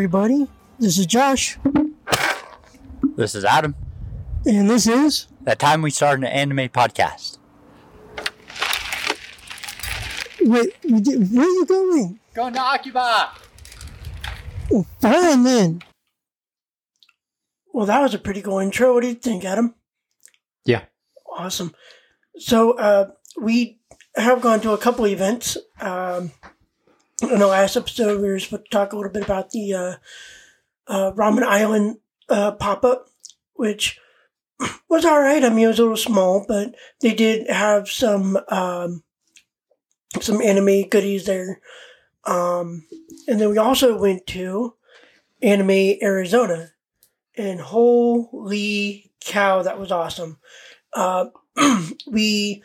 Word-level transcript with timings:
Hey, 0.00 0.04
everybody. 0.04 0.46
This 0.78 0.96
is 0.96 1.04
Josh, 1.04 1.58
This 3.16 3.34
is 3.34 3.44
Adam. 3.44 3.74
and 4.46 4.70
this 4.70 4.86
is. 4.86 5.26
That 5.42 5.58
time 5.58 5.82
we 5.82 5.90
started 5.90 6.24
an 6.24 6.30
anime 6.32 6.70
podcast. 6.70 7.36
Wait, 10.40 10.72
we 10.84 11.00
did- 11.02 11.30
where 11.36 11.44
are 11.44 11.50
you 11.50 11.66
going? 11.66 12.18
Going 12.32 12.54
to 12.54 12.60
Akiba! 12.62 13.28
Oh, 14.72 14.86
fine 15.02 15.42
then. 15.42 15.82
Well, 17.74 17.84
that 17.84 18.00
was 18.00 18.14
a 18.14 18.18
pretty 18.18 18.40
cool 18.40 18.58
intro. 18.60 18.94
What 18.94 19.02
do 19.02 19.08
you 19.08 19.14
think, 19.14 19.44
Adam? 19.44 19.74
Yeah. 20.64 20.84
Awesome. 21.30 21.74
So, 22.38 22.72
uh, 22.78 23.10
we 23.38 23.82
have 24.16 24.40
gone 24.40 24.62
to 24.62 24.72
a 24.72 24.78
couple 24.78 25.06
events. 25.06 25.58
Um, 25.78 26.30
in 27.22 27.38
the 27.38 27.46
last 27.46 27.76
episode, 27.76 28.20
we 28.20 28.28
were 28.28 28.38
supposed 28.38 28.64
to 28.64 28.70
talk 28.70 28.92
a 28.92 28.96
little 28.96 29.12
bit 29.12 29.24
about 29.24 29.50
the 29.50 29.74
uh, 29.74 29.94
uh, 30.86 31.12
Ramen 31.12 31.42
Island 31.42 31.98
uh, 32.28 32.52
pop 32.52 32.84
up, 32.84 33.08
which 33.54 33.98
was 34.88 35.04
all 35.04 35.20
right. 35.20 35.44
I 35.44 35.48
mean, 35.48 35.64
it 35.64 35.68
was 35.68 35.78
a 35.78 35.82
little 35.82 35.96
small, 35.96 36.44
but 36.46 36.74
they 37.00 37.14
did 37.14 37.48
have 37.50 37.88
some 37.88 38.38
um, 38.48 39.02
some 40.20 40.40
anime 40.40 40.88
goodies 40.88 41.26
there. 41.26 41.60
Um, 42.24 42.86
and 43.28 43.40
then 43.40 43.50
we 43.50 43.58
also 43.58 43.98
went 43.98 44.26
to 44.28 44.74
Anime 45.42 45.98
Arizona, 46.02 46.70
and 47.36 47.60
holy 47.60 49.10
cow, 49.20 49.62
that 49.62 49.78
was 49.78 49.92
awesome. 49.92 50.38
Uh, 50.92 51.26
we 52.06 52.62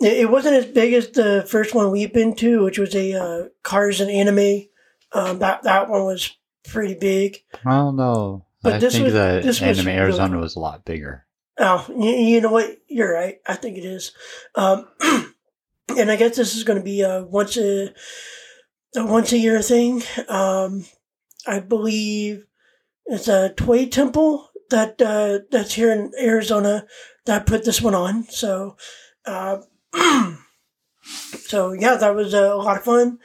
it 0.00 0.30
wasn't 0.30 0.56
as 0.56 0.66
big 0.66 0.92
as 0.92 1.10
the 1.10 1.46
first 1.48 1.74
one 1.74 1.90
we've 1.90 2.12
been 2.12 2.34
to, 2.36 2.62
which 2.64 2.78
was 2.78 2.94
a 2.94 3.14
uh, 3.14 3.44
Cars 3.62 4.00
and 4.00 4.10
Anime. 4.10 4.66
Um, 5.12 5.38
that 5.38 5.62
that 5.62 5.88
one 5.88 6.04
was 6.04 6.36
pretty 6.68 6.94
big. 6.94 7.38
Well, 7.64 7.92
no. 7.92 8.46
But 8.62 8.74
I 8.74 8.78
this 8.78 8.94
think 8.94 9.04
was- 9.04 9.12
the 9.14 9.40
this 9.42 9.60
was 9.60 9.78
Anime 9.78 9.86
really 9.86 9.98
Arizona 9.98 10.32
cool. 10.34 10.40
was 10.42 10.56
a 10.56 10.60
lot 10.60 10.84
bigger. 10.84 11.24
Oh, 11.58 11.86
you, 11.88 12.10
you 12.10 12.40
know 12.42 12.50
what? 12.52 12.76
You're 12.88 13.12
right. 13.14 13.36
I 13.46 13.54
think 13.54 13.78
it 13.78 13.84
is. 13.84 14.12
Um, 14.54 14.86
and 15.96 16.10
I 16.10 16.16
guess 16.16 16.36
this 16.36 16.54
is 16.54 16.64
going 16.64 16.78
to 16.78 16.84
be 16.84 17.00
a 17.00 17.24
once 17.24 17.56
a, 17.56 17.94
a 18.96 19.06
once 19.06 19.32
a 19.32 19.38
year 19.38 19.62
thing. 19.62 20.02
Um, 20.28 20.84
I 21.46 21.60
believe 21.60 22.44
it's 23.06 23.28
a 23.28 23.50
Toy 23.54 23.86
Temple 23.86 24.50
that 24.68 25.00
uh, 25.00 25.38
that's 25.50 25.72
here 25.74 25.92
in 25.92 26.10
Arizona 26.20 26.86
that 27.24 27.46
put 27.46 27.64
this 27.64 27.80
one 27.80 27.94
on. 27.94 28.24
So, 28.24 28.76
uh, 29.24 29.58
so 31.02 31.72
yeah, 31.72 31.96
that 31.96 32.14
was 32.14 32.34
uh, 32.34 32.54
a 32.54 32.56
lot 32.56 32.78
of 32.78 32.84
fun. 32.84 33.18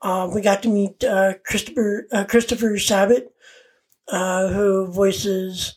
Uh, 0.00 0.30
we 0.32 0.40
got 0.40 0.62
to 0.62 0.68
meet 0.68 1.02
uh, 1.02 1.34
Christopher 1.44 2.06
uh, 2.12 2.24
Christopher 2.24 2.78
Sabat, 2.78 3.30
uh, 4.08 4.48
who 4.48 4.86
voices 4.86 5.76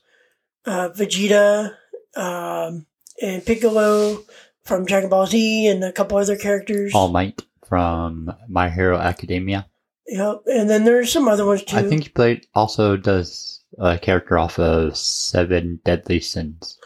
uh, 0.66 0.90
Vegeta 0.90 1.74
um, 2.16 2.86
and 3.22 3.46
Piccolo 3.46 4.24
from 4.64 4.86
Dragon 4.86 5.09
Ball 5.09 5.26
Z 5.26 5.68
and 5.68 5.84
a 5.84 5.92
couple 5.92 6.18
other 6.18 6.38
characters. 6.38 6.94
All 6.94 7.09
Might 7.09 7.44
from 7.68 8.32
My 8.48 8.70
Hero 8.70 8.98
Academia. 8.98 9.68
Yep. 10.08 10.44
And 10.48 10.70
then 10.70 10.84
there's 10.84 11.12
some 11.12 11.28
other 11.28 11.46
ones 11.46 11.64
too. 11.64 11.78
I 11.78 11.84
think 11.84 12.03
he 12.03 12.09
played 12.09 12.46
also 12.53 12.98
does 12.98 13.62
a 13.80 13.98
character 13.98 14.38
off 14.38 14.59
of 14.59 14.98
Seven 14.98 15.80
Deadly 15.86 16.20
Sins. 16.20 16.78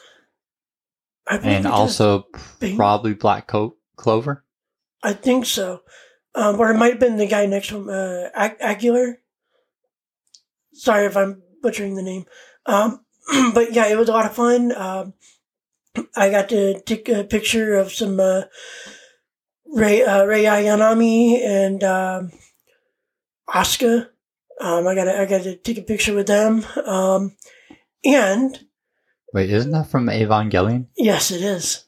And 1.28 1.66
also 1.66 2.28
Bing. 2.60 2.78
probably 2.78 3.14
Black 3.14 3.48
Co- 3.48 3.78
Clover. 3.96 4.44
I 5.02 5.14
think 5.14 5.46
so. 5.46 5.82
Um, 6.36 6.60
or 6.60 6.72
it 6.72 6.78
might 6.78 6.92
have 6.92 7.00
been 7.00 7.18
the 7.18 7.28
guy 7.28 7.46
next 7.46 7.70
to 7.70 7.78
him, 7.78 7.90
uh, 7.90 8.30
Ag- 8.36 8.58
Aguilar. 8.60 9.20
Sorry 10.74 11.06
if 11.06 11.16
I'm 11.16 11.42
butchering 11.62 11.96
the 11.96 12.04
name. 12.04 12.26
Um, 12.66 13.06
but 13.54 13.74
yeah, 13.74 13.88
it 13.88 13.98
was 13.98 14.10
a 14.10 14.12
lot 14.12 14.26
of 14.26 14.36
fun. 14.36 14.76
Um, 14.76 15.14
I 16.16 16.30
got 16.30 16.50
to 16.50 16.82
take 16.82 17.08
a 17.08 17.24
picture 17.24 17.76
of 17.76 17.92
some 17.92 18.20
uh, 18.20 18.44
Ray 19.66 20.04
uh, 20.04 20.26
Rei 20.26 20.44
Ayanami 20.44 21.42
and 21.42 21.84
um, 21.84 22.32
Asuka. 23.48 24.10
Um, 24.60 24.88
I 24.88 24.96
got 24.96 25.08
I 25.08 25.26
got 25.26 25.44
to 25.44 25.56
take 25.56 25.78
a 25.78 25.84
picture 25.84 26.14
with 26.14 26.28
them. 26.28 26.66
Um, 26.86 27.36
and 28.04 28.60
Wait, 29.34 29.50
isn't 29.50 29.72
that 29.72 29.90
from 29.90 30.08
Evangelion? 30.08 30.88
yes, 30.96 31.32
it 31.32 31.42
is. 31.42 31.86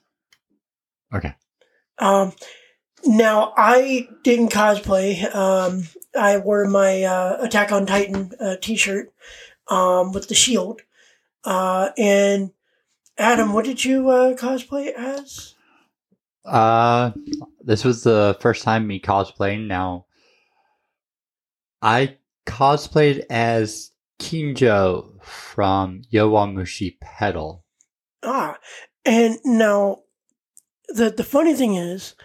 Okay. 1.13 1.33
Um, 1.97 2.33
now 3.05 3.53
I 3.55 4.07
didn't 4.23 4.51
cosplay. 4.51 5.33
Um, 5.33 5.83
I 6.17 6.37
wore 6.37 6.65
my 6.65 7.03
uh, 7.03 7.37
Attack 7.41 7.71
on 7.71 7.85
Titan 7.85 8.31
uh, 8.39 8.55
T-shirt 8.61 9.13
um, 9.67 10.11
with 10.11 10.27
the 10.27 10.35
shield. 10.35 10.81
Uh, 11.43 11.91
and 11.97 12.51
Adam, 13.17 13.53
what 13.53 13.65
did 13.65 13.83
you 13.83 14.09
uh, 14.09 14.35
cosplay 14.35 14.91
as? 14.93 15.55
Uh, 16.43 17.11
this 17.61 17.83
was 17.83 18.03
the 18.03 18.37
first 18.41 18.63
time 18.63 18.87
me 18.87 18.99
cosplaying. 18.99 19.67
Now, 19.67 20.05
I 21.81 22.17
cosplayed 22.45 23.23
as 23.29 23.91
Kinjo 24.19 25.23
from 25.23 26.01
Yowamushi 26.11 26.99
Pedal. 26.99 27.63
Ah, 28.23 28.57
and 29.05 29.37
now 29.45 29.99
the 30.89 31.09
the 31.09 31.23
funny 31.23 31.53
thing 31.53 31.75
is, 31.75 32.15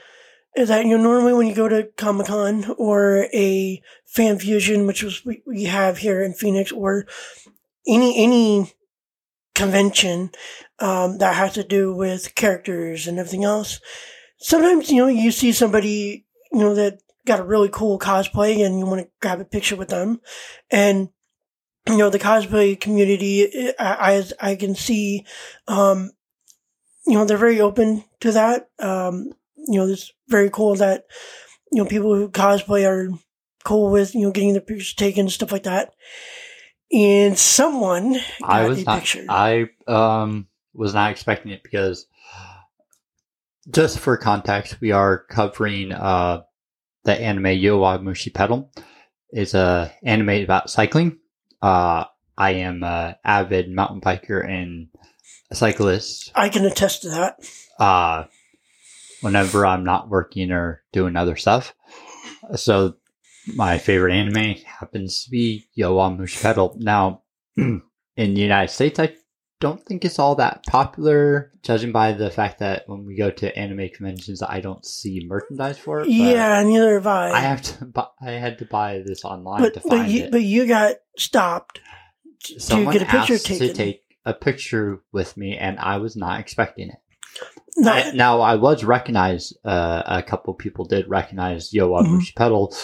is 0.57 0.69
that 0.69 0.85
you 0.85 0.97
know 0.97 1.03
normally 1.03 1.35
when 1.35 1.47
you 1.47 1.55
go 1.55 1.69
to 1.69 1.89
Comic 1.97 2.27
Con 2.27 2.65
or 2.79 3.27
a 3.35 3.81
Fan 4.07 4.39
Fusion, 4.39 4.87
which 4.87 5.03
was 5.03 5.25
we, 5.25 5.43
we 5.47 5.65
have 5.65 5.99
here 5.99 6.23
in 6.23 6.33
Phoenix, 6.35 6.73
or 6.73 7.07
any 7.87 8.23
any 8.23 8.73
convention 9.55 10.31
um, 10.79 11.19
that 11.19 11.37
has 11.37 11.55
to 11.55 11.65
do 11.65 11.95
with 11.95 12.35
characters 12.35 13.07
and 13.07 13.19
everything 13.19 13.45
else, 13.45 13.81
sometimes 14.39 14.91
you 14.91 14.97
know 14.99 15.09
you 15.09 15.31
see 15.31 15.53
somebody 15.53 16.27
you 16.53 16.59
know 16.59 16.75
that 16.75 17.01
got 17.25 17.41
a 17.41 17.45
really 17.45 17.69
cool 17.69 17.99
cosplay 17.99 18.65
and 18.65 18.79
you 18.79 18.87
want 18.87 19.01
to 19.01 19.09
grab 19.21 19.41
a 19.41 19.45
picture 19.45 19.77
with 19.77 19.89
them, 19.89 20.21
and 20.71 21.09
you 21.89 21.97
know 21.99 22.11
the 22.11 22.19
cosplay 22.19 22.79
community, 22.79 23.73
I 23.79 24.25
I, 24.41 24.51
I 24.51 24.57
can 24.57 24.75
see 24.75 25.25
um, 25.69 26.11
you 27.07 27.15
know, 27.15 27.25
they're 27.25 27.37
very 27.37 27.61
open 27.61 28.05
to 28.21 28.33
that. 28.33 28.69
Um, 28.79 29.33
you 29.57 29.79
know, 29.79 29.87
it's 29.87 30.13
very 30.29 30.51
cool 30.51 30.75
that, 30.77 31.05
you 31.71 31.83
know, 31.83 31.89
people 31.89 32.15
who 32.15 32.29
cosplay 32.29 32.87
are 32.89 33.09
cool 33.65 33.91
with, 33.91 34.15
you 34.15 34.23
know, 34.23 34.31
getting 34.31 34.53
their 34.53 34.61
pictures 34.61 34.95
taken, 34.95 35.23
and 35.23 35.33
stuff 35.33 35.53
like 35.53 35.65
that. 35.65 35.93
And 36.93 37.39
someone 37.39 38.17
I 38.43 38.69
was 38.69 38.85
not. 38.85 39.01
picture. 39.01 39.25
I 39.29 39.69
um 39.87 40.47
was 40.75 40.95
not 40.95 41.11
expecting 41.11 41.53
it 41.53 41.63
because, 41.63 42.07
just 43.71 43.99
for 43.99 44.17
context, 44.17 44.81
we 44.81 44.93
are 44.93 45.19
covering 45.19 45.93
uh 45.93 46.43
the 47.05 47.19
anime 47.19 47.45
Yowamushi 47.45 48.33
Pedal. 48.33 48.71
It's 49.31 49.55
a 49.55 49.93
anime 50.05 50.43
about 50.43 50.71
cycling. 50.71 51.19
Uh, 51.63 52.05
I 52.37 52.51
am 52.53 52.83
a 52.83 53.17
avid 53.25 53.71
mountain 53.71 54.01
biker 54.01 54.45
and 54.47 54.89
a 55.51 55.55
cyclist. 55.55 56.33
I 56.35 56.49
can 56.49 56.65
attest 56.65 57.03
to 57.03 57.11
that. 57.11 57.37
uh, 57.79 58.25
whenever 59.21 59.65
I'm 59.65 59.85
not 59.85 60.09
working 60.09 60.51
or 60.51 60.83
doing 60.93 61.15
other 61.17 61.37
stuff. 61.37 61.75
So 62.57 62.97
my 63.55 63.79
favorite 63.79 64.15
anime 64.15 64.57
happens 64.65 65.25
to 65.25 65.31
be 65.31 65.67
Yowamushi 65.79 66.43
Pedal. 66.43 66.77
Now, 66.79 67.23
in 67.57 67.83
the 68.17 68.41
United 68.41 68.73
States, 68.73 68.99
I 68.99 69.15
don't 69.63 69.83
think 69.87 70.05
it's 70.05 70.19
all 70.19 70.35
that 70.35 70.65
popular, 70.67 71.51
judging 71.63 71.93
by 71.93 72.13
the 72.13 72.29
fact 72.31 72.59
that 72.59 72.83
when 72.87 73.07
we 73.07 73.17
go 73.17 73.31
to 73.31 73.57
anime 73.59 73.89
conventions, 73.89 74.43
I 74.43 74.61
don't 74.61 74.85
see 74.85 75.23
merchandise 75.27 75.79
for 75.79 76.01
it. 76.01 76.09
Yeah, 76.09 76.63
neither 76.63 76.95
have 76.95 77.07
I. 77.07 77.31
I 77.31 77.41
have 77.41 77.63
to. 77.63 77.85
Buy, 77.97 78.07
I 78.21 78.33
had 78.33 78.59
to 78.59 78.65
buy 78.67 79.03
this 79.07 79.25
online 79.25 79.63
but 79.63 79.75
to 79.75 79.81
but 79.81 79.89
find 79.89 80.11
you 80.13 80.25
it. 80.25 80.31
but 80.33 80.43
you 80.43 80.67
got 80.67 80.97
stopped 81.17 81.81
to 82.45 82.61
Someone 82.61 82.93
get 82.93 83.03
a 83.03 83.07
picture 83.07 83.35
asked 83.35 83.47
taken. 83.47 83.69
to 83.69 83.73
take 83.75 84.03
a 84.27 84.35
picture 84.35 85.01
with 85.13 85.37
me, 85.37 85.57
and 85.57 85.79
I 85.79 85.97
was 85.97 86.17
not 86.17 86.41
expecting 86.41 86.91
it. 86.91 86.97
Not- 87.77 88.07
I- 88.07 88.11
now 88.13 88.41
I 88.41 88.57
was 88.57 88.85
recognized. 88.85 89.57
Uh, 89.65 90.03
a 90.05 90.23
couple 90.23 90.53
people 90.55 90.85
did 90.85 91.09
recognize 91.09 91.71
Yowamushi 91.71 92.07
Mm-hmm. 92.07 92.37
Pedal, 92.37 92.75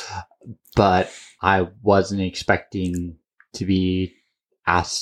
but 0.76 1.10
I 1.42 1.68
wasn't 1.82 2.22
expecting 2.22 3.16
to 3.54 3.64
be 3.66 4.14
asked 4.66 5.00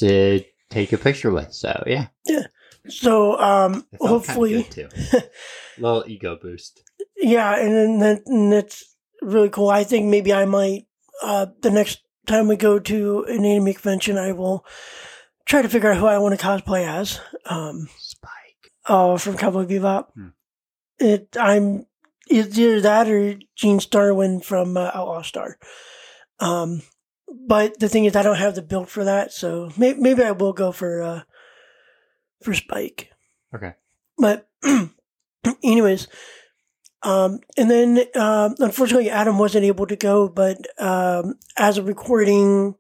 take 0.71 0.93
a 0.93 0.99
picture 0.99 1.31
with. 1.31 1.53
So 1.53 1.83
yeah, 1.87 2.09
yeah. 2.27 2.47
so 2.89 3.39
um, 3.41 3.87
hopefully, 4.01 4.65
kinda 4.65 4.91
good 4.91 5.11
too. 5.13 5.21
Little 5.79 6.05
ego 6.07 6.39
boost. 6.41 6.83
yeah, 7.17 7.59
and 7.59 7.73
then 7.73 7.99
that, 8.01 8.23
and 8.27 8.53
that's 8.53 8.85
really 9.23 9.49
cool. 9.51 9.69
I 9.71 9.85
think 9.85 10.07
maybe 10.07 10.33
I 10.33 10.45
might 10.45 10.87
uh, 11.23 11.47
the 11.63 11.71
next 11.71 12.01
time 12.27 12.49
we 12.49 12.57
go 12.57 12.79
to 12.79 13.25
an 13.25 13.45
anime 13.45 13.75
convention, 13.75 14.19
I 14.19 14.33
will 14.33 14.65
try 15.45 15.63
to 15.63 15.69
figure 15.69 15.91
out 15.93 15.99
who 15.99 16.07
I 16.07 16.19
want 16.19 16.39
to 16.39 16.45
cosplay 16.45 16.87
as. 16.87 17.21
Um, 17.45 17.89
Spike. 17.99 18.73
uh, 18.87 19.17
from 19.17 19.37
Cowboy 19.37 19.65
Bebop. 19.67 20.07
Hmm. 20.15 20.29
It 20.99 21.37
I'm 21.39 21.87
it's 22.29 22.59
either 22.59 22.81
that 22.81 23.09
or 23.09 23.35
Gene 23.55 23.79
Starwin 23.79 24.45
from 24.45 24.77
uh, 24.77 24.91
Outlaw 24.95 25.23
Star. 25.23 25.59
Um, 26.41 26.83
but 27.29 27.79
the 27.81 27.89
thing 27.89 28.05
is, 28.05 28.15
I 28.15 28.23
don't 28.23 28.37
have 28.37 28.55
the 28.55 28.63
build 28.63 28.89
for 28.89 29.05
that, 29.05 29.33
so 29.33 29.71
may- 29.77 29.95
maybe 29.95 30.23
I 30.23 30.31
will 30.31 30.53
go 30.53 30.73
for 30.73 31.03
uh, 31.03 31.23
for 32.43 32.55
Spike. 32.55 33.11
Okay. 33.55 33.75
But 34.19 34.49
anyways, 35.65 36.09
um, 37.03 37.41
and 37.57 37.71
then 37.71 38.05
um, 38.15 38.55
unfortunately 38.59 39.11
Adam 39.11 39.39
wasn't 39.39 39.65
able 39.65 39.87
to 39.87 39.97
go. 39.97 40.29
But 40.29 40.67
um, 40.81 41.35
as 41.57 41.79
of 41.79 41.89
recording, 41.89 42.77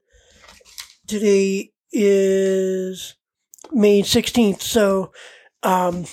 today 1.06 1.72
is 1.92 3.14
May 3.72 4.02
sixteenth. 4.02 4.62
So, 4.62 5.12
um, 5.62 6.06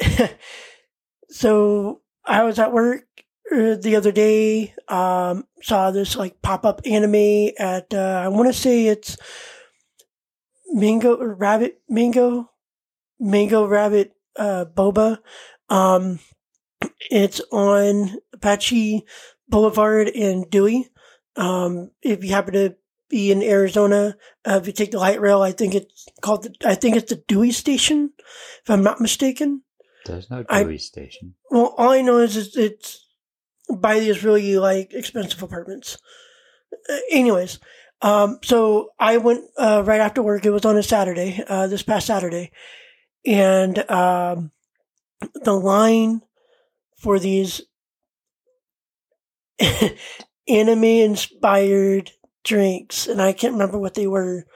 so 1.30 2.00
I 2.24 2.44
was 2.44 2.58
at 2.58 2.72
work 2.72 3.06
uh, 3.06 3.25
the 3.50 3.94
other 3.96 4.12
day. 4.12 4.74
Um, 4.88 5.44
saw 5.62 5.90
this 5.90 6.16
like 6.16 6.42
pop 6.42 6.64
up 6.64 6.80
anime 6.84 7.50
at 7.58 7.92
uh, 7.94 8.22
I 8.24 8.28
want 8.28 8.48
to 8.48 8.52
say 8.52 8.86
it's 8.86 9.16
Mango 10.68 11.16
Rabbit 11.18 11.80
Mango 11.88 12.50
Mango 13.18 13.66
Rabbit 13.66 14.12
uh, 14.36 14.64
Boba. 14.66 15.18
Um, 15.68 16.18
it's 17.10 17.40
on 17.52 18.16
Apache 18.32 19.04
Boulevard 19.48 20.08
and 20.08 20.48
Dewey. 20.50 20.88
Um, 21.36 21.90
if 22.02 22.24
you 22.24 22.30
happen 22.30 22.54
to 22.54 22.76
be 23.08 23.30
in 23.30 23.42
Arizona, 23.42 24.16
uh, 24.46 24.58
if 24.60 24.66
you 24.66 24.72
take 24.72 24.90
the 24.90 24.98
light 24.98 25.20
rail, 25.20 25.42
I 25.42 25.52
think 25.52 25.74
it's 25.74 26.06
called, 26.20 26.44
the, 26.44 26.54
I 26.64 26.74
think 26.74 26.96
it's 26.96 27.10
the 27.10 27.22
Dewey 27.28 27.52
station, 27.52 28.12
if 28.62 28.70
I'm 28.70 28.82
not 28.82 29.00
mistaken. 29.00 29.62
There's 30.06 30.30
no 30.30 30.44
I- 30.48 30.64
Dewey 30.64 30.78
station. 30.78 31.34
Well, 31.50 31.74
all 31.76 31.90
I 31.90 32.02
know 32.02 32.18
is 32.18 32.56
it's, 32.56 33.05
by 33.74 34.00
these 34.00 34.24
really 34.24 34.58
like 34.58 34.92
expensive 34.92 35.42
apartments. 35.42 35.98
Anyways, 37.10 37.58
um, 38.02 38.38
so 38.42 38.90
I 38.98 39.16
went 39.16 39.44
uh, 39.56 39.82
right 39.84 40.00
after 40.00 40.22
work. 40.22 40.44
It 40.44 40.50
was 40.50 40.64
on 40.64 40.76
a 40.76 40.82
Saturday, 40.82 41.42
uh, 41.48 41.66
this 41.66 41.82
past 41.82 42.06
Saturday, 42.06 42.52
and 43.24 43.78
um, 43.90 44.50
the 45.34 45.54
line 45.54 46.22
for 46.98 47.18
these 47.18 47.62
anime 50.48 50.84
inspired 50.84 52.12
drinks, 52.44 53.06
and 53.06 53.20
I 53.20 53.32
can't 53.32 53.54
remember 53.54 53.78
what 53.78 53.94
they 53.94 54.06
were. 54.06 54.46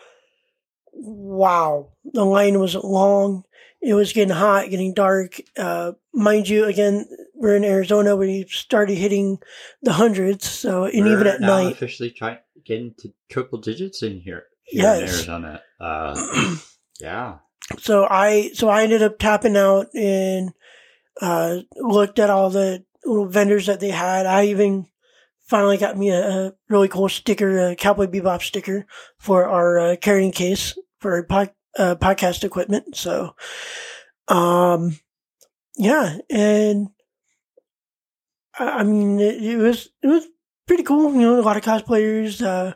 Wow, 0.93 1.93
the 2.05 2.25
line 2.25 2.59
was 2.59 2.75
long. 2.75 3.45
It 3.81 3.95
was 3.95 4.13
getting 4.13 4.35
hot, 4.35 4.69
getting 4.69 4.93
dark. 4.93 5.41
Uh, 5.57 5.93
mind 6.13 6.49
you, 6.49 6.67
again, 6.67 7.07
we're 7.41 7.57
in 7.57 7.65
Arizona. 7.65 8.15
We 8.17 8.45
started 8.49 8.97
hitting 8.97 9.39
the 9.81 9.95
hundreds, 9.95 10.47
so 10.47 10.85
and 10.85 10.95
even 10.95 11.21
We're 11.21 11.27
at 11.29 11.41
now 11.41 11.47
night, 11.49 11.73
officially 11.73 12.11
trying 12.11 12.37
getting 12.67 12.95
to 12.99 13.13
triple 13.31 13.59
digits 13.59 14.03
in 14.03 14.21
here. 14.21 14.45
here 14.67 14.85
in 14.85 15.09
Arizona. 15.09 15.63
Uh, 15.81 16.55
yeah. 17.01 17.39
so 17.79 18.07
I 18.09 18.51
so 18.53 18.69
I 18.69 18.83
ended 18.83 19.03
up 19.03 19.19
tapping 19.19 19.57
out 19.57 19.87
and 19.95 20.53
uh, 21.23 21.61
looked 21.77 22.19
at 22.19 22.29
all 22.29 22.51
the 22.51 22.85
little 23.07 23.27
vendors 23.27 23.67
that 23.67 23.81
they 23.81 23.91
had. 23.91 24.27
I 24.27 24.45
even 24.47 24.87
finally 25.49 25.79
got 25.79 25.97
me 25.97 26.11
a, 26.11 26.21
a 26.21 26.53
really 26.69 26.89
cool 26.89 27.09
sticker, 27.09 27.71
a 27.71 27.75
Cowboy 27.75 28.07
Bebop 28.07 28.43
sticker 28.43 28.87
for 29.19 29.49
our 29.49 29.79
uh, 29.79 29.97
carrying 29.97 30.31
case 30.31 30.77
for 30.99 31.15
our 31.15 31.23
pod, 31.23 31.53
uh, 31.79 31.95
podcast 31.95 32.45
equipment. 32.45 32.97
So, 32.97 33.35
um, 34.29 35.01
yeah, 35.79 36.19
and 36.29 36.89
I, 38.59 38.83
mean, 38.85 39.21
it, 39.21 39.43
it 39.43 39.57
was 39.57 39.89
it 40.03 40.07
was 40.09 40.27
pretty 40.67 40.83
cool. 40.83 41.13
You 41.15 41.21
know, 41.21 41.41
a 41.41 41.43
lot 41.43 41.57
of 41.57 41.63
cosplayers. 41.63 42.45
Uh, 42.45 42.75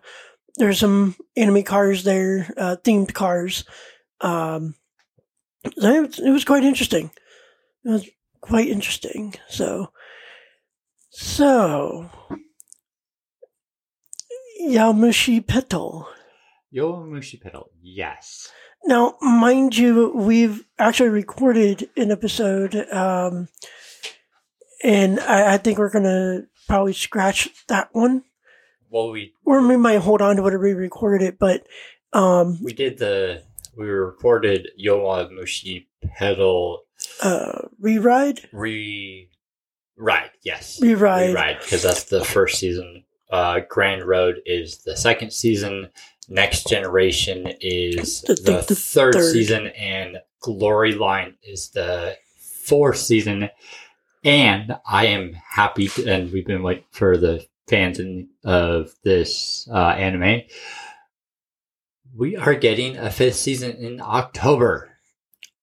there's 0.56 0.79
some 0.79 1.17
anime 1.37 1.62
cars 1.65 2.05
there, 2.05 2.53
uh, 2.56 2.76
themed 2.85 3.12
cars. 3.12 3.65
Um, 4.21 4.75
it, 5.65 5.75
was- 5.76 6.19
it 6.21 6.31
was 6.31 6.44
quite 6.44 6.62
interesting. 6.65 7.11
It 7.85 7.91
was 7.91 8.09
quite 8.41 8.69
interesting. 8.69 9.35
So, 9.49 9.91
so 11.11 12.09
Yamushi 14.62 15.47
Petal. 15.47 16.09
Yomushi 16.75 17.41
pedal. 17.41 17.70
Yes. 17.82 18.50
Now, 18.85 19.15
mind 19.20 19.77
you, 19.77 20.11
we've 20.15 20.65
actually 20.79 21.09
recorded 21.11 21.88
an 21.97 22.11
episode, 22.11 22.75
um, 22.93 23.49
and 24.84 25.19
I, 25.20 25.54
I 25.54 25.58
think 25.58 25.78
we're 25.78 25.90
gonna 25.90 26.42
probably 26.69 26.92
scratch 26.92 27.48
that 27.69 27.88
one, 27.92 28.22
Well, 28.90 29.10
we 29.10 29.32
or 29.44 29.66
we 29.66 29.76
might 29.76 29.98
hold 29.98 30.22
on 30.22 30.36
to 30.36 30.46
it 30.46 30.54
or 30.54 30.58
re-recorded 30.58 31.26
it. 31.26 31.38
But 31.38 31.66
um, 32.12 32.62
we 32.62 32.72
did 32.72 32.98
the 32.98 33.42
we 33.76 33.86
recorded 33.88 34.69
Yowa 34.81 35.31
Mushi 35.32 35.86
pedal 36.16 36.82
uh, 37.22 37.62
re-ride, 37.81 38.48
re 38.52 39.28
ride. 39.96 40.31
Yes, 40.44 40.81
re-ride. 40.81 41.58
because 41.60 41.82
that's 41.82 42.04
the 42.04 42.25
first 42.25 42.58
season. 42.58 43.04
Uh, 43.31 43.60
Grand 43.69 44.04
Road 44.04 44.36
is 44.46 44.84
the 44.84 44.96
second 44.96 45.32
season. 45.32 45.88
Next 46.28 46.69
Generation 46.69 47.52
is 47.60 48.24
I 48.29 48.34
the, 48.34 48.64
the 48.69 48.74
third, 48.74 49.14
third. 49.14 49.32
season, 49.32 49.67
and 49.69 50.19
Glory 50.41 50.94
Line 50.94 51.34
is 51.43 51.70
the 51.70 52.17
fourth 52.64 52.98
season. 52.98 53.50
And 54.24 54.76
I 54.86 55.06
am 55.06 55.34
happy, 55.34 55.88
to, 55.88 56.10
and 56.10 56.32
we've 56.32 56.46
been 56.46 56.62
waiting 56.62 56.84
for 56.90 57.19
the 57.19 57.46
fans 57.69 57.98
in, 57.98 58.28
of 58.43 58.94
this 59.04 59.69
uh, 59.70 59.88
anime. 59.90 60.43
We 62.16 62.36
are 62.36 62.54
getting 62.54 62.96
a 62.96 63.10
fifth 63.10 63.36
season 63.36 63.76
in 63.76 64.00
October. 64.00 64.96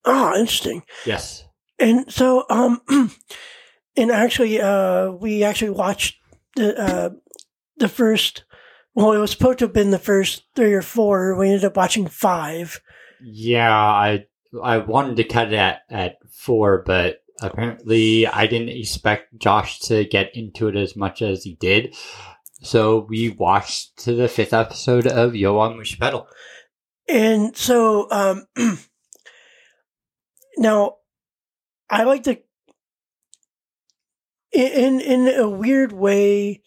Oh, 0.05 0.37
interesting. 0.37 0.83
Yes. 1.05 1.45
And 1.79 2.11
so, 2.11 2.45
um, 2.49 2.81
and 3.97 4.11
actually, 4.11 4.61
uh, 4.61 5.11
we 5.11 5.43
actually 5.43 5.71
watched 5.71 6.17
the 6.55 6.79
uh, 6.79 7.09
the 7.77 7.87
first. 7.87 8.43
Well, 8.93 9.13
it 9.13 9.19
was 9.19 9.31
supposed 9.31 9.59
to 9.59 9.65
have 9.65 9.73
been 9.73 9.91
the 9.91 9.97
first 9.97 10.43
three 10.55 10.73
or 10.73 10.81
four. 10.81 11.35
We 11.35 11.47
ended 11.47 11.63
up 11.63 11.77
watching 11.77 12.07
five. 12.07 12.81
Yeah, 13.23 13.73
I 13.73 14.25
I 14.61 14.79
wanted 14.79 15.17
to 15.17 15.23
cut 15.23 15.47
it 15.47 15.53
at, 15.53 15.83
at 15.89 16.17
four, 16.29 16.83
but 16.85 17.20
apparently 17.41 18.27
I 18.27 18.47
didn't 18.47 18.69
expect 18.69 19.37
Josh 19.39 19.79
to 19.81 20.05
get 20.05 20.35
into 20.35 20.67
it 20.67 20.75
as 20.75 20.95
much 20.95 21.21
as 21.21 21.43
he 21.43 21.55
did. 21.55 21.95
So 22.61 23.05
we 23.09 23.29
watched 23.29 23.97
to 24.03 24.13
the 24.13 24.27
fifth 24.27 24.53
episode 24.53 25.07
of 25.07 25.31
Yowamushi 25.33 25.99
Pedal. 25.99 26.27
And 27.07 27.57
so, 27.57 28.07
um, 28.11 28.45
now 30.57 30.97
I 31.89 32.03
like 32.03 32.23
to, 32.23 32.37
in 34.53 35.01
in 35.01 35.27
a 35.27 35.49
weird 35.49 35.91
way, 35.91 36.61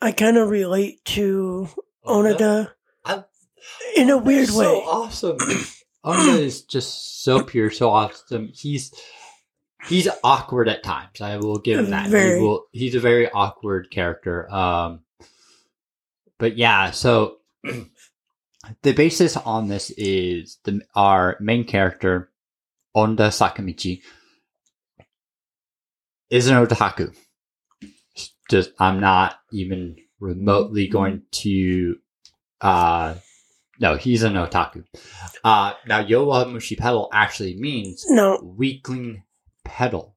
I 0.00 0.12
kind 0.12 0.36
of 0.36 0.50
relate 0.50 1.04
to 1.06 1.68
Onoda 2.04 2.72
I- 3.04 3.24
in 3.96 4.10
a 4.10 4.18
weird 4.18 4.48
so 4.48 4.58
way. 4.58 4.64
So 4.64 4.80
awesome. 4.82 5.36
Onoda 6.04 6.38
is 6.40 6.62
just 6.62 7.22
so 7.22 7.42
pure, 7.42 7.70
so 7.70 7.90
awesome. 7.90 8.50
He's 8.52 8.92
he's 9.88 10.08
awkward 10.24 10.68
at 10.68 10.82
times. 10.82 11.20
I 11.20 11.36
will 11.36 11.58
give 11.58 11.78
him 11.78 11.90
that. 11.90 12.10
Very. 12.10 12.36
He 12.36 12.42
will, 12.42 12.66
he's 12.72 12.94
a 12.94 13.00
very 13.00 13.30
awkward 13.30 13.90
character. 13.90 14.52
Um, 14.52 15.00
but 16.38 16.56
yeah, 16.56 16.90
so 16.90 17.36
the 18.82 18.92
basis 18.92 19.36
on 19.36 19.68
this 19.68 19.90
is 19.90 20.58
the 20.64 20.82
our 20.94 21.36
main 21.40 21.64
character 21.64 22.30
Onda 22.96 23.28
Sakamichi 23.28 24.02
is 26.30 26.48
an 26.48 26.56
otaku. 26.66 27.14
Just 28.50 28.70
I'm 28.78 29.00
not 29.00 29.36
even 29.52 29.96
remotely 30.20 30.88
going 30.88 31.22
to 31.30 31.96
uh 32.60 33.14
no, 33.78 33.96
he's 33.96 34.22
an 34.22 34.34
otaku. 34.34 34.84
Uh 35.44 35.74
now 35.86 36.02
Yowa 36.02 36.46
Mushi 36.46 36.78
pedal 36.78 37.08
actually 37.12 37.56
means 37.56 38.04
no. 38.08 38.40
weakling 38.42 39.22
pedal. 39.66 40.14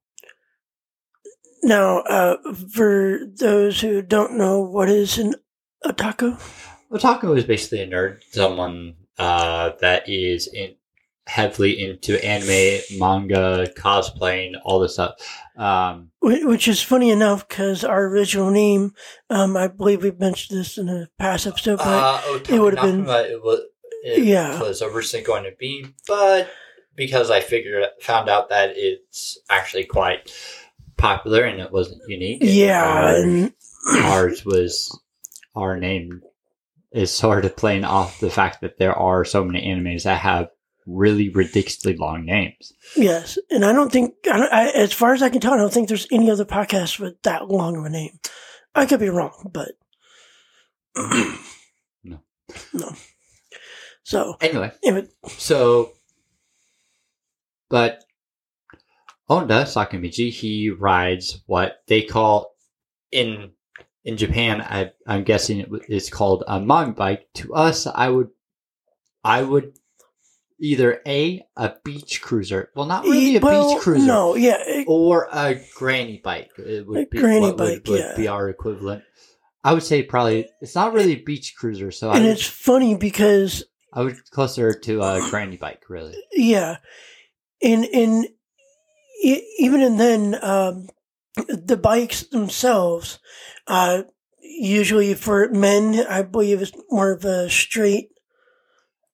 now, 1.62 1.98
uh, 2.00 2.36
for 2.74 3.18
those 3.38 3.80
who 3.80 4.02
don't 4.02 4.36
know, 4.38 4.60
what 4.60 4.88
is 4.88 5.18
an 5.18 5.34
otaku? 5.84 6.40
Otaku 6.90 7.36
is 7.36 7.44
basically 7.44 7.80
a 7.82 7.86
nerd, 7.86 8.20
someone 8.32 8.94
uh, 9.18 9.72
that 9.80 10.08
is 10.08 10.48
in, 10.52 10.74
heavily 11.26 11.84
into 11.84 12.22
anime, 12.24 12.80
manga, 12.98 13.68
cosplaying, 13.76 14.52
all 14.64 14.80
this 14.80 14.94
stuff. 14.94 15.12
Um 15.56 16.10
Which 16.22 16.66
is 16.66 16.82
funny 16.82 17.10
enough 17.10 17.46
because 17.46 17.84
our 17.84 18.06
original 18.06 18.50
name, 18.50 18.94
um, 19.28 19.56
I 19.56 19.68
believe 19.68 20.02
we 20.02 20.10
mentioned 20.10 20.58
this 20.58 20.76
in 20.78 20.88
a 20.88 21.08
past 21.18 21.46
episode, 21.46 21.76
but 21.76 21.86
Uh, 21.86 22.20
it 22.48 22.58
would've 22.58 22.80
been- 22.80 23.06
it 23.08 23.42
was, 23.44 23.60
it 24.02 24.24
Yeah. 24.24 24.58
was 24.60 24.82
originally 24.82 25.24
going 25.24 25.44
to 25.44 25.52
be, 25.56 25.86
but 26.08 26.48
because 27.00 27.30
I 27.30 27.40
figured 27.40 27.84
found 28.00 28.28
out 28.28 28.50
that 28.50 28.74
it's 28.76 29.38
actually 29.48 29.84
quite 29.84 30.30
popular 30.98 31.42
and 31.44 31.60
it 31.60 31.72
wasn't 31.72 32.02
unique. 32.06 32.38
yeah, 32.42 32.84
ours, 32.84 33.24
and 33.24 33.52
ours 34.04 34.44
was 34.44 34.96
our 35.56 35.76
name 35.78 36.20
is 36.92 37.10
sort 37.10 37.44
of 37.44 37.56
playing 37.56 37.84
off 37.84 38.20
the 38.20 38.30
fact 38.30 38.60
that 38.60 38.78
there 38.78 38.94
are 38.94 39.24
so 39.24 39.42
many 39.44 39.66
animes 39.66 40.02
that 40.04 40.20
have 40.20 40.48
really 40.86 41.28
ridiculously 41.30 41.96
long 41.96 42.24
names. 42.26 42.72
Yes, 42.96 43.38
and 43.50 43.64
I 43.64 43.72
don't 43.72 43.90
think, 43.90 44.14
I 44.30 44.36
don't, 44.36 44.52
I, 44.52 44.68
as 44.70 44.92
far 44.92 45.14
as 45.14 45.22
I 45.22 45.28
can 45.30 45.40
tell, 45.40 45.54
I 45.54 45.56
don't 45.56 45.72
think 45.72 45.88
there's 45.88 46.08
any 46.10 46.30
other 46.30 46.44
podcast 46.44 46.98
with 46.98 47.20
that 47.22 47.48
long 47.48 47.76
of 47.76 47.84
a 47.84 47.90
name. 47.90 48.18
I 48.74 48.86
could 48.86 49.00
be 49.00 49.08
wrong, 49.08 49.50
but 49.52 49.72
No. 52.04 52.20
no. 52.72 52.92
So 54.02 54.36
Anyway, 54.40 54.72
anyway, 54.84 55.06
so, 55.28 55.92
but 57.70 58.04
Onda 59.28 59.62
Sakamichi, 59.62 60.30
he 60.30 60.70
rides 60.70 61.42
what 61.46 61.78
they 61.86 62.02
call 62.02 62.52
in 63.12 63.52
in 64.04 64.16
Japan. 64.16 64.60
I, 64.60 64.90
I'm 65.06 65.24
guessing 65.24 65.60
it, 65.60 65.68
it's 65.88 66.10
called 66.10 66.44
a 66.46 66.60
mountain 66.60 66.94
bike. 66.94 67.28
To 67.34 67.54
us, 67.54 67.86
I 67.86 68.08
would, 68.08 68.28
I 69.22 69.42
would 69.42 69.74
either 70.58 71.00
a 71.06 71.42
a 71.56 71.74
beach 71.84 72.20
cruiser. 72.20 72.70
Well, 72.74 72.86
not 72.86 73.04
really 73.04 73.36
a 73.36 73.40
well, 73.40 73.74
beach 73.74 73.82
cruiser. 73.82 74.06
No, 74.06 74.34
yeah, 74.34 74.56
it- 74.66 74.86
or 74.88 75.28
a 75.32 75.60
granny 75.76 76.20
bike. 76.22 76.50
It 76.58 76.86
would 76.86 76.98
A 76.98 77.06
be 77.06 77.18
granny 77.18 77.40
what 77.40 77.56
bike, 77.56 77.68
would, 77.68 77.88
would 77.88 78.00
yeah. 78.00 78.16
be 78.16 78.28
our 78.28 78.48
equivalent. 78.48 79.04
I 79.62 79.74
would 79.74 79.82
say 79.82 80.02
probably 80.02 80.48
it's 80.60 80.74
not 80.74 80.92
really 80.94 81.12
a 81.12 81.22
beach 81.22 81.54
cruiser, 81.56 81.90
so 81.92 82.10
I 82.10 82.16
and 82.16 82.24
would, 82.24 82.32
it's 82.32 82.46
funny 82.46 82.96
because 82.96 83.62
I 83.92 84.02
would 84.02 84.30
closer 84.30 84.72
to 84.72 85.02
a 85.02 85.20
granny 85.30 85.56
bike, 85.56 85.82
really. 85.88 86.16
yeah, 86.32 86.78
and 87.62 87.84
and 87.84 88.26
e- 89.22 89.42
even 89.58 89.82
and 89.82 89.98
then 90.00 90.38
um, 90.42 90.88
the 91.48 91.76
bikes 91.76 92.22
themselves, 92.24 93.18
uh, 93.66 94.02
usually 94.42 95.14
for 95.14 95.48
men, 95.50 96.06
I 96.08 96.22
believe 96.22 96.62
it's 96.62 96.72
more 96.90 97.12
of 97.12 97.24
a 97.24 97.48
straight. 97.50 98.10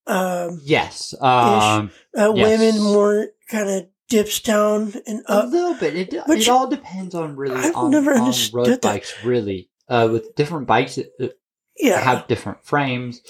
Um, 0.06 0.60
Yes, 0.62 1.14
um, 1.20 1.90
uh, 2.16 2.32
Yes. 2.34 2.60
Women 2.60 2.82
more 2.82 3.26
kind 3.50 3.68
of 3.68 3.88
dips 4.08 4.40
down 4.40 4.94
and 5.06 5.22
up 5.26 5.44
a 5.44 5.48
little 5.48 5.74
bit. 5.74 5.96
It, 5.96 6.14
it 6.14 6.48
all 6.48 6.68
depends 6.68 7.14
on 7.14 7.34
really 7.36 7.56
I've 7.56 7.74
on, 7.74 7.90
never 7.90 8.14
understood 8.14 8.54
road 8.54 8.66
that. 8.68 8.80
bikes. 8.82 9.14
Really, 9.24 9.68
uh, 9.88 10.08
with 10.10 10.34
different 10.36 10.66
bikes 10.68 10.94
that 10.96 11.10
that 11.18 11.32
Yeah, 11.76 11.98
have 12.00 12.28
different 12.28 12.64
frames. 12.64 13.20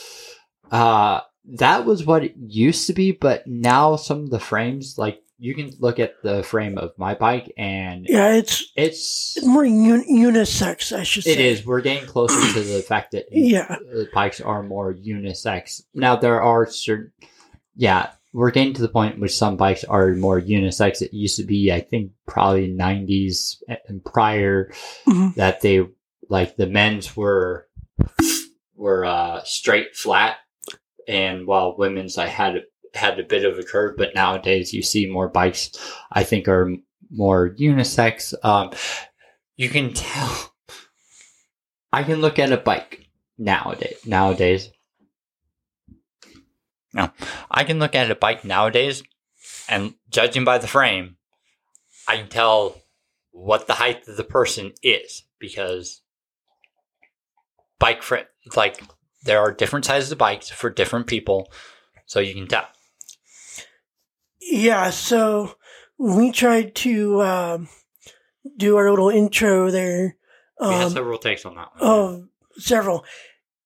Uh, 0.71 1.21
that 1.55 1.85
was 1.85 2.05
what 2.05 2.25
it 2.25 2.35
used 2.37 2.87
to 2.89 2.93
be, 2.93 3.13
but 3.13 3.47
now 3.47 3.97
some 3.97 4.25
of 4.25 4.31
the 4.31 4.41
frames, 4.41 4.97
like 4.99 5.21
you 5.39 5.55
can 5.55 5.71
look 5.81 5.99
at 5.99 6.23
the 6.23 6.43
frame 6.43 6.79
of 6.79 6.93
my 6.99 7.15
bike, 7.15 7.53
and 7.59 8.07
yeah, 8.09 8.33
it's 8.35 8.73
it's 8.75 9.45
more 9.45 9.65
un- 9.65 10.05
unisex, 10.11 10.97
I 10.97 11.03
should 11.03 11.25
say. 11.25 11.33
It 11.33 11.41
is. 11.41 11.65
We're 11.67 11.83
getting 11.83 12.09
closer 12.09 12.41
to 12.55 12.61
the 12.61 12.83
fact 12.89 13.13
that 13.13 13.27
Yeah. 13.31 13.77
uh, 13.95 14.05
bikes 14.15 14.41
are 14.41 14.63
more 14.63 14.95
unisex. 14.95 15.83
Now 15.95 16.17
there 16.17 16.41
are 16.43 16.67
certain, 16.67 17.13
yeah, 17.75 18.11
we're 18.33 18.51
getting 18.51 18.73
to 18.75 18.83
the 18.83 18.89
point 18.89 19.15
in 19.17 19.21
which 19.21 19.35
some 19.37 19.57
bikes 19.57 19.85
are 19.85 20.15
more 20.15 20.41
unisex. 20.41 21.03
It 21.03 21.13
used 21.13 21.37
to 21.37 21.45
be, 21.45 21.71
I 21.71 21.81
think, 21.81 22.13
probably 22.27 22.73
'90s 22.73 23.63
and 23.89 24.03
prior 24.05 24.73
Mhm. 25.07 25.35
that 25.35 25.61
they 25.61 25.87
like 26.31 26.57
the 26.57 26.67
men's 26.67 27.15
were 27.17 27.69
were 28.75 29.05
uh, 29.05 29.43
straight 29.45 29.95
flat, 29.97 30.37
and 31.09 31.47
while 31.47 31.77
women's 31.77 32.19
I 32.19 32.27
had 32.27 32.63
had 32.95 33.19
a 33.19 33.25
bit 33.25 33.45
of 33.45 33.59
a 33.59 33.63
curve. 33.63 33.97
But 33.97 34.15
nowadays 34.15 34.73
you 34.73 34.83
see 34.83 35.07
more 35.07 35.29
bikes. 35.29 35.71
I 36.13 36.25
think 36.25 36.49
are 36.49 36.71
more 37.11 37.51
unisex. 37.51 38.35
Um, 38.43 38.71
you 39.57 39.69
can 39.69 39.93
tell. 39.93 40.55
I 41.93 42.03
can 42.03 42.21
look 42.21 42.39
at 42.39 42.53
a 42.53 42.57
bike 42.57 43.09
nowadays. 43.39 43.97
Nowadays, 44.05 44.71
no, 46.97 47.11
I 47.51 47.65
can 47.65 47.79
look 47.79 47.95
at 47.95 48.11
a 48.11 48.15
bike 48.15 48.43
nowadays, 48.45 49.03
and 49.69 49.95
judging 50.09 50.45
by 50.45 50.57
the 50.57 50.67
frame, 50.67 51.17
I 52.09 52.17
can 52.17 52.29
tell 52.29 52.81
what 53.33 53.67
the 53.67 53.75
height 53.75 54.09
of 54.09 54.17
the 54.17 54.25
person 54.25 54.73
is 54.83 55.25
because 55.39 56.01
bike 57.79 58.03
frame 58.03 58.25
like 58.57 58.83
there 59.27 59.41
are 59.41 59.53
different 59.53 59.85
sizes 59.85 60.11
of 60.13 60.19
bikes 60.19 60.49
for 60.49 60.71
different 60.71 61.07
people, 61.07 61.51
so 62.07 62.21
you 62.21 62.35
can 62.35 62.47
tell. 62.49 62.67
Yeah, 64.41 64.91
so 64.91 65.57
we 65.99 66.31
tried 66.31 66.75
to 66.77 67.23
um, 67.23 67.69
do 68.57 68.77
our 68.77 68.89
little 68.91 69.09
intro 69.11 69.71
there. 69.71 70.17
we 70.61 70.67
had 70.69 70.85
Um, 70.85 70.91
several 70.93 71.19
takes 71.19 71.45
on 71.45 71.55
that 71.57 71.69
one. 71.79 71.83
of 71.91 72.29
several. 72.59 73.05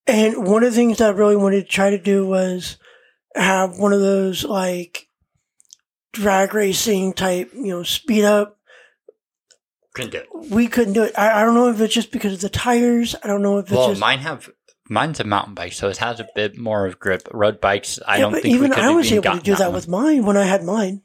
And 0.06 0.46
one 0.46 0.64
of 0.64 0.70
the 0.70 0.76
things 0.76 0.98
that 0.98 1.10
I 1.10 1.16
really 1.16 1.36
wanted 1.36 1.60
to 1.62 1.68
try 1.68 1.90
to 1.90 1.98
do 1.98 2.26
was 2.26 2.78
have 3.36 3.78
one 3.78 3.92
of 3.92 4.00
those 4.00 4.42
like 4.44 5.08
drag 6.12 6.54
racing 6.54 7.12
type, 7.12 7.50
you 7.54 7.66
know, 7.68 7.82
speed 7.82 8.24
up. 8.24 8.58
couldn't 9.94 10.10
do 10.12 10.18
it. 10.18 10.28
We 10.50 10.66
couldn't 10.66 10.94
do 10.94 11.02
it. 11.04 11.12
I, 11.18 11.40
I 11.40 11.44
don't 11.44 11.54
know 11.54 11.68
if 11.70 11.80
it's 11.80 11.94
just 11.94 12.10
because 12.10 12.32
of 12.32 12.40
the 12.40 12.48
tires. 12.48 13.14
I 13.22 13.26
don't 13.28 13.42
know 13.42 13.58
if 13.58 13.66
it's 13.66 13.72
Well, 13.72 13.88
just. 13.90 14.00
mine 14.00 14.18
have 14.20 14.48
mine's 14.90 15.20
a 15.20 15.24
mountain 15.24 15.54
bike, 15.54 15.72
so 15.72 15.88
it 15.88 15.96
has 15.98 16.20
a 16.20 16.28
bit 16.34 16.58
more 16.58 16.84
of 16.86 16.98
grip. 16.98 17.28
Road 17.32 17.60
bikes, 17.60 17.98
I 18.06 18.16
Yeah, 18.16 18.22
don't 18.22 18.32
but 18.32 18.42
think 18.42 18.54
even 18.54 18.68
we 18.70 18.74
could 18.74 18.84
I 18.84 18.90
was 18.90 19.06
even 19.12 19.24
able 19.24 19.38
to 19.38 19.42
do 19.42 19.54
that 19.54 19.66
one. 19.68 19.74
with 19.74 19.88
mine 19.88 20.26
when 20.26 20.36
I 20.36 20.44
had 20.44 20.62
mine. 20.64 21.02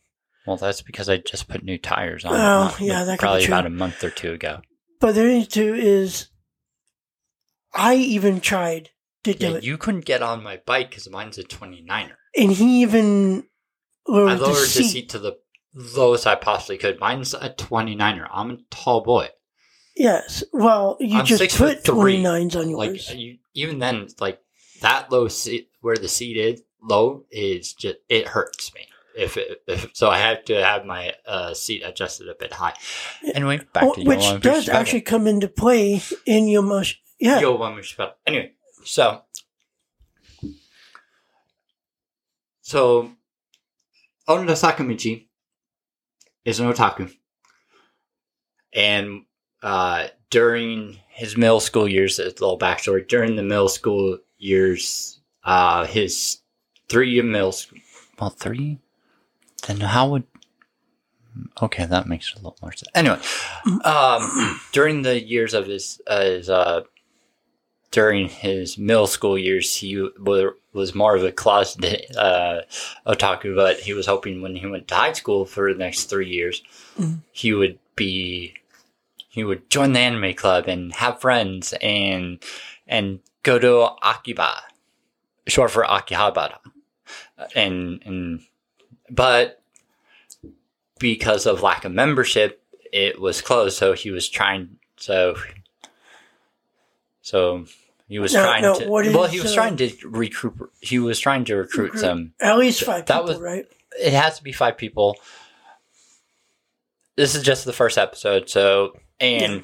Well, 0.47 0.57
that's 0.57 0.81
because 0.81 1.07
I 1.09 1.17
just 1.17 1.47
put 1.47 1.63
new 1.63 1.77
tires 1.77 2.25
on. 2.25 2.33
Oh, 2.33 2.37
not- 2.65 2.79
yeah, 2.81 3.03
that 3.05 3.17
could 3.19 3.25
be 3.25 3.27
probably 3.27 3.45
about 3.45 3.65
a 3.65 3.69
month 3.69 4.03
or 4.03 4.09
two 4.09 4.33
ago. 4.33 4.61
But 4.99 5.13
the 5.15 5.21
thing 5.21 5.45
too 5.45 5.73
is, 5.75 6.27
I 7.73 7.95
even 7.95 8.39
tried 8.41 8.89
to 9.23 9.33
do 9.33 9.47
Yeah, 9.49 9.57
it, 9.57 9.63
you 9.63 9.77
couldn't 9.77 10.05
get 10.05 10.21
on 10.21 10.43
my 10.43 10.61
bike 10.65 10.89
because 10.89 11.09
mine's 11.09 11.37
a 11.37 11.43
29er. 11.43 12.13
and 12.37 12.51
he 12.51 12.81
even 12.81 13.43
lowered, 14.07 14.29
I 14.29 14.33
lowered 14.35 14.55
the 14.55 14.59
the 14.61 14.65
seat. 14.65 14.89
seat 14.89 15.09
to 15.09 15.19
the 15.19 15.37
lowest 15.73 16.25
I 16.27 16.35
possibly 16.35 16.77
could. 16.77 16.99
Mine's 16.99 17.33
a 17.33 17.49
29er. 17.49 18.27
I'm 18.31 18.51
a 18.51 18.57
tall 18.69 19.01
boy. 19.01 19.29
Yes. 19.97 20.43
Well, 20.53 20.97
you 20.99 21.19
I'm 21.19 21.25
just 21.25 21.57
put 21.57 21.83
29s 21.83 22.55
on 22.55 22.71
Like 22.71 22.89
yours. 22.91 23.13
you, 23.13 23.37
even 23.55 23.79
then, 23.79 24.07
like 24.19 24.39
that 24.81 25.11
low 25.11 25.27
seat 25.27 25.69
where 25.81 25.97
the 25.97 26.07
seat 26.07 26.37
is 26.37 26.61
low 26.81 27.23
is 27.31 27.73
just 27.73 27.97
it 28.09 28.27
hurts 28.27 28.73
me. 28.75 28.81
If, 29.17 29.37
it, 29.37 29.63
if 29.65 29.89
so, 29.93 30.09
I 30.09 30.17
have 30.17 30.43
to 30.45 30.61
have 30.63 30.85
my 30.85 31.13
uh, 31.25 31.53
seat 31.53 31.81
adjusted 31.85 32.27
a 32.27 32.35
bit 32.35 32.51
high. 32.51 32.73
Anyway, 33.33 33.61
back 33.73 33.83
Well, 33.83 33.93
to 33.95 34.03
which 34.03 34.23
Yola 34.23 34.39
does 34.39 34.65
Mushibata. 34.65 34.73
actually 34.73 35.01
come 35.01 35.25
into 35.25 35.47
play 35.47 36.01
in 36.25 36.49
your 36.49 36.61
mush. 36.63 37.01
Yeah. 37.17 37.39
Yo, 37.39 37.55
one 37.55 37.75
Mushibata. 37.77 38.11
Anyway, 38.27 38.51
so 38.83 39.21
so 42.61 43.11
Onoda 44.27 44.51
Sakamichi 44.55 45.27
is 46.43 46.59
an 46.59 46.71
otaku, 46.71 47.09
and 48.73 49.23
uh, 49.63 50.07
during 50.35 50.99
his 51.07 51.37
middle 51.37 51.61
school 51.61 51.87
years, 51.87 52.19
a 52.19 52.25
little 52.25 52.59
backstory. 52.59 53.07
During 53.07 53.37
the 53.37 53.41
middle 53.43 53.69
school 53.69 54.17
years, 54.37 55.21
uh, 55.45 55.85
his 55.85 56.39
three 56.89 57.11
year 57.11 57.23
middle 57.23 57.53
school. 57.53 57.79
Well, 58.19 58.31
three. 58.31 58.79
Then 59.65 59.79
how 59.79 60.09
would? 60.09 60.23
Okay, 61.61 61.85
that 61.85 62.07
makes 62.07 62.35
a 62.35 62.41
lot 62.41 62.61
more 62.61 62.73
sense. 62.73 62.89
Anyway, 62.93 63.19
um, 63.85 64.59
during 64.73 65.03
the 65.03 65.23
years 65.23 65.53
of 65.53 65.67
his, 65.67 66.01
uh, 66.05 66.21
his 66.25 66.49
uh, 66.49 66.81
during 67.91 68.27
his 68.27 68.77
middle 68.77 69.07
school 69.07 69.37
years, 69.37 69.73
he 69.73 70.05
was 70.73 70.93
more 70.93 71.15
of 71.15 71.23
a 71.23 71.31
closeted 71.31 72.13
uh, 72.17 72.59
otaku, 73.07 73.55
but 73.55 73.79
he 73.79 73.93
was 73.93 74.05
hoping 74.05 74.41
when 74.41 74.57
he 74.57 74.67
went 74.67 74.89
to 74.89 74.95
high 74.95 75.13
school 75.13 75.45
for 75.45 75.71
the 75.71 75.79
next 75.79 76.09
three 76.09 76.27
years, 76.29 76.61
Mhm. 76.99 77.19
he 77.31 77.53
would 77.53 77.79
be 77.95 78.53
he 79.35 79.43
would 79.43 79.69
join 79.69 79.91
the 79.91 79.99
anime 79.99 80.33
club 80.33 80.67
and 80.69 80.93
have 80.93 81.19
friends 81.19 81.73
and 81.81 82.41
and 82.87 83.19
go 83.43 83.59
to 83.59 83.89
Akiba, 84.01 84.61
short 85.45 85.71
for 85.71 85.83
Akihabara, 85.83 86.57
and 87.53 88.01
and 88.05 88.39
but 89.09 89.61
because 90.99 91.45
of 91.45 91.61
lack 91.61 91.83
of 91.83 91.91
membership, 91.91 92.63
it 92.93 93.19
was 93.19 93.41
closed. 93.41 93.77
So 93.77 93.91
he 93.91 94.09
was 94.09 94.29
trying. 94.29 94.77
So 94.95 95.35
so 97.21 97.65
he 98.07 98.19
was 98.19 98.33
Now- 98.33 98.43
trying 98.45 98.61
now, 98.61 98.73
to. 98.75 98.89
well, 98.89 99.03
is, 99.25 99.31
he 99.33 99.41
was 99.41 99.51
uh, 99.51 99.55
trying 99.55 99.75
to 99.77 99.91
recruit. 100.05 100.71
He 100.79 100.99
was 100.99 101.19
trying 101.19 101.43
to 101.45 101.55
recruit 101.57 101.85
Recruit. 101.93 101.99
some 101.99 102.33
At 102.39 102.57
least 102.57 102.83
five 102.83 103.05
That 103.07 103.15
people, 103.17 103.27
was- 103.33 103.39
right? 103.41 103.65
it 103.99 104.13
has 104.13 104.37
to 104.37 104.43
be 104.43 104.53
five 104.53 104.77
people. 104.77 105.17
This 107.17 107.35
is 107.35 107.43
just 107.43 107.65
the 107.65 107.73
first 107.73 107.97
episode, 107.97 108.49
so 108.49 108.97
and 109.19 109.63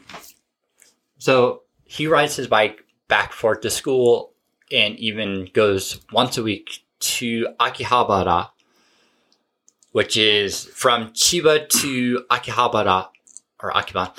so 1.18 1.64
he 1.86 2.08
rides 2.08 2.36
his 2.36 2.48
bike 2.48 2.84
back 3.08 3.32
and 3.32 3.36
forth 3.36 3.62
to 3.62 3.70
school 3.70 4.34
and 4.72 4.98
even 4.98 5.50
goes 5.54 6.00
once 6.12 6.38
a 6.38 6.44
week 6.44 6.84
to 7.00 7.48
Akihabara, 7.60 8.50
which 9.92 10.16
is 10.18 10.66
from 10.66 11.10
Chiba 11.10 11.68
to 11.82 12.24
Akihabara 12.30 13.10
or 13.62 13.76
Akiba 13.76 14.14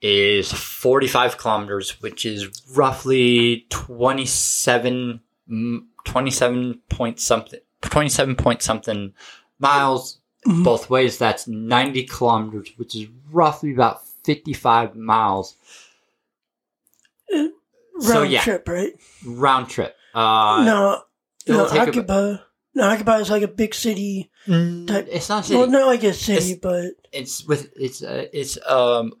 is 0.00 0.52
45 0.52 1.38
kilometers, 1.38 2.00
which 2.00 2.24
is 2.24 2.48
roughly 2.74 3.66
27, 3.70 5.20
mm, 5.50 5.78
27 6.04 6.80
point 6.88 7.18
something, 7.18 7.60
27 7.82 8.36
point 8.36 8.62
something 8.62 9.12
miles 9.58 10.18
Mhm. 10.46 10.62
both 10.62 10.88
ways. 10.88 11.18
That's 11.18 11.48
90 11.48 12.04
kilometers, 12.04 12.68
which 12.76 12.94
is 12.94 13.08
roughly 13.32 13.72
about 13.72 14.02
55 14.26 14.94
miles 14.96 15.56
round 17.32 17.52
so, 18.00 18.22
yeah. 18.22 18.42
trip, 18.42 18.68
right? 18.68 18.92
round 19.24 19.68
trip. 19.70 19.96
Uh, 20.14 20.62
no, 20.64 21.02
no, 21.48 21.68
take 21.68 21.88
Akiba. 21.88 22.42
No, 22.74 22.90
Akiba 22.90 23.14
is 23.16 23.30
like 23.30 23.42
a 23.42 23.48
big 23.48 23.74
city. 23.74 24.30
mm, 24.46 24.86
type- 24.86 25.08
it's 25.10 25.28
not 25.30 25.44
city. 25.46 25.58
Well, 25.58 25.68
not 25.68 25.86
like 25.86 26.04
a 26.04 26.12
city, 26.12 26.52
It's- 26.52 26.58
but 26.62 26.92
it's 27.12 27.44
with 27.46 27.72
it's 27.76 28.02
uh, 28.02 28.26
it's 28.32 28.58
um 28.66 29.12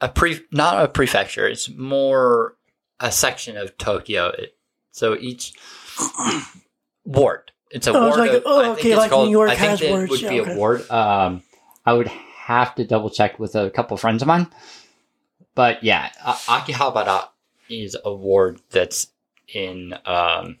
a 0.00 0.08
pre 0.08 0.40
not 0.50 0.82
a 0.84 0.88
prefecture. 0.88 1.46
It's 1.46 1.68
more 1.70 2.56
a 2.98 3.12
section 3.12 3.56
of 3.56 3.76
Tokyo. 3.78 4.28
It, 4.28 4.56
so 4.90 5.16
each 5.16 5.52
ward. 7.04 7.52
It's 7.70 7.86
a 7.86 7.92
Oh, 7.92 8.06
it's 8.08 8.16
ward. 8.16 8.28
like- 8.28 8.36
of, 8.38 8.42
oh, 8.46 8.60
I 8.60 8.64
think 8.66 8.78
okay, 8.78 8.88
it's 8.92 8.98
like 8.98 9.10
New 9.12 9.30
York 9.30 9.50
I 9.50 9.54
think 9.56 9.70
has 9.70 9.82
it 9.82 9.90
wards, 9.90 10.10
would 10.10 10.20
yeah, 10.22 10.30
be 10.30 10.40
okay. 10.40 10.52
a 10.52 10.56
ward. 10.56 10.90
Um, 10.90 11.42
I 11.84 11.92
would 11.92 12.10
have 12.46 12.76
to 12.76 12.84
double 12.84 13.10
check 13.10 13.40
with 13.40 13.56
a 13.56 13.70
couple 13.70 13.96
friends 13.96 14.22
of 14.22 14.28
mine. 14.28 14.46
But 15.56 15.82
yeah, 15.82 16.10
Akihabara 16.24 17.28
is 17.68 17.96
a 18.04 18.14
ward 18.14 18.60
that's 18.70 19.08
in 19.52 19.94
um, 20.04 20.58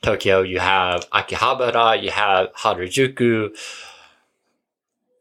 Tokyo. 0.00 0.40
You 0.40 0.58
have 0.58 1.08
Akihabara, 1.10 2.02
you 2.02 2.10
have 2.10 2.54
Harajuku. 2.54 3.50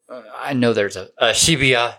Uh, 0.08 0.22
I 0.34 0.54
know 0.54 0.72
there's 0.72 0.96
a, 0.96 1.10
a 1.18 1.32
Shibuya, 1.32 1.96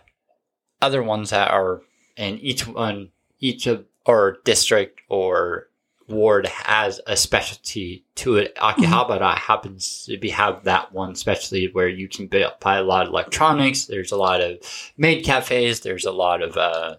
other 0.81 1.03
ones 1.03 1.29
that 1.29 1.51
are, 1.51 1.83
in 2.17 2.39
each 2.39 2.67
one, 2.67 3.11
each 3.41 3.67
of 3.67 3.85
or 4.07 4.39
district 4.45 5.03
or 5.11 5.69
ward 6.09 6.47
has 6.47 7.01
a 7.07 7.17
specialty 7.17 8.05
to 8.17 8.37
it. 8.37 8.55
Akihabara 8.57 9.37
happens 9.37 10.05
to 10.07 10.19
be 10.19 10.31
have 10.31 10.65
that 10.65 10.93
one 10.93 11.15
specialty 11.15 11.71
where 11.73 11.89
you 11.89 12.09
can 12.09 12.27
buy, 12.27 12.47
buy 12.61 12.77
a 12.79 12.83
lot 12.83 13.07
of 13.07 13.13
electronics. 13.13 13.87
There's 13.87 14.13
a 14.13 14.17
lot 14.17 14.41
of 14.41 14.59
maid 14.97 15.25
cafes. 15.25 15.81
There's 15.81 16.05
a 16.05 16.13
lot 16.13 16.43
of 16.43 16.57
uh, 16.57 16.97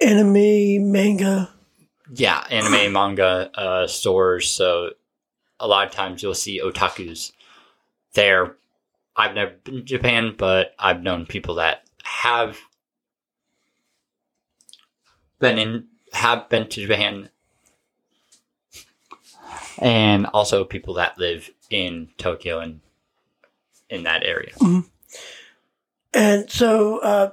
anime, 0.00 0.90
manga. 0.90 1.50
yeah, 2.14 2.44
anime 2.50 2.92
manga 2.92 3.50
uh, 3.54 3.86
stores. 3.86 4.50
So 4.50 4.90
a 5.60 5.66
lot 5.66 5.86
of 5.86 5.92
times 5.92 6.22
you'll 6.22 6.34
see 6.34 6.60
otakus 6.60 7.32
there. 8.14 8.56
I've 9.16 9.34
never 9.34 9.52
been 9.64 9.74
to 9.76 9.82
Japan, 9.82 10.34
but 10.36 10.74
I've 10.78 11.02
known 11.02 11.26
people 11.26 11.56
that 11.56 11.82
have 12.04 12.58
been 15.40 15.58
in 15.58 15.86
have 16.12 16.48
been 16.48 16.68
to 16.68 16.86
Japan, 16.86 17.30
and 19.78 20.26
also 20.26 20.64
people 20.64 20.94
that 20.94 21.18
live 21.18 21.50
in 21.70 22.08
Tokyo 22.18 22.60
and 22.60 22.80
in 23.88 24.04
that 24.04 24.24
area. 24.24 24.52
And 26.14 26.50
so 26.50 26.98
uh, 26.98 27.30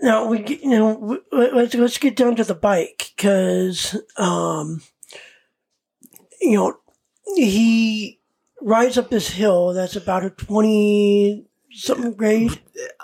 now 0.00 0.26
we 0.26 0.40
get, 0.40 0.62
you 0.62 0.70
know 0.70 0.94
w- 0.94 1.22
w- 1.30 1.54
let's 1.54 1.74
let's 1.74 1.98
get 1.98 2.16
down 2.16 2.36
to 2.36 2.44
the 2.44 2.54
bike 2.54 3.12
because 3.16 3.96
um, 4.16 4.82
you 6.40 6.56
know 6.56 6.78
he 7.36 8.20
rides 8.60 8.98
up 8.98 9.10
this 9.10 9.28
hill 9.30 9.72
that's 9.72 9.96
about 9.96 10.24
a 10.24 10.30
twenty 10.30 11.46
something 11.72 12.14
grade. 12.14 12.60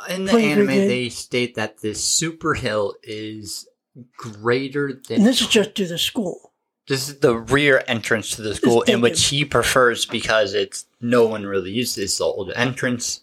In 0.09 0.25
the 0.25 0.33
anime, 0.33 0.67
good. 0.67 0.89
they 0.89 1.09
state 1.09 1.55
that 1.57 1.81
this 1.81 2.03
super 2.03 2.55
hill 2.55 2.95
is 3.03 3.69
greater 4.17 5.01
than 5.09 5.19
And 5.19 5.27
this 5.27 5.41
is 5.41 5.49
just 5.49 5.75
to 5.77 5.87
the 5.87 5.99
school. 5.99 6.53
This 6.87 7.09
is 7.09 7.21
the 7.21 7.35
rear 7.37 7.83
entrance 7.89 8.31
to 8.37 8.43
the 8.43 8.55
school, 8.55 8.83
in 8.83 9.01
which 9.01 9.27
he 9.29 9.45
prefers 9.45 10.05
because 10.05 10.53
it's 10.53 10.85
no 11.01 11.27
one 11.27 11.47
really 11.47 11.71
uses 11.71 12.19
the 12.19 12.25
old 12.25 12.53
entrance. 12.55 13.21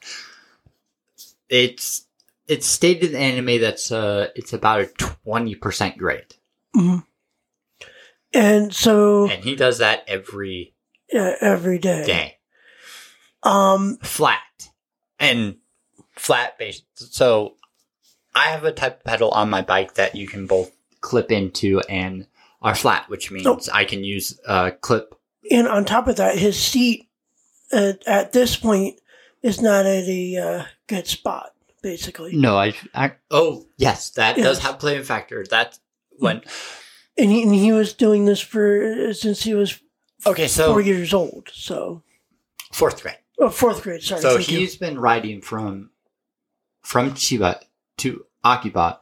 It's 1.49 2.05
it's 2.47 2.65
stated 2.65 3.05
in 3.05 3.11
the 3.13 3.19
anime 3.19 3.61
that's 3.61 3.91
uh 3.91 4.29
it's 4.35 4.53
about 4.53 4.81
a 4.81 4.85
twenty 4.87 5.53
percent 5.55 5.97
grade, 5.97 6.33
And 8.33 8.73
so 8.73 9.29
and 9.29 9.43
he 9.43 9.55
does 9.55 9.77
that 9.77 10.05
every 10.07 10.73
yeah, 11.13 11.35
every 11.41 11.77
day. 11.77 12.05
day, 12.05 12.37
Um, 13.43 13.97
flat 14.01 14.41
and 15.19 15.57
flat 16.15 16.57
base. 16.57 16.81
So 16.95 17.57
I 18.33 18.45
have 18.47 18.63
a 18.63 18.71
type 18.71 18.99
of 18.99 19.03
pedal 19.03 19.29
on 19.31 19.49
my 19.49 19.61
bike 19.61 19.95
that 19.95 20.15
you 20.15 20.27
can 20.27 20.47
both 20.47 20.71
clip 21.01 21.31
into 21.31 21.81
and 21.89 22.27
are 22.61 22.75
flat, 22.75 23.09
which 23.09 23.31
means 23.31 23.47
Oh. 23.47 23.59
I 23.73 23.85
can 23.85 24.03
use 24.03 24.39
uh 24.45 24.71
clip 24.81 25.15
and 25.49 25.67
on 25.67 25.85
top 25.85 26.07
of 26.07 26.17
that, 26.17 26.37
his 26.37 26.59
seat 26.59 27.09
at, 27.71 28.05
at 28.07 28.33
this 28.33 28.55
point 28.55 28.99
is 29.41 29.61
not 29.61 29.85
at 29.85 30.03
a 30.07 30.37
uh, 30.37 30.65
good 30.87 31.07
spot. 31.07 31.53
Basically, 31.81 32.35
No, 32.35 32.57
I, 32.59 32.75
I 32.93 33.13
oh 33.31 33.65
yes, 33.75 34.11
that 34.11 34.37
does 34.37 34.59
have 34.59 34.77
play 34.77 34.97
in 34.97 35.03
factor. 35.03 35.43
That 35.49 35.79
when 36.11 36.43
and 37.17 37.31
he, 37.31 37.41
and 37.41 37.55
he 37.55 37.71
was 37.71 37.93
doing 37.93 38.25
this 38.25 38.39
for 38.39 39.11
since 39.15 39.41
he 39.41 39.55
was 39.55 39.79
okay, 40.27 40.47
so 40.47 40.73
four 40.73 40.81
years 40.81 41.11
old. 41.11 41.49
So, 41.51 42.03
fourth 42.71 43.01
grade. 43.01 43.17
oh, 43.39 43.49
fourth 43.49 43.81
grade. 43.81 44.03
Sorry. 44.03 44.21
so 44.21 44.35
thank 44.35 44.51
you. 44.51 44.59
he's 44.59 44.75
been 44.75 44.99
riding 44.99 45.41
from 45.41 45.89
from 46.83 47.13
Chiba 47.15 47.63
to 47.97 48.27
Akiba 48.43 48.99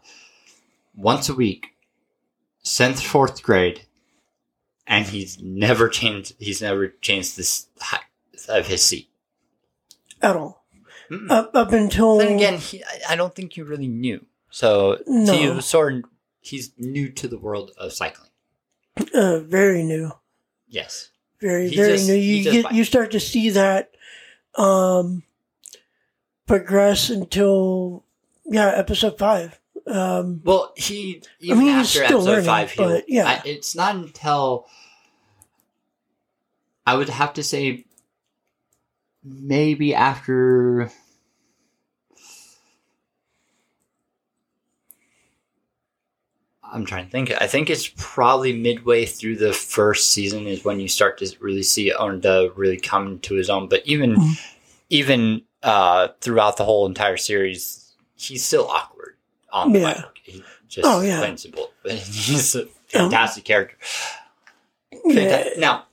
once 0.95 1.27
a 1.27 1.33
week 1.35 1.75
since 2.61 3.01
fourth 3.01 3.41
grade, 3.43 3.81
and 4.87 5.05
he's 5.05 5.39
never 5.41 5.89
changed. 5.89 6.33
He's 6.39 6.61
never 6.61 6.89
changed 6.89 7.37
this 7.37 7.67
height 7.79 8.01
of 8.47 8.67
his 8.67 8.83
seat. 8.83 9.09
at 10.21 10.35
all 10.35 10.63
Mm-mm. 11.09 11.29
up 11.31 11.51
up 11.55 11.71
until 11.73 12.17
Then 12.17 12.35
again, 12.35 12.57
he, 12.59 12.83
I- 13.07 13.15
don't 13.15 13.33
think 13.35 13.55
you 13.57 13.63
really 13.65 13.87
knew. 13.87 14.25
So 14.51 14.97
No. 15.07 15.33
he 15.37 15.49
was 15.49 15.65
sort 15.65 15.93
of 15.93 16.03
he's 16.41 16.71
new 16.77 17.09
to 17.09 17.27
the 17.27 17.37
world 17.37 17.71
of 17.77 17.93
cycling. 17.93 18.29
uh, 19.13 19.39
very 19.39 19.83
new, 19.83 20.11
Yes. 20.67 21.09
very 21.39 21.69
He 21.69 21.75
very 21.75 21.93
just- 21.93 22.07
new. 22.07 22.15
You 22.15 22.43
get 22.51 22.73
you 22.73 22.83
start 22.83 23.11
to 23.11 23.19
see 23.19 23.49
that 23.51 23.91
um 24.55 25.23
progress 26.47 27.09
until 27.09 28.03
yeah 28.45 28.67
episode 28.75 29.17
five. 29.17 29.58
Um, 29.89 30.41
Well, 30.43 30.71
he. 30.77 31.23
Even 31.39 31.59
mean, 31.59 31.77
he's 31.77 31.87
after 31.97 32.05
still 32.05 32.17
episode 32.19 32.29
learning, 32.29 32.45
five, 32.45 32.71
he'll, 32.71 32.87
but, 32.89 33.05
yeah. 33.09 33.25
I, 33.27 33.41
it's 33.45 33.75
not 33.75 33.95
until 33.95 34.67
I 36.85 36.95
would 36.95 37.09
have 37.09 37.33
to 37.33 37.43
say 37.43 37.85
maybe 39.23 39.93
after. 39.95 40.91
I'm 46.71 46.85
trying 46.85 47.05
to 47.05 47.11
think. 47.11 47.31
I 47.41 47.47
think 47.47 47.69
it's 47.69 47.91
probably 47.97 48.53
midway 48.53 49.05
through 49.05 49.37
the 49.37 49.53
first 49.53 50.11
season 50.11 50.45
is 50.45 50.63
when 50.63 50.79
you 50.79 50.87
start 50.87 51.17
to 51.19 51.35
really 51.39 51.63
see 51.63 51.91
Onda 51.91 52.51
really 52.55 52.77
come 52.77 53.19
to 53.21 53.33
his 53.33 53.49
own. 53.49 53.67
But 53.67 53.81
even 53.87 54.15
Mhm. 54.15 54.39
even 54.89 55.41
uh, 55.63 56.09
throughout 56.21 56.57
the 56.57 56.63
whole 56.65 56.85
entire 56.85 57.17
series, 57.17 57.91
he's 58.15 58.45
still 58.45 58.67
awkward 58.67 58.98
on 59.51 59.71
the 59.73 59.79
Yeah. 59.79 59.93
bike. 59.93 60.05
He 60.23 60.43
just 60.67 60.87
Oh, 60.87 61.01
yeah. 61.01 61.19
plain 61.19 61.37
simple. 61.37 61.71
He's 61.83 62.55
a 62.55 62.65
fantastic 62.87 63.43
character. 63.45 63.75
yeah, 65.05 65.49
Now, 65.57 65.85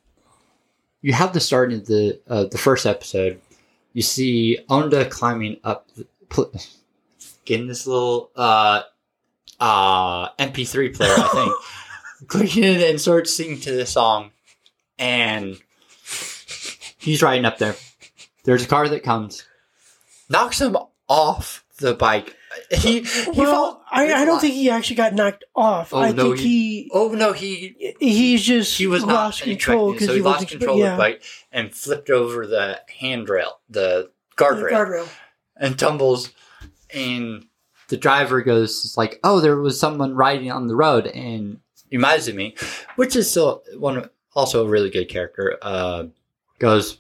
you 1.03 1.13
have 1.13 1.33
the 1.33 1.41
start 1.41 1.73
of 1.73 1.87
the 1.87 2.21
uh, 2.29 2.45
the 2.45 2.59
first 2.59 2.87
episode. 2.87 3.41
You 3.93 4.03
see 4.03 4.59
Onda 4.69 5.09
climbing 5.11 5.59
up, 5.65 5.87
the, 5.97 6.07
pl- 6.29 6.53
getting 7.45 7.67
this 7.69 7.87
little 7.87 8.31
uh, 8.37 8.83
uh, 9.61 10.29
MP3 10.39 10.95
player, 10.95 11.15
I 11.17 11.29
think, 11.29 11.53
clicking 12.29 12.65
it 12.65 12.83
and 12.91 13.01
starts 13.01 13.35
singing 13.35 13.61
to 13.61 13.73
the 13.73 13.87
song, 13.87 14.33
and 14.99 15.57
he's 16.99 17.23
riding 17.23 17.45
up 17.45 17.59
there. 17.59 17.77
There's 18.45 18.65
a 18.65 18.69
car 18.69 18.89
that 18.89 19.03
comes, 19.03 19.45
knocks 20.29 20.61
him 20.61 20.77
off 21.09 21.65
the 21.79 21.95
bike. 21.95 22.37
He, 22.71 23.03
he 23.03 23.31
well, 23.33 23.83
I, 23.91 24.13
I 24.13 24.25
don't 24.25 24.41
think 24.41 24.55
he 24.55 24.71
actually 24.71 24.97
got 24.97 25.15
knocked 25.15 25.45
off. 25.55 25.93
Oh, 25.93 25.99
I 26.01 26.13
no, 26.13 26.29
think 26.35 26.39
he, 26.41 26.91
Oh 26.93 27.09
no, 27.13 27.33
he 27.33 27.95
he's 28.01 28.43
just 28.43 28.77
he 28.79 28.87
was 28.87 29.05
not 29.05 29.13
lost 29.15 29.43
control 29.43 29.93
because 29.93 30.07
so 30.09 30.13
he, 30.15 30.19
he 30.19 30.25
lost 30.25 30.37
wasn't 30.45 30.51
control 30.51 30.79
yeah, 30.79 30.93
of 30.93 30.97
the 30.97 31.03
bike 31.03 31.23
and 31.53 31.75
flipped 31.75 32.11
over 32.11 32.47
the 32.47 32.81
handrail, 33.01 33.61
the 33.69 34.11
guardrail, 34.37 34.71
guardrail. 34.71 35.09
and 35.57 35.79
tumbles. 35.79 36.33
And 36.95 37.47
the 37.89 37.97
driver 37.97 38.43
goes 38.43 38.95
like, 38.97 39.19
"Oh, 39.25 39.41
there 39.41 39.57
was 39.57 39.79
someone 39.79 40.15
riding 40.15 40.51
on 40.51 40.67
the 40.69 40.77
road," 40.77 41.07
and 41.07 41.61
Imaizumi, 41.93 42.59
which 42.97 43.15
is 43.17 43.31
still 43.31 43.63
one, 43.79 43.97
of- 43.99 44.11
also 44.35 44.65
a 44.65 44.69
really 44.69 44.91
good 44.91 45.09
character, 45.09 45.57
uh, 45.63 46.05
goes, 46.59 46.99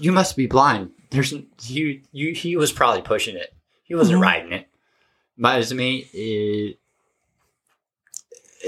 "You 0.00 0.12
must 0.12 0.36
be 0.36 0.46
blind. 0.46 0.90
There's 1.10 1.32
you, 1.64 2.00
you. 2.12 2.32
He 2.34 2.56
was 2.56 2.72
probably 2.72 3.02
pushing 3.02 3.36
it. 3.36 3.52
He 3.84 3.94
wasn't 3.94 4.18
Mhm. 4.18 4.22
riding 4.22 4.52
it." 4.52 4.66
Maizumi 5.42 6.08
is 6.12 6.74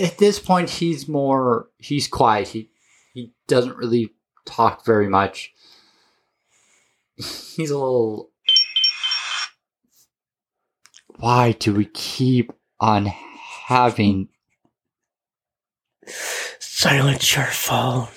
at 0.00 0.18
this 0.18 0.38
point 0.38 0.68
he's 0.68 1.06
more 1.06 1.68
he's 1.78 2.08
quiet. 2.08 2.48
He 2.48 2.70
he 3.12 3.32
doesn't 3.46 3.76
really 3.76 4.10
talk 4.44 4.84
very 4.84 5.08
much. 5.08 5.52
He's 7.16 7.70
a 7.70 7.78
little 7.78 8.30
why 11.16 11.52
do 11.52 11.72
we 11.72 11.84
keep 11.84 12.52
on 12.80 13.06
having 13.06 14.28
Silence 16.58 17.34
your 17.36 17.46
phone. 17.46 18.08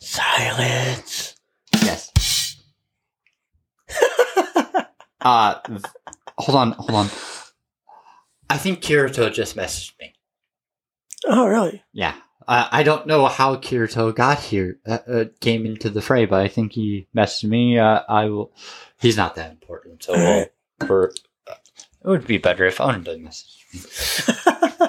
Silence. 0.00 1.36
yes 1.82 2.56
uh 5.20 5.54
hold 6.38 6.56
on 6.56 6.72
hold 6.72 6.90
on 6.92 7.06
I 8.50 8.56
think 8.56 8.80
Kirito 8.80 9.30
just 9.30 9.56
messaged 9.56 9.92
me. 10.00 10.14
oh, 11.26 11.46
really? 11.46 11.82
yeah 11.92 12.14
uh, 12.46 12.66
i 12.72 12.82
don't 12.82 13.06
know 13.06 13.26
how 13.26 13.56
kirito 13.56 14.14
got 14.14 14.38
here 14.38 14.78
uh, 14.86 14.98
uh, 15.06 15.24
came 15.40 15.66
into 15.66 15.90
the 15.90 16.00
fray 16.00 16.24
but 16.24 16.40
i 16.40 16.48
think 16.48 16.72
he 16.72 17.06
messaged 17.14 17.44
me 17.44 17.78
uh, 17.78 18.00
i 18.08 18.24
will 18.24 18.52
He's 19.00 19.16
not 19.16 19.36
that 19.36 19.52
important, 19.52 20.02
so 20.02 20.12
Alright. 20.14 20.50
we'll, 20.80 20.88
for, 20.88 21.12
it 21.46 21.54
would 22.04 22.26
be 22.26 22.38
better 22.38 22.66
if 22.66 22.80
Owen 22.80 23.04
did 23.04 23.20
message 23.22 23.64
me. 23.72 24.88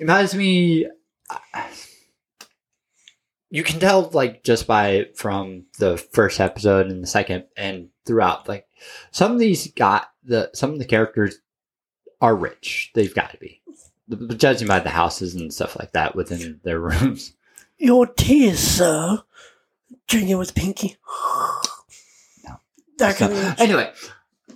reminds 0.00 0.34
me 0.34 0.88
you 3.50 3.62
can 3.62 3.78
tell 3.78 4.08
like 4.12 4.42
just 4.42 4.66
by 4.66 5.08
from 5.14 5.66
the 5.78 5.98
first 5.98 6.40
episode 6.40 6.86
and 6.86 7.02
the 7.02 7.06
second 7.06 7.44
and 7.56 7.90
throughout 8.10 8.48
like 8.48 8.66
some 9.12 9.30
of 9.30 9.38
these 9.38 9.70
got 9.74 10.10
the 10.24 10.50
some 10.52 10.72
of 10.72 10.78
the 10.80 10.84
characters 10.84 11.38
are 12.20 12.34
rich 12.34 12.90
they've 12.94 13.14
got 13.14 13.30
to 13.30 13.36
be 13.36 13.62
But 14.08 14.36
judging 14.36 14.66
by 14.66 14.80
the 14.80 14.90
houses 14.90 15.36
and 15.36 15.54
stuff 15.54 15.76
like 15.78 15.92
that 15.92 16.16
within 16.16 16.58
their 16.64 16.80
rooms 16.80 17.34
Your 17.78 18.06
tears, 18.06 18.58
sir. 18.58 19.22
Drinking 20.08 20.38
with 20.38 20.54
Pinky. 20.56 20.96
No. 22.44 22.56
That 22.98 23.16
So, 23.16 23.28
kind 23.28 23.38
of. 23.38 23.60
anyway 23.60 23.92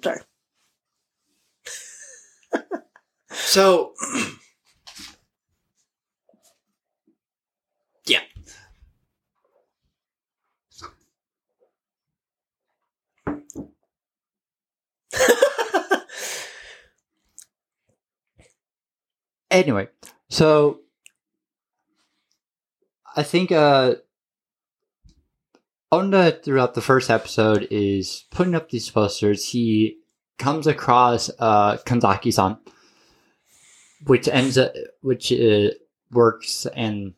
Sorry. 0.02 0.20
So, 3.30 3.92
yeah. 8.06 8.20
anyway 19.50 19.88
so 20.28 20.80
i 23.16 23.22
think 23.22 23.52
uh 23.52 23.94
Onda 25.94 26.42
throughout 26.42 26.74
the 26.74 26.80
first 26.80 27.08
episode 27.08 27.68
is 27.70 28.24
putting 28.32 28.56
up 28.56 28.68
these 28.68 28.90
posters. 28.90 29.50
He 29.50 29.98
comes 30.38 30.66
across 30.66 31.30
uh 31.38 31.76
Kanzaki-san, 31.86 32.58
which 34.06 34.26
ends 34.26 34.58
up, 34.58 34.72
which 35.02 35.32
uh, 35.32 35.68
works 36.10 36.66
and 36.74 37.14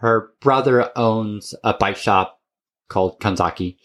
her 0.00 0.32
brother 0.40 0.90
owns 0.94 1.54
a 1.64 1.72
bike 1.72 1.96
shop 1.96 2.40
called 2.88 3.18
Kanzaki. 3.18 3.76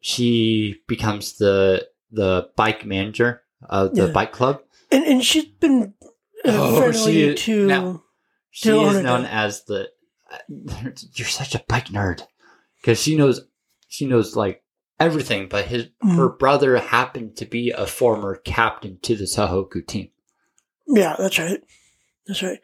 She 0.00 0.80
becomes 0.88 1.38
the 1.38 1.87
the 2.10 2.50
bike 2.56 2.84
manager 2.86 3.42
of 3.68 3.94
the 3.94 4.06
Yeah. 4.06 4.12
bike 4.12 4.32
club. 4.32 4.60
and, 4.90 5.04
and 5.04 5.24
she's 5.24 5.44
been 5.46 5.94
uh, 6.44 6.50
Oh, 6.52 6.76
friendly 6.78 7.36
she- 7.36 7.44
to. 7.44 7.66
now- 7.66 8.02
She 8.50 8.70
To 8.70 8.80
is 8.86 8.96
Onoda. 8.96 9.02
known 9.02 9.24
as 9.26 9.64
the. 9.64 9.88
You're 11.14 11.28
such 11.28 11.54
a 11.54 11.64
bike 11.68 11.88
nerd, 11.88 12.22
because 12.80 13.00
she 13.00 13.16
knows, 13.16 13.40
she 13.88 14.06
knows 14.06 14.34
like 14.36 14.62
everything. 14.98 15.48
But 15.48 15.66
his 15.66 15.86
Mhm. 16.04 16.16
her 16.16 16.28
brother 16.28 16.76
happened 16.78 17.36
to 17.36 17.44
be 17.46 17.70
a 17.70 17.86
former 17.86 18.36
captain 18.36 18.98
to 19.02 19.16
the 19.16 19.24
Sohoku 19.24 19.86
team. 19.86 20.10
Yeah, 20.86 21.14
that's 21.18 21.38
right. 21.38 21.60
That's 22.26 22.42
right. 22.42 22.58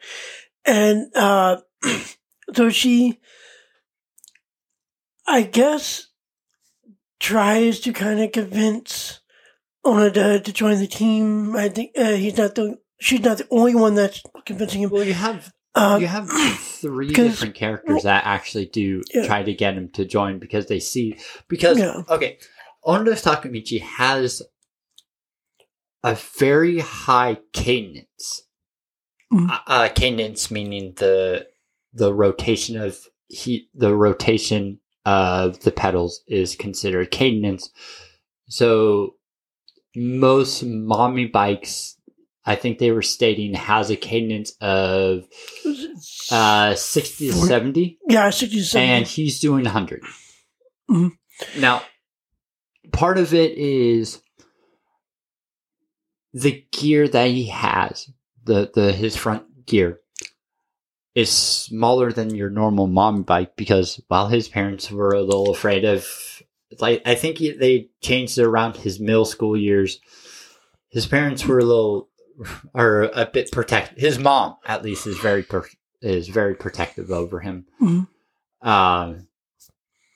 And 0.65 1.15
uh 1.15 1.57
so 2.55 2.69
she 2.69 3.19
I 5.27 5.41
guess 5.43 6.07
tries 7.19 7.79
to 7.81 7.93
kind 7.93 8.19
of 8.19 8.31
convince 8.31 9.21
Onoda 9.85 10.43
to 10.43 10.51
join 10.53 10.79
the 10.79 10.87
team. 10.87 11.55
I 11.55 11.69
think 11.69 11.91
uh, 11.97 12.13
he's 12.13 12.37
not 12.37 12.55
the 12.55 12.79
she's 12.99 13.21
not 13.21 13.37
the 13.37 13.47
only 13.51 13.75
one 13.75 13.95
that's 13.95 14.21
convincing 14.45 14.81
him. 14.81 14.89
Well, 14.89 15.03
you 15.03 15.13
have 15.13 15.51
Uh, 15.75 15.97
you 15.99 16.07
have 16.07 16.29
three 16.29 17.09
different 17.13 17.53
characters 17.55 18.03
that 18.03 18.23
actually 18.25 18.65
do 18.65 19.01
Yeah. 19.13 19.25
try 19.27 19.43
to 19.43 19.53
get 19.53 19.75
him 19.75 19.89
to 19.93 20.05
join 20.05 20.39
because 20.39 20.67
they 20.67 20.79
see 20.79 21.17
because 21.47 21.77
Yeah. 21.79 22.03
okay, 22.09 22.39
Onoda 22.85 23.13
Takamichi 23.21 23.81
has 23.81 24.41
a 26.03 26.15
very 26.39 26.79
high 26.79 27.37
cadence. 27.53 28.43
Uh, 29.33 29.57
uh, 29.67 29.89
cadence 29.89 30.49
meaning 30.49 30.93
the 30.97 31.47
the 31.93 32.13
rotation 32.13 32.77
of 32.79 32.97
he 33.27 33.67
the 33.73 33.93
rotation 33.95 34.79
of 35.05 35.59
the 35.61 35.71
pedals 35.71 36.21
is 36.27 36.55
considered 36.55 37.11
cadence. 37.11 37.69
So 38.47 39.14
most 39.95 40.63
mommy 40.63 41.25
bikes, 41.25 41.97
I 42.45 42.55
think 42.55 42.77
they 42.77 42.91
were 42.91 43.01
stating, 43.01 43.53
has 43.53 43.89
a 43.89 43.95
cadence 43.95 44.53
of 44.61 45.25
uh, 46.31 46.75
sixty 46.75 47.29
to 47.31 47.33
70. 47.33 47.99
yeah, 48.09 48.29
67. 48.29 48.87
and 48.89 49.07
he's 49.07 49.39
doing 49.39 49.63
100 49.63 50.03
Mhm. 50.89 51.11
Now, 51.57 51.81
part 52.91 53.17
of 53.17 53.33
it 53.33 53.57
is 53.57 54.21
the 56.33 56.65
gear 56.71 57.07
that 57.07 57.27
he 57.29 57.47
has, 57.47 58.09
the 58.43 58.69
the 58.73 58.91
his 58.91 59.15
front 59.15 59.65
gear 59.65 59.99
is 61.15 61.29
smaller 61.31 62.11
than 62.11 62.35
your 62.35 62.49
normal 62.49 62.87
mom 62.87 63.23
bike 63.23 63.55
because 63.55 64.01
while 64.09 64.27
his 64.27 64.47
parents 64.49 64.91
were 64.91 65.11
a 65.11 65.21
little 65.21 65.49
afraid 65.51 65.85
of 65.85 66.34
like 66.79 67.01
I 67.05 67.15
think 67.15 67.37
he, 67.37 67.51
they 67.51 67.89
changed 68.01 68.37
it 68.37 68.43
around 68.43 68.77
his 68.77 68.99
middle 68.99 69.25
school 69.25 69.57
years. 69.57 69.99
His 70.89 71.05
parents 71.05 71.45
were 71.45 71.59
a 71.59 71.65
little 71.65 72.09
are 72.73 73.03
a 73.03 73.25
bit 73.25 73.51
protective. 73.51 73.97
His 73.97 74.19
mom, 74.19 74.57
at 74.65 74.83
least, 74.83 75.07
is 75.07 75.17
very 75.17 75.43
per, 75.43 75.65
is 76.01 76.27
very 76.27 76.55
protective 76.55 77.11
over 77.11 77.39
him. 77.39 77.65
Mhm. 77.81 78.07
Um, 78.61 79.27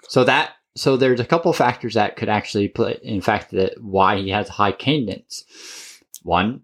so 0.07 0.23
that 0.23 0.51
so 0.75 0.97
there's 0.97 1.19
a 1.19 1.25
couple 1.25 1.51
factors 1.53 1.95
that 1.95 2.15
could 2.15 2.29
actually 2.29 2.67
play 2.67 2.99
in 3.03 3.21
fact 3.21 3.51
that 3.51 3.81
why 3.81 4.17
he 4.17 4.29
has 4.29 4.49
high 4.49 4.71
cadence. 4.71 5.45
One, 6.23 6.61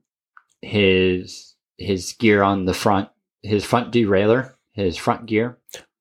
his 0.61 1.55
his 1.77 2.13
gear 2.13 2.41
on 2.43 2.65
the 2.65 2.73
front, 2.73 3.09
his 3.43 3.65
front 3.65 3.91
derailleur, 3.93 4.53
his 4.73 4.97
front 4.97 5.25
gear 5.25 5.57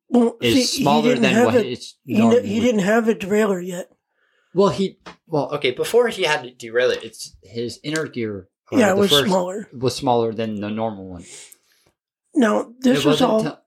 well, 0.08 0.36
is 0.40 0.70
see, 0.70 0.82
smaller 0.82 1.14
than 1.16 1.44
what 1.44 1.54
it. 1.56 1.66
it's 1.66 1.96
He, 2.04 2.18
normally. 2.18 2.46
he 2.46 2.60
didn't 2.60 2.80
have 2.80 3.08
a 3.08 3.14
derailleur 3.14 3.66
yet. 3.66 3.90
Well, 4.54 4.68
he 4.68 4.98
well 5.26 5.52
okay 5.54 5.72
before 5.72 6.08
he 6.08 6.22
had 6.22 6.42
to 6.44 6.50
derail 6.50 6.90
it. 6.90 7.02
It's 7.02 7.36
his 7.42 7.80
inner 7.82 8.06
gear. 8.06 8.48
Yeah, 8.72 8.90
it 8.90 8.96
was 8.96 9.10
smaller. 9.10 9.68
Was 9.72 9.94
smaller 9.96 10.32
than 10.32 10.60
the 10.60 10.70
normal 10.70 11.08
one. 11.08 11.24
Now, 12.34 12.72
this 12.80 13.00
It 13.00 13.04
was 13.04 13.22
all. 13.22 13.42
till- 13.42 13.60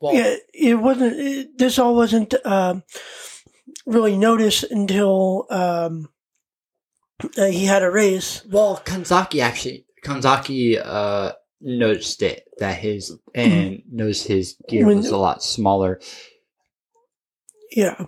well, 0.00 0.14
yeah, 0.14 0.36
it 0.52 0.74
wasn't. 0.74 1.18
It, 1.18 1.58
this 1.58 1.78
all 1.78 1.94
wasn't 1.94 2.34
um, 2.46 2.82
really 3.86 4.16
noticed 4.16 4.64
until 4.64 5.46
um, 5.50 6.08
uh, 7.38 7.46
he 7.46 7.64
had 7.64 7.82
a 7.82 7.90
race. 7.90 8.44
Well, 8.50 8.82
Kanzaki 8.84 9.40
actually, 9.40 9.86
Kanzaki 10.04 10.80
uh, 10.84 11.32
noticed 11.64 12.22
it 12.22 12.44
that 12.58 12.76
his 12.78 13.16
and 13.34 13.82
noticed 13.90 14.28
his 14.28 14.56
gear 14.68 14.86
was 14.86 15.08
a 15.08 15.16
lot 15.16 15.42
smaller. 15.42 16.00
Yeah, 17.70 18.06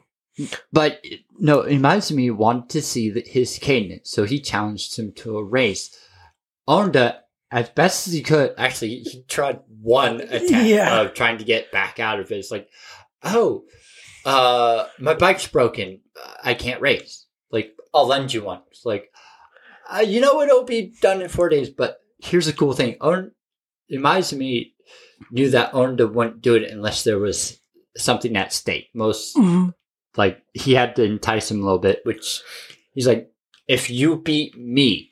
But 0.72 1.02
no, 1.38 1.62
Imaizumi 1.62 2.30
wanted 2.34 2.70
to 2.70 2.82
see 2.82 3.10
that 3.10 3.26
his 3.28 3.58
cadence, 3.58 4.10
so 4.10 4.24
he 4.24 4.38
challenged 4.40 4.96
him 4.96 5.12
to 5.16 5.38
a 5.38 5.44
race. 5.44 5.98
Onda, 6.68 7.18
as 7.50 7.68
best 7.70 8.06
as 8.06 8.12
he 8.12 8.22
could, 8.22 8.54
actually 8.58 8.98
he 9.00 9.24
tried 9.28 9.60
one 9.80 10.20
attempt 10.20 10.66
Yeah. 10.66 11.00
of 11.00 11.14
trying 11.14 11.38
to 11.38 11.44
get 11.44 11.72
back 11.72 11.98
out 11.98 12.20
of 12.20 12.30
it. 12.30 12.36
It's 12.38 12.50
like, 12.50 12.68
oh, 13.24 13.64
uh, 14.24 14.86
my 15.00 15.14
bike's 15.14 15.46
broken. 15.46 16.00
I 16.44 16.54
can't 16.54 16.80
race. 16.80 17.26
Like, 17.50 17.72
I'll 17.94 18.06
lend 18.06 18.32
you 18.32 18.42
one. 18.44 18.60
It's 18.70 18.84
like, 18.84 19.10
uh, 19.88 20.00
you 20.00 20.20
know? 20.20 20.40
It'll 20.42 20.64
be 20.64 20.94
done 21.00 21.22
in 21.22 21.28
four 21.28 21.48
days. 21.48 21.70
But 21.70 21.98
here's 22.18 22.46
the 22.46 22.52
cool 22.52 22.72
thing: 22.72 22.96
On, 23.00 23.30
Imaizumi 23.90 24.72
knew 25.30 25.50
that 25.50 25.72
Onda 25.72 26.10
wouldn't 26.12 26.42
do 26.42 26.54
it 26.54 26.70
unless 26.70 27.04
there 27.04 27.18
was 27.18 27.58
something 27.96 28.36
at 28.36 28.52
stake. 28.52 28.88
Most 28.94 29.36
Mhm. 29.36 29.74
like 30.16 30.42
he 30.54 30.74
had 30.74 30.96
to 30.96 31.04
entice 31.04 31.50
him 31.50 31.60
a 31.60 31.64
little 31.64 31.78
bit. 31.78 32.00
which 32.04 32.40
he's 32.92 33.06
like, 33.06 33.30
if 33.66 33.90
you 33.90 34.16
beat 34.16 34.56
me, 34.56 35.10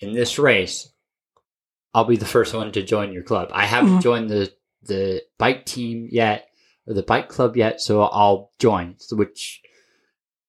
in 0.00 0.12
this 0.12 0.38
race, 0.38 0.90
I'll 1.94 2.04
be 2.04 2.16
the 2.18 2.26
first 2.26 2.52
one 2.52 2.70
to 2.72 2.82
join 2.82 3.12
your 3.12 3.22
club. 3.22 3.48
I 3.52 3.64
haven't 3.64 3.98
Mhm. 3.98 4.02
joined 4.02 4.30
the 4.30 4.52
the 4.82 5.22
bike 5.38 5.64
team 5.66 6.08
yet 6.12 6.48
or 6.86 6.94
the 6.94 7.02
bike 7.02 7.28
club 7.28 7.56
yet, 7.56 7.80
so 7.80 8.02
I'll 8.02 8.52
join." 8.60 8.94
So 8.98 9.16
which 9.16 9.60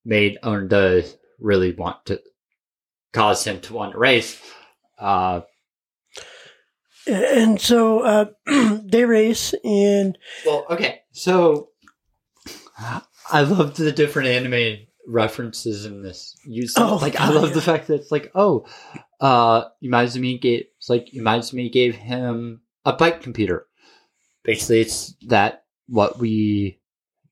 made 0.05 0.37
Onda 0.43 1.07
really 1.39 1.71
want 1.71 2.05
to 2.07 2.21
cause 3.13 3.45
him 3.45 3.59
to 3.61 3.73
want 3.73 3.93
to 3.93 3.97
race. 3.97 4.39
Uh, 4.99 5.41
And 7.07 7.59
so 7.59 7.99
uh, 7.99 8.25
they 8.83 9.05
race, 9.05 9.53
and 9.63 10.17
Well, 10.45 10.65
okay. 10.69 11.01
So 11.11 11.69
I 13.29 13.41
love 13.41 13.75
the 13.75 13.91
different 13.91 14.29
anime 14.29 14.87
references 15.07 15.85
in 15.85 16.01
this. 16.01 16.35
You 16.45 16.67
said, 16.67 16.83
Oh, 16.83 16.97
like 16.97 17.19
I 17.19 17.29
love 17.29 17.49
yeah. 17.49 17.53
the 17.55 17.61
fact 17.61 17.87
that 17.87 17.95
it's 17.95 18.11
like, 18.11 18.31
oh, 18.35 18.65
uh 19.19 19.65
Imaizumi 19.83 20.39
gave 20.39 20.65
it's 20.77 20.89
like 20.89 21.07
Imaizumi 21.15 21.71
gave 21.71 21.95
him 21.95 22.61
a 22.85 22.93
bike 22.93 23.21
computer. 23.21 23.65
Basically 24.43 24.81
it's 24.81 25.15
that 25.27 25.63
what 25.87 26.19
we 26.19 26.79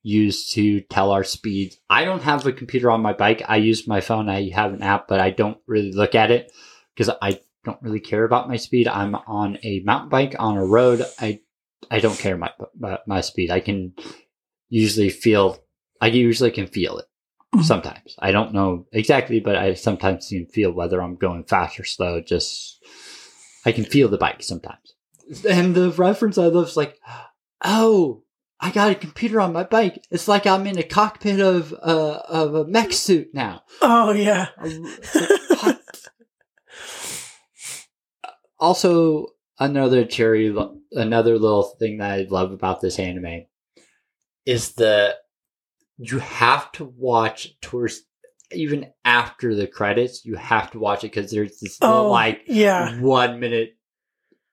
use 0.02 0.50
to 0.52 0.80
tell 0.82 1.10
our 1.10 1.24
speeds. 1.24 1.78
I 1.90 2.04
don't 2.04 2.22
have 2.22 2.46
a 2.46 2.52
computer 2.52 2.90
on 2.90 3.02
my 3.02 3.12
bike. 3.12 3.42
I 3.48 3.56
use 3.56 3.86
my 3.86 4.00
phone. 4.00 4.28
I 4.28 4.50
have 4.50 4.72
an 4.72 4.82
app, 4.82 5.08
but 5.08 5.20
I 5.20 5.30
don't 5.30 5.58
really 5.66 5.92
look 5.92 6.14
at 6.14 6.30
it 6.30 6.52
because 6.94 7.14
I 7.20 7.40
don't 7.66 7.82
really 7.82 8.00
care 8.00 8.24
about 8.24 8.48
my 8.48 8.56
speed. 8.56 8.88
I'm 8.88 9.14
on 9.14 9.58
a 9.62 9.80
mountain 9.80 10.08
bike 10.08 10.34
on 10.38 10.56
a 10.56 10.64
road. 10.64 11.04
I 11.20 11.40
I 11.90 12.00
don't 12.00 12.18
care 12.18 12.36
my 12.38 12.50
my, 12.78 12.98
my 13.06 13.20
speed. 13.20 13.50
I 13.50 13.60
can 13.60 13.92
usually 14.70 15.10
feel. 15.10 15.58
I 16.00 16.06
usually 16.08 16.50
can 16.50 16.66
feel 16.66 16.98
it. 16.98 17.04
Mhm. 17.54 17.64
Sometimes 17.64 18.16
I 18.18 18.32
don't 18.32 18.54
know 18.54 18.86
exactly, 18.92 19.40
but 19.40 19.56
I 19.56 19.74
sometimes 19.74 20.28
can 20.28 20.46
feel 20.46 20.72
whether 20.72 21.02
I'm 21.02 21.16
going 21.16 21.44
fast 21.44 21.78
or 21.78 21.84
slow. 21.84 22.20
Just 22.20 22.78
I 23.66 23.72
can 23.72 23.84
feel 23.84 24.08
the 24.08 24.18
bike 24.18 24.42
sometimes. 24.42 24.94
And 25.48 25.74
the 25.74 25.90
reference 25.90 26.38
I 26.38 26.46
love 26.46 26.68
is 26.68 26.76
like, 26.76 26.96
oh, 27.64 28.22
I 28.60 28.70
got 28.70 28.90
a 28.92 28.94
computer 28.94 29.40
on 29.40 29.52
my 29.52 29.64
bike. 29.64 30.04
It's 30.10 30.28
like 30.28 30.46
I'm 30.46 30.66
in 30.66 30.78
a 30.78 30.82
cockpit 30.82 31.40
of 31.40 31.72
uh, 31.72 32.20
of 32.28 32.54
a 32.54 32.64
mech 32.64 32.92
suit 32.92 33.28
now. 33.34 33.62
oh 33.82 34.12
yeah, 34.12 34.48
What? 34.58 35.75
Also, 38.58 39.28
another 39.58 40.04
cherry, 40.04 40.54
another 40.92 41.38
little 41.38 41.62
thing 41.78 41.98
that 41.98 42.10
I 42.10 42.26
love 42.28 42.52
about 42.52 42.80
this 42.80 42.98
anime 42.98 43.46
is 44.44 44.72
the 44.72 45.16
you 45.98 46.18
have 46.18 46.70
to 46.72 46.84
watch 46.84 47.58
towards 47.60 48.02
even 48.52 48.92
after 49.04 49.54
the 49.54 49.66
credits. 49.66 50.24
You 50.24 50.36
have 50.36 50.70
to 50.72 50.78
watch 50.78 51.04
it 51.04 51.12
because 51.12 51.30
there's 51.30 51.58
this 51.60 51.78
oh, 51.80 51.88
little, 51.88 52.06
oh 52.06 52.10
like 52.10 52.42
yeah, 52.46 53.00
one 53.00 53.40
minute 53.40 53.76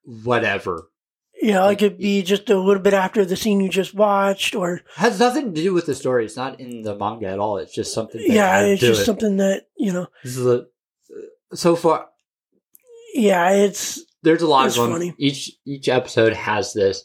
whatever 0.06 0.89
yeah. 1.44 1.66
Like 1.66 1.82
it'd 1.82 1.98
be 1.98 2.24
just 2.24 2.50
a 2.50 2.58
little 2.58 2.82
bit 2.82 2.94
after 2.94 3.26
the 3.26 3.36
scene 3.36 3.60
you 3.60 3.70
just 3.70 3.94
watched, 3.94 4.56
or 4.56 4.82
has 4.96 5.20
nothing 5.20 5.54
to 5.54 5.62
do 5.62 5.74
with 5.74 5.86
the 5.86 5.94
story. 5.94 6.26
It's 6.26 6.38
not 6.38 6.60
in 6.60 6.82
the 6.84 6.96
manga 6.96 7.28
at 7.28 7.39
all. 7.39 7.58
It's 7.58 7.74
just 7.74 7.94
something. 7.94 8.22
Yeah, 8.24 8.62
it's 8.62 8.82
just 8.82 9.02
it. 9.02 9.06
something 9.06 9.38
that 9.38 9.68
you 9.78 9.92
know. 9.92 10.08
This 10.24 10.38
is 10.38 10.46
a, 10.46 10.66
so 11.54 11.76
far 11.76 12.08
Yeah, 13.13 13.52
it's 13.52 14.02
there's 14.23 14.41
a 14.41 14.47
lot 14.47 14.67
of 14.67 14.76
them. 14.76 14.91
funny. 14.91 15.13
Each 15.17 15.52
each 15.65 15.89
episode 15.89 16.34
has 16.34 16.73
this, 16.73 17.04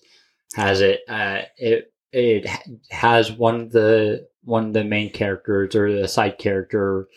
has 0.54 0.80
it. 0.80 1.00
Uh, 1.08 1.42
it 1.56 1.92
it 2.12 2.48
has 2.90 3.30
one 3.30 3.60
of 3.60 3.72
the 3.72 4.28
one 4.44 4.68
of 4.68 4.72
the 4.72 4.84
main 4.84 5.10
characters 5.10 5.74
or 5.74 5.92
the 5.92 6.08
side 6.08 6.38
character 6.38 7.08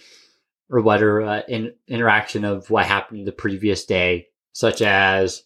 or 0.69 0.82
whatever 0.82 1.21
uh, 1.21 1.41
in, 1.47 1.73
interaction 1.88 2.43
of 2.43 2.69
what 2.69 2.86
happened 2.86 3.27
the 3.27 3.32
previous 3.32 3.86
day, 3.86 4.27
such 4.54 4.82
as 4.82 5.43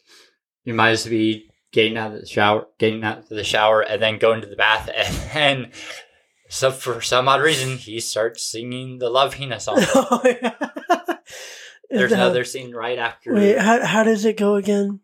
you 0.64 0.74
might 0.74 0.92
as 0.92 1.06
be 1.06 1.50
getting 1.72 1.98
out 1.98 2.14
of 2.14 2.22
the 2.22 2.26
shower, 2.26 2.68
getting 2.80 3.04
out 3.04 3.20
of 3.20 3.30
the 3.30 3.44
shower, 3.44 3.82
and 3.82 4.02
then 4.02 4.18
going 4.18 4.42
to 4.42 4.48
the 4.48 4.56
bath, 4.56 4.90
and 4.96 5.16
then. 5.34 5.72
So 6.48 6.70
for 6.70 7.02
some 7.02 7.28
odd 7.28 7.42
reason, 7.42 7.78
he 7.78 8.00
starts 8.00 8.44
singing 8.44 9.00
the 9.00 9.10
Love 9.10 9.34
Hina 9.34 9.60
song. 9.60 9.78
oh, 9.96 10.22
yeah. 10.24 11.15
There's 11.90 12.10
The- 12.10 12.16
another 12.18 12.44
scene 12.44 12.74
right 12.74 12.98
after. 12.98 13.34
Wait, 13.34 13.58
how 13.58 13.86
how 13.86 14.04
does 14.04 14.26
it 14.26 14.38
go 14.38 14.56
again? 14.56 15.02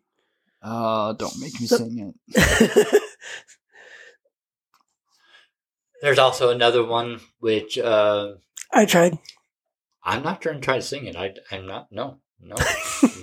Uh, 0.62 1.12
don't 1.14 1.38
make 1.40 1.60
me 1.60 1.66
So- 1.66 1.76
sing 1.78 2.14
it. 2.28 3.02
There's 6.02 6.18
also 6.18 6.50
another 6.50 6.84
one 6.84 7.20
which 7.38 7.78
uh, 7.78 8.32
I 8.72 8.86
tried. 8.86 9.18
I'm 10.02 10.22
not 10.24 10.42
trying 10.42 10.56
to 10.56 10.60
try 10.60 10.76
to 10.76 10.82
sing 10.82 11.06
it. 11.06 11.14
I, 11.14 11.34
I'm 11.52 11.66
not. 11.66 11.92
No, 11.92 12.18
no, 12.40 12.56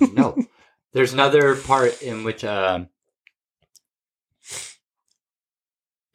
no. 0.12 0.36
There's 0.94 1.12
another 1.12 1.54
part 1.56 2.00
in 2.00 2.24
which 2.24 2.42
um, 2.42 2.88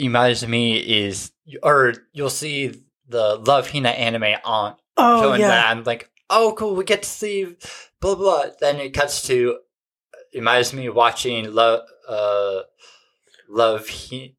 Imaizumi 0.01 0.83
is, 0.83 1.31
or 1.61 1.93
you'll 2.13 2.31
see 2.31 2.81
the 3.07 3.35
Love 3.45 3.69
Hina 3.69 3.89
anime 3.89 4.35
on 4.43 4.75
Oh 4.97 5.21
showing 5.21 5.41
yeah, 5.41 5.49
that. 5.49 5.69
I'm 5.69 5.83
like, 5.83 6.09
oh, 6.29 6.53
cool. 6.57 6.75
We 6.75 6.83
get 6.83 7.03
to 7.03 7.09
see 7.09 7.55
blah 8.01 8.15
blah. 8.15 8.45
Then 8.59 8.77
it 8.77 8.93
cuts 8.93 9.25
to 9.27 9.59
Imaizumi 10.35 10.93
watching 10.93 11.53
Love, 11.53 11.81
uh, 12.07 12.61
Love 13.49 13.87
Hi- 13.89 14.33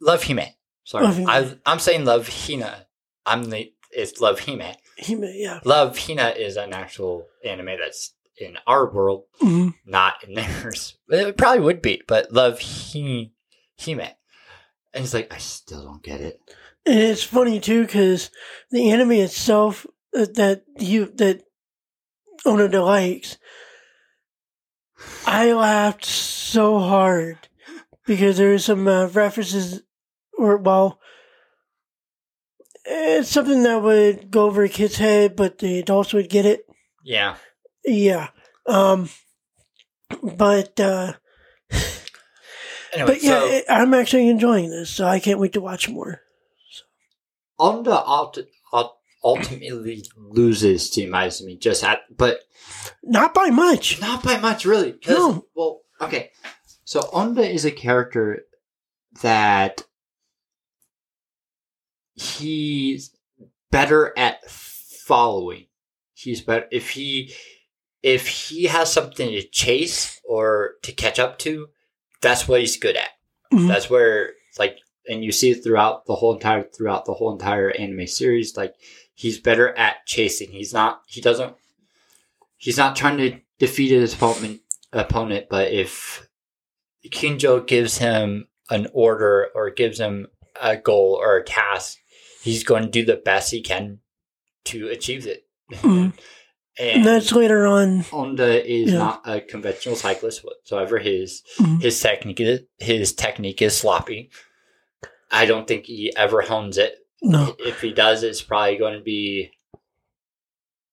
Love 0.00 0.24
Hime. 0.24 0.54
Sorry, 0.84 1.04
Love 1.04 1.16
Hime. 1.16 1.28
I, 1.28 1.70
I'm 1.72 1.78
saying 1.78 2.04
Love 2.04 2.28
Hina. 2.28 2.86
I'm 3.24 3.44
the 3.50 3.72
it's 3.90 4.20
Love 4.20 4.40
Hime. 4.40 4.60
Hime, 4.98 5.24
yeah. 5.34 5.60
Love 5.64 5.98
Hina 5.98 6.28
is 6.30 6.56
an 6.56 6.72
actual 6.72 7.26
anime 7.44 7.76
that's 7.78 8.14
in 8.38 8.58
our 8.66 8.90
world, 8.90 9.24
Mhm. 9.40 9.74
not 9.86 10.22
in 10.24 10.34
theirs. 10.34 10.96
It 11.08 11.36
probably 11.38 11.60
would 11.64 11.82
be, 11.82 12.02
but 12.06 12.32
Love 12.32 12.60
Hi- 12.60 13.30
Hime. 13.78 14.00
And 14.94 15.04
it's 15.04 15.12
like, 15.14 15.32
I 15.32 15.38
still 15.38 15.84
don't 15.84 16.02
get 16.02 16.20
it. 16.20 16.40
And 16.86 16.98
it's 16.98 17.22
funny 17.22 17.60
too 17.60 17.82
because 17.82 18.30
the 18.70 18.90
anime 18.90 19.12
itself 19.12 19.86
that 20.24 20.64
you 20.78 21.06
that 21.16 21.42
Onoda 22.44 22.84
likes, 22.84 23.38
I 25.26 25.52
laughed 25.52 26.04
so 26.04 26.78
hard 26.78 27.48
because 28.06 28.38
there 28.38 28.50
were 28.50 28.58
some 28.58 28.86
uh, 28.88 29.06
references, 29.08 29.82
or 30.38 30.56
well, 30.56 31.00
it's 32.84 33.28
something 33.28 33.62
that 33.64 33.82
would 33.82 34.30
go 34.30 34.46
over 34.46 34.64
a 34.64 34.68
kid's 34.68 34.96
head, 34.96 35.36
but 35.36 35.58
the 35.58 35.78
adults 35.78 36.12
would 36.12 36.28
get 36.28 36.46
it. 36.46 36.66
Yeah. 37.04 37.36
Yeah. 37.84 38.28
Um. 38.66 39.08
But 40.22 40.78
uh, 40.78 41.14
Anyway, 42.96 43.12
but 43.14 43.22
yeah, 43.22 43.40
so 43.40 43.46
it, 43.46 43.64
I'm 43.68 43.92
actually 43.92 44.28
enjoying 44.28 44.70
this, 44.70 44.88
so 44.88 45.04
I 45.06 45.20
can't 45.20 45.38
wait 45.38 45.52
to 45.52 45.60
watch 45.60 45.88
more. 45.88 46.22
Onda 47.60 48.02
ult- 48.06 48.38
ult- 48.38 48.46
ultimately 49.26 50.04
loses 50.16 50.88
to 50.90 51.06
Maizumi 51.08 51.58
just 51.60 51.82
at, 51.84 52.00
but 52.16 52.40
Not 53.02 53.34
by 53.34 53.50
much. 53.50 54.00
not 54.00 54.22
by 54.22 54.38
much, 54.38 54.64
really. 54.64 54.94
No. 55.08 55.44
Well, 55.54 55.80
okay. 56.00 56.30
So 56.84 57.00
Onda 57.00 57.48
is 57.48 57.64
a 57.64 57.70
character 57.72 58.42
that 59.22 59.82
he's 62.14 63.14
better 63.70 64.16
at 64.16 64.48
following. 64.48 65.66
He's 66.14 66.40
better 66.40 66.66
if 66.70 66.90
he 66.90 67.32
if 68.02 68.28
he 68.28 68.64
has 68.64 68.92
something 68.92 69.28
to 69.28 69.42
chase 69.48 70.20
or 70.24 70.74
to 70.82 70.92
catch 70.92 71.18
up 71.18 71.38
to. 71.40 71.68
That's 72.22 72.46
what 72.48 72.60
he's 72.60 72.76
good 72.78 72.96
at. 72.96 73.10
Mhm. 73.52 73.68
That's 73.68 73.90
where 73.90 74.30
like, 74.58 74.78
and 75.08 75.22
you 75.24 75.32
see 75.32 75.50
it 75.50 75.62
throughout 75.62 76.06
the 76.06 76.14
whole 76.14 76.34
entire 76.34 76.62
throughout 76.64 77.04
the 77.04 77.12
whole 77.14 77.32
entire 77.32 77.70
anime 77.70 78.06
series. 78.06 78.56
Like 78.56 78.74
he's 79.16 79.40
better 79.40 79.76
at 79.76 80.06
chasing. 80.06 80.50
He's 80.52 80.72
not. 80.72 81.02
He 81.08 81.20
doesn't. 81.20 81.54
He's 82.56 82.76
not 82.76 82.94
trying 82.94 83.18
to 83.18 83.40
defeat 83.58 83.90
his 83.90 84.14
opponent. 84.14 84.60
Opponent, 84.92 85.46
but 85.50 85.72
if 85.72 86.28
Kinjo 87.10 87.66
gives 87.66 87.98
him 87.98 88.46
an 88.70 88.86
order 88.92 89.48
or 89.54 89.68
gives 89.70 89.98
him 89.98 90.28
a 90.60 90.76
goal 90.76 91.18
or 91.20 91.36
a 91.36 91.44
task, 91.44 91.98
he's 92.42 92.62
going 92.64 92.84
to 92.84 92.88
do 92.88 93.04
the 93.04 93.16
best 93.16 93.50
he 93.50 93.60
can 93.60 93.98
to 94.66 94.88
achieve 94.88 95.26
it. 95.26 95.42
Mhm. 95.72 96.12
and 96.78 97.04
that's 97.04 97.32
later 97.32 97.66
on. 97.66 98.00
Honda 98.00 98.64
is 98.64 98.92
Yeah. 98.92 98.98
not 98.98 99.22
a 99.26 99.40
conventional 99.40 99.96
cyclist 99.96 100.44
whatsoever. 100.44 100.98
His 100.98 101.42
Mhm. 101.58 101.82
his 101.82 102.00
technique 102.00 102.40
is, 102.40 102.60
his 102.78 103.12
technique 103.12 103.60
is 103.60 103.76
sloppy. 103.76 104.30
I 105.30 105.44
don't 105.46 105.66
think 105.66 105.86
he 105.86 106.14
ever 106.16 106.42
hones 106.42 106.78
it. 106.78 106.94
No. 107.22 107.56
If 107.58 107.80
he 107.80 107.92
does, 107.92 108.22
it's 108.22 108.42
probably 108.42 108.76
going 108.76 108.98
to 108.98 109.04
be 109.04 109.50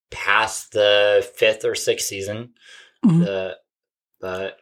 past 0.10 0.72
the 0.72 1.28
fifth 1.36 1.66
or 1.66 1.76
sixth 1.76 2.08
season. 2.08 2.54
Mhm. 3.06 3.26
The 3.26 3.58
but 4.22 4.58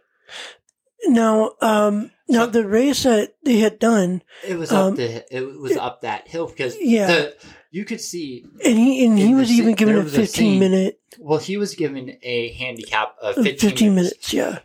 Now, 1.07 1.53
um, 1.61 2.11
Now 2.27 2.45
the 2.45 2.65
race 2.67 3.03
that 3.03 3.35
they 3.43 3.57
had 3.57 3.77
done, 3.79 4.23
It 4.47 4.55
was 4.55 4.71
Um, 4.71 4.93
up 4.93 4.95
the 4.97 5.35
it 5.35 5.41
was 5.59 5.75
up 5.77 6.01
that 6.01 6.27
hill 6.27 6.47
because 6.47 6.75
Yeah. 6.79 7.07
the, 7.07 7.35
you 7.71 7.83
could 7.85 7.99
see 8.01 8.45
and 8.63 8.77
he 8.77 9.05
and 9.05 9.17
he 9.17 9.25
In 9.25 9.31
the 9.31 9.37
was 9.41 9.51
even 9.51 9.73
given 9.75 9.97
a 9.97 10.03
was 10.03 10.13
a 10.13 10.21
fifteen 10.21 10.53
scene- 10.53 10.59
minute, 10.59 10.99
well 11.19 11.39
he 11.39 11.57
was 11.57 11.75
given 11.75 12.17
a 12.23 12.53
handicap 12.53 13.17
of 13.21 13.35
15, 13.35 13.57
15 13.69 13.95
minutes. 13.95 14.33
minutes. 14.33 14.33
Yeah, 14.33 14.59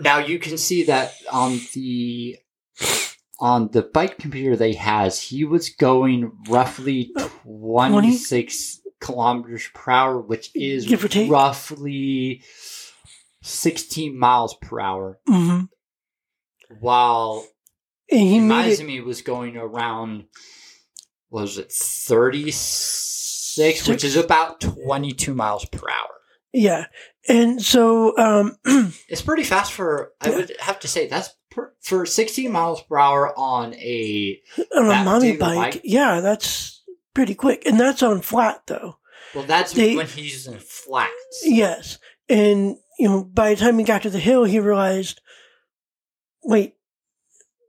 Now 0.00 0.18
you 0.18 0.38
can 0.38 0.58
see 0.58 0.84
that 0.84 1.14
on 1.30 1.60
the 1.74 2.38
on 3.42 3.68
the 3.72 3.82
bike 3.82 4.16
computer 4.18 4.56
they 4.56 4.72
has 4.72 5.20
he 5.20 5.44
was 5.44 5.68
going 5.68 6.32
roughly 6.48 7.12
26 7.42 8.80
kilometers 9.00 9.68
per 9.74 9.90
hour 9.90 10.18
which 10.20 10.50
is 10.54 10.86
Give 10.86 11.04
or 11.04 11.08
take. 11.08 11.30
roughly 11.30 12.42
16 13.42 14.16
miles 14.16 14.54
per 14.62 14.80
hour 14.80 15.18
hmm 15.26 15.62
while 16.80 17.46
and 18.10 18.20
he 18.20 18.40
made 18.40 18.72
it. 18.72 18.80
Mizumi 18.80 19.04
was 19.04 19.20
going 19.22 19.56
around 19.56 20.24
what 21.28 21.42
was 21.42 21.58
it 21.58 21.70
36 21.72 23.88
which 23.88 24.04
is 24.04 24.16
about 24.16 24.60
22 24.60 25.34
miles 25.34 25.64
per 25.66 25.88
hour 25.90 26.08
Yeah, 26.52 26.86
and 27.28 27.60
so 27.60 28.16
um, 28.16 28.56
It's 29.08 29.22
pretty 29.22 29.42
fast 29.44 29.72
for. 29.72 30.12
I 30.20 30.30
Yeah. 30.30 30.36
would 30.36 30.52
have 30.60 30.78
to 30.80 30.88
say 30.88 31.08
that's 31.08 31.30
per, 31.54 31.72
for 31.80 32.06
16 32.06 32.50
miles 32.50 32.82
per 32.82 32.98
hour 32.98 33.36
on 33.38 33.74
a. 33.74 34.40
on 34.76 34.86
a 34.90 35.04
mommy 35.04 35.36
bike, 35.36 35.56
bike? 35.74 35.80
yeah, 35.84 36.20
that's 36.20 36.82
pretty 37.14 37.34
quick, 37.34 37.64
and 37.66 37.78
that's 37.78 38.02
on 38.02 38.20
flat 38.20 38.62
though. 38.66 38.98
Well, 39.34 39.44
that's 39.44 39.72
They- 39.72 39.96
when 39.96 40.06
he's 40.06 40.46
in 40.46 40.58
flats. 40.58 41.42
Yes, 41.42 41.98
and 42.28 42.76
you 42.98 43.08
know, 43.08 43.24
by 43.24 43.50
the 43.54 43.60
time 43.60 43.78
he 43.78 43.84
got 43.84 44.02
to 44.02 44.10
the 44.10 44.18
hill, 44.18 44.44
he 44.44 44.58
realized, 44.60 45.20
wait, 46.44 46.74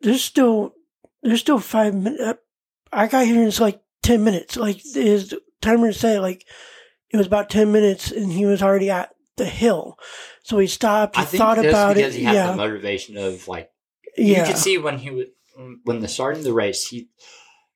there's 0.02 0.24
still 0.24 0.74
there's 1.22 1.39
still 1.39 1.60
five 1.60 1.93
minutes. 1.96 2.22
Uh, 2.22 2.34
I 2.91 3.08
got 3.08 3.26
here 3.26 3.41
in 3.41 3.48
it's 3.48 3.60
like 3.62 3.82
ten 4.02 4.24
minutes. 4.24 4.58
Like 4.58 4.82
his 4.93 5.34
timer 5.62 5.93
said, 5.93 6.22
like 6.22 6.46
it 7.12 7.17
was 7.17 7.28
about 7.28 7.50
ten 7.50 7.72
minutes, 7.72 8.12
and 8.12 8.32
he 8.32 8.46
was 8.46 8.62
already 8.62 8.89
at 8.89 9.12
the 9.38 9.46
hill. 9.46 9.98
So 10.43 10.60
he 10.60 10.67
stopped. 10.67 11.15
He 11.15 11.22
I 11.22 11.26
think 11.26 11.39
thought 11.41 11.60
about 11.60 11.96
because 11.96 12.15
it. 12.15 12.19
he 12.19 12.26
had 12.26 12.36
Yeah, 12.36 12.52
the 12.52 12.58
motivation 12.58 13.17
of 13.17 13.48
like 13.48 13.69
yeah, 14.17 14.39
you 14.41 14.45
could 14.45 14.58
see 14.58 14.78
when 14.78 14.97
he 14.99 15.10
was 15.10 15.26
when 15.84 15.99
the 15.99 16.08
starting 16.08 16.43
the 16.43 16.54
race 16.54 16.88
he. 16.88 17.10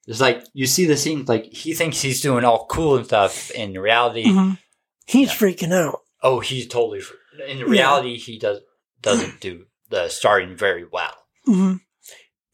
It's 0.08 0.22
like 0.22 0.42
you 0.54 0.66
see 0.68 0.86
the 0.86 0.96
scene 0.96 1.26
like 1.26 1.46
He 1.46 1.74
thinks 1.74 2.02
he's 2.02 2.22
doing 2.22 2.46
all 2.46 2.66
cool 2.68 2.96
and 2.96 3.06
stuff. 3.06 3.52
In 3.52 3.74
reality, 3.74 4.24
Mhm. 4.26 4.58
he's 5.06 5.32
freaking 5.32 5.74
out. 5.74 6.00
oh, 6.24 6.40
he's 6.40 6.68
totally. 6.68 7.02
In 7.48 7.60
reality, 7.66 8.18
he 8.18 8.40
does 8.40 8.60
doesn't 9.02 9.40
do 9.42 9.66
the 9.90 10.08
starting 10.10 10.56
very 10.56 10.86
well. 10.86 11.14
hmm 11.46 11.76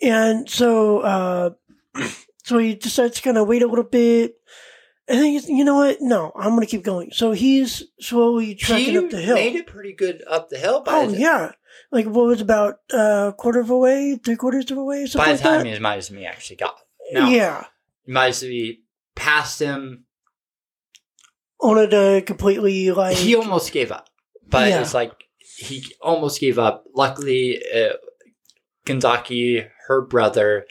And 0.01 0.49
so, 0.49 0.99
uh, 0.99 1.49
so 2.43 2.57
he 2.57 2.75
decides 2.75 3.15
to 3.17 3.21
kind 3.21 3.37
of 3.37 3.47
wait 3.47 3.61
a 3.61 3.67
little 3.67 3.83
bit. 3.85 4.35
And 5.07 5.19
then 5.19 5.25
he's, 5.25 5.47
you 5.49 5.63
know 5.65 5.75
what? 5.75 5.97
No, 6.01 6.31
I'm 6.35 6.51
going 6.55 6.61
to 6.61 6.65
keep 6.65 6.83
going. 6.83 7.11
So 7.11 7.31
he's 7.33 7.83
slowly 7.99 8.55
trekking 8.55 8.91
he 8.91 8.97
up 8.97 9.09
the 9.09 9.21
hill. 9.21 9.35
made 9.35 9.55
it 9.55 9.67
pretty 9.67 9.93
good 9.93 10.23
up 10.29 10.49
the 10.49 10.57
hill. 10.57 10.81
By 10.81 10.93
oh 10.93 11.09
yeah, 11.09 11.51
like 11.91 12.05
what 12.05 12.25
was 12.25 12.41
about 12.41 12.75
uh, 12.93 13.29
a 13.29 13.33
quarter 13.37 13.59
of 13.59 13.69
a 13.69 13.77
way, 13.77 14.19
three 14.23 14.35
quarters 14.35 14.69
of 14.71 14.77
a 14.77 14.83
way, 14.83 15.05
By 15.15 15.25
the 15.25 15.31
like 15.33 15.39
time 15.41 15.63
that. 15.65 15.81
Mizumi 15.81 16.25
actually 16.27 16.55
got 16.57 16.75
now, 17.11 17.29
Yeah, 17.29 17.65
Mizumi 18.07 18.79
passed 19.15 19.59
him. 19.59 20.05
wanted 21.59 21.91
to 21.91 22.23
completely 22.25 22.91
like 22.91 23.17
he 23.17 23.35
almost 23.35 23.71
gave 23.71 23.91
up. 23.91 24.09
but 24.47 24.69
Yeah. 24.69 24.81
it's 24.81 24.93
like 24.93 25.11
He 25.57 25.83
almost 26.01 26.39
gave 26.39 26.57
up. 26.59 26.85
luckily 26.95 27.61
uh, 27.73 27.93
Kanzaki, 28.85 29.67
her 29.87 30.01
brother, 30.01 30.65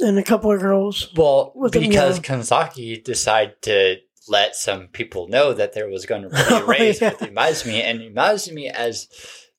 and 0.00 0.18
a 0.18 0.22
couple 0.22 0.52
of 0.52 0.60
girls. 0.60 1.08
well, 1.16 1.52
them, 1.56 1.70
because 1.82 2.16
yeah. 2.18 2.22
Kanzaki 2.24 3.02
decided 3.02 3.62
to 3.62 3.96
let 4.28 4.54
some 4.56 4.88
people 4.88 5.28
know 5.28 5.52
that 5.54 5.72
there 5.72 5.88
was 5.88 6.04
going 6.04 6.22
to 6.22 6.28
be 6.28 6.36
a 6.36 6.64
race 6.66 7.00
yeah. 7.00 7.10
with 7.18 7.30
Imaizumi, 7.30 7.80
and 7.82 8.00
Imaizumi 8.00 8.70
as 8.70 9.08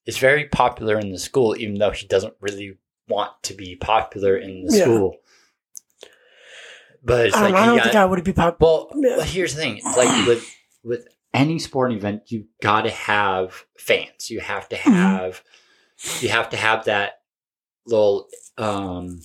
is 0.07 0.17
very 0.17 0.45
popular 0.45 0.97
in 0.97 1.11
the 1.11 1.19
school, 1.19 1.55
even 1.57 1.75
though 1.77 1.91
he 1.91 2.07
doesn't 2.07 2.33
really 2.41 2.77
want 3.07 3.31
to 3.43 3.53
be 3.53 3.75
popular 3.75 4.35
in 4.37 4.65
the 4.65 4.75
Yeah. 4.75 4.83
school. 4.85 5.17
But 7.03 7.27
it's 7.27 7.35
I 7.37 7.41
like 7.43 7.53
don't, 7.53 7.61
I 7.63 7.65
don't 7.67 7.75
got- 7.77 7.83
think 7.83 7.95
I 7.95 8.05
would 8.05 8.23
be 8.23 8.33
popular. 8.33 8.57
well, 8.59 8.89
Yeah. 8.95 9.23
here's 9.23 9.53
the 9.53 9.61
thing: 9.61 9.77
it's 9.77 9.95
like 9.97 10.09
with 10.27 10.43
with 10.83 11.07
any 11.33 11.59
sporting 11.59 11.97
event, 11.97 12.31
you 12.31 12.47
got 12.61 12.81
to 12.81 12.89
have 12.89 13.65
fans. 13.77 14.29
You 14.31 14.39
have 14.39 14.67
to 14.69 14.75
Mhm. 14.77 14.93
have 14.93 15.43
you 16.21 16.29
have 16.29 16.49
to 16.49 16.57
have 16.57 16.85
that 16.85 17.21
little 17.85 18.27
um, 18.57 19.21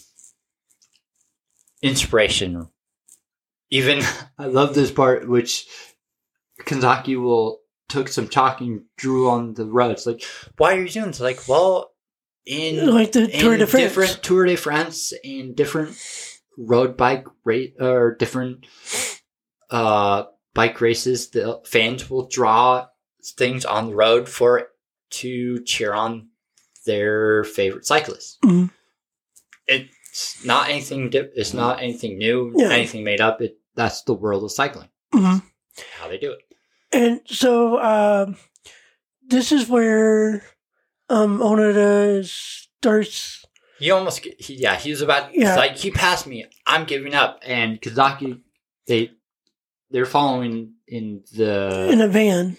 inspiration. 1.82 2.68
Even 3.70 4.02
I 4.38 4.46
love 4.46 4.74
this 4.74 4.90
part, 4.90 5.26
which 5.28 5.66
Kanzaki 6.60 7.20
will 7.20 7.60
took 7.92 8.08
some 8.08 8.28
chalk 8.28 8.60
and 8.60 8.82
drew 8.96 9.28
on 9.28 9.54
the 9.54 9.66
roads. 9.66 10.06
Like 10.06 10.22
why 10.56 10.74
are 10.76 10.80
you 10.82 10.88
doing? 10.88 11.10
It's 11.10 11.20
like, 11.20 11.46
well, 11.48 11.92
in 12.46 12.92
like 12.92 13.12
the 13.12 13.28
Tour 13.28 13.52
in 13.54 13.60
de 13.60 13.66
France. 13.66 13.84
different 13.84 14.22
Tour 14.22 14.46
de 14.46 14.56
France 14.56 15.12
and 15.24 15.54
different 15.54 15.96
road 16.58 16.96
bike 16.96 17.26
rate 17.44 17.74
or 17.80 18.14
different 18.14 18.66
uh 19.70 20.24
bike 20.54 20.80
races, 20.80 21.30
the 21.30 21.60
fans 21.64 22.10
will 22.10 22.26
draw 22.28 22.86
things 23.38 23.64
on 23.64 23.88
the 23.88 23.94
road 23.94 24.28
for 24.28 24.68
to 25.10 25.62
cheer 25.64 25.92
on 25.94 26.28
their 26.84 27.44
favorite 27.44 27.86
cyclists. 27.86 28.38
Mhm. 28.44 28.70
It's 29.66 30.44
not 30.44 30.68
anything. 30.68 31.10
Di- 31.10 31.30
it's 31.34 31.54
not 31.54 31.80
anything 31.80 32.18
new. 32.18 32.52
Yeah. 32.56 32.70
Anything 32.70 33.04
made 33.04 33.20
up. 33.20 33.40
It 33.40 33.56
that's 33.74 34.02
the 34.02 34.14
world 34.14 34.44
of 34.44 34.52
cycling. 34.52 34.88
Mhm. 35.14 35.42
how 35.98 36.08
they 36.08 36.18
do 36.18 36.32
it. 36.32 36.40
And 36.92 37.20
so 37.26 37.80
um, 37.80 38.36
this 39.26 39.52
is 39.52 39.68
where 39.68 40.42
um, 41.08 41.38
Onoda 41.38 42.24
starts. 42.24 43.44
He 43.78 43.90
almost. 43.90 44.26
He, 44.38 44.54
yeah, 44.54 44.76
he 44.76 44.90
was 44.90 45.00
about. 45.00 45.34
Yeah. 45.34 45.56
Like 45.56 45.76
he 45.76 45.90
passed 45.90 46.26
me. 46.26 46.46
I'm 46.66 46.84
giving 46.84 47.14
up. 47.14 47.40
And 47.44 47.80
Kanzaki 47.80 48.40
they 48.86 49.10
they're 49.90 50.06
following 50.06 50.74
in 50.86 51.22
the 51.34 51.88
in 51.90 52.00
a 52.00 52.08
van. 52.08 52.56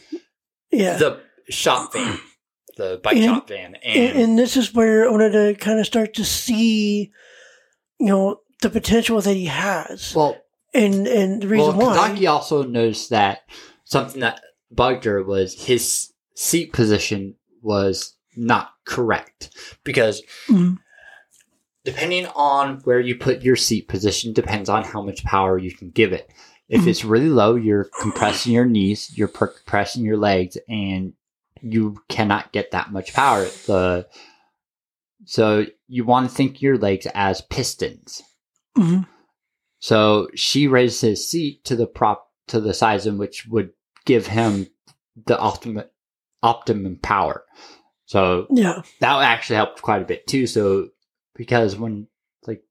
Yeah. 0.71 0.97
The 0.97 1.19
shop 1.49 1.93
van, 1.93 2.19
the 2.77 2.99
bike 3.03 3.17
And- 3.17 3.25
shop 3.25 3.47
van, 3.47 3.75
and, 3.75 3.83
and, 3.85 4.19
and 4.19 4.39
this 4.39 4.57
is 4.57 4.73
where 4.73 5.09
Onoda 5.09 5.59
kind 5.59 5.79
of 5.79 5.85
starts 5.85 6.17
to 6.17 6.25
see, 6.25 7.11
you 7.99 8.07
know, 8.07 8.39
the 8.61 8.69
potential 8.69 9.21
that 9.21 9.35
he 9.35 9.45
has. 9.45 10.13
well 10.15 10.37
and 10.73 11.07
and 11.07 11.41
the 11.41 11.47
reason 11.47 11.75
well, 11.77 11.87
why. 11.95 12.09
Kanzaki 12.09 12.27
also 12.29 12.63
noticed 12.63 13.09
that 13.11 13.41
something 13.83 14.21
that 14.21 14.41
bugged 14.71 15.03
her 15.05 15.23
was 15.23 15.65
his 15.65 16.11
seat 16.35 16.73
position 16.73 17.35
was 17.61 18.15
not 18.35 18.71
correct. 18.85 19.49
because 19.83 20.21
Mhm. 20.47 20.77
Depending 21.85 22.27
on 22.27 22.79
where 22.85 22.99
you 23.01 23.15
put 23.15 23.41
your 23.41 23.57
seat 23.57 23.89
position 23.89 24.31
depends 24.31 24.69
on 24.69 24.85
how 24.85 25.01
much 25.01 25.23
power 25.25 25.57
you 25.57 25.71
can 25.75 25.89
give 25.89 26.13
it. 26.13 26.29
If 26.69 26.81
Mhm. 26.83 26.87
it's 26.87 27.03
really 27.03 27.27
low, 27.29 27.55
you're 27.55 27.89
compressing 28.01 28.53
your 28.53 28.65
knees, 28.65 29.11
you're 29.17 29.27
per- 29.27 29.47
compressing 29.47 30.05
your 30.05 30.15
legs, 30.17 30.57
and 30.69 31.11
you 31.61 31.97
cannot 32.07 32.53
get 32.53 32.71
that 32.71 32.91
much 32.93 33.13
power. 33.13 33.43
The 33.67 34.07
so 35.25 35.65
you 35.87 36.05
want 36.05 36.29
to 36.29 36.35
think 36.35 36.61
your 36.61 36.77
legs 36.77 37.05
as 37.13 37.41
pistons. 37.41 38.21
Mhm. 38.77 39.05
So 39.79 40.29
she 40.35 40.67
raised 40.67 41.01
his 41.01 41.27
seat 41.27 41.63
to 41.65 41.75
the 41.75 41.87
prop 41.87 42.29
to 42.47 42.59
the 42.61 42.73
size 42.73 43.05
in 43.05 43.17
which 43.17 43.45
would 43.47 43.71
give 44.05 44.27
him 44.27 44.67
the 45.25 45.41
ultimate 45.41 45.91
optimum 46.41 46.97
power. 47.01 47.43
So 48.05 48.47
Yeah. 48.51 48.81
that 48.99 49.21
actually 49.21 49.55
helped 49.57 49.81
quite 49.81 50.01
a 50.01 50.05
bit 50.05 50.27
too. 50.27 50.47
So 50.47 50.89
because 51.35 51.75
when 51.75 52.07
like 52.45 52.63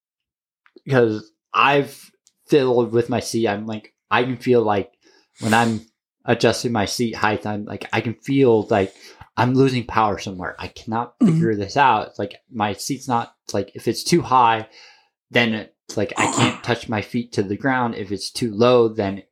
because 0.85 1.31
I've 1.55 2.11
fiddled 2.47 2.93
with 2.93 3.09
my 3.09 3.21
seat, 3.21 3.49
I'm 3.49 3.67
like 3.67 3.95
I 4.11 4.25
can 4.25 4.37
feel 4.37 4.63
like 4.63 4.93
when 5.41 5.55
I'm 5.55 5.81
adjusting 6.25 6.73
my 6.73 6.85
seat 6.85 7.15
height, 7.15 7.47
I'm 7.47 7.65
like 7.65 7.89
I 7.93 8.01
can 8.01 8.15
feel 8.15 8.63
like 8.69 8.95
I'm 9.37 9.55
losing 9.55 9.87
power 9.87 10.19
somewhere. 10.19 10.55
I 10.59 10.69
cannot 10.69 11.19
Mhm. 11.21 11.33
figure 11.35 11.57
this 11.57 11.77
out. 11.77 12.09
It's 12.09 12.19
like 12.19 12.37
my 12.51 12.75
seat's 12.75 13.09
not 13.09 13.35
like 13.53 13.73
if 13.75 13.89
it's 13.89 14.05
too 14.05 14.21
high, 14.21 14.69
then 15.31 15.55
it's 15.55 15.97
like 15.97 16.13
I 16.19 16.27
can't 16.37 16.63
touch 16.63 16.89
my 16.89 17.01
feet 17.01 17.33
to 17.33 17.43
the 17.43 17.57
ground. 17.57 17.95
If 17.95 18.13
it's 18.13 18.31
too 18.31 18.53
low, 18.53 18.89
then 18.89 19.23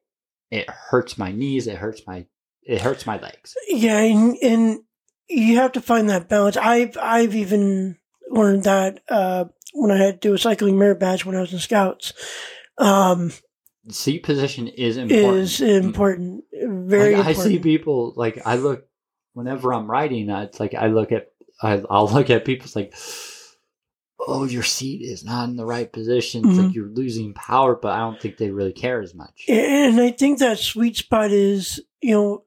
it 0.51 0.69
hurts 0.69 1.17
my 1.19 1.33
knees. 1.33 1.67
It 1.67 1.79
hurts 1.79 2.07
my 2.07 2.27
it 2.63 2.81
hurts 2.81 3.07
my 3.07 3.19
legs. 3.19 3.55
Yeah, 3.69 3.99
and, 4.01 4.37
and 4.43 4.81
you 5.29 5.57
have 5.57 5.73
to 5.73 5.81
find 5.81 6.11
that 6.11 6.29
balance. 6.29 6.57
I've 6.57 6.97
I've 6.99 7.35
even 7.35 7.97
learned 8.29 8.65
that 8.65 9.03
uh, 9.09 9.47
when 9.73 9.91
I 9.91 9.97
had 9.97 10.21
to 10.21 10.29
do 10.29 10.35
a 10.35 10.39
cycling 10.39 10.79
merit 10.79 11.01
badge 11.01 11.25
when 11.25 11.37
I 11.37 11.41
was 11.41 11.53
in 11.53 11.59
Scouts. 11.59 12.13
Um, 12.79 13.33
Seat 13.89 14.23
position 14.23 14.69
is 14.69 14.97
important. 14.97 15.39
is 15.43 15.61
important, 15.61 16.45
very 16.53 17.17
Like, 17.17 17.27
I 17.27 17.33
see 17.33 17.59
people 17.59 18.13
like 18.15 18.41
I 18.47 18.57
look 18.57 18.85
whenever 19.33 19.73
I'm 19.73 19.91
writing. 19.91 20.31
uh, 20.31 20.43
It's 20.43 20.61
like 20.61 20.75
I 20.75 20.89
look 20.89 21.13
at 21.13 21.29
I, 21.63 21.83
I'll 21.91 22.09
look 22.13 22.31
at 22.31 22.45
people 22.45 22.65
it's 22.65 22.77
like, 22.77 22.95
oh, 24.27 24.45
your 24.45 24.63
seat 24.63 25.03
is 25.03 25.25
not 25.25 25.49
in 25.49 25.57
the 25.57 25.65
right 25.65 25.91
position. 25.93 26.47
It's 26.49 26.59
Mhm. 26.59 26.67
like 26.67 26.75
you're 26.75 26.89
losing 26.89 27.33
power, 27.35 27.75
but 27.75 27.93
I 27.93 27.99
don't 27.99 28.21
think 28.21 28.37
they 28.37 28.51
really 28.51 28.73
care 28.73 29.01
as 29.01 29.15
much. 29.15 29.45
And 29.49 30.01
I 30.01 30.11
think 30.11 30.39
that 30.39 30.59
sweet 30.59 30.97
spot 30.97 31.31
is, 31.31 31.81
you 32.03 32.13
know, 32.15 32.45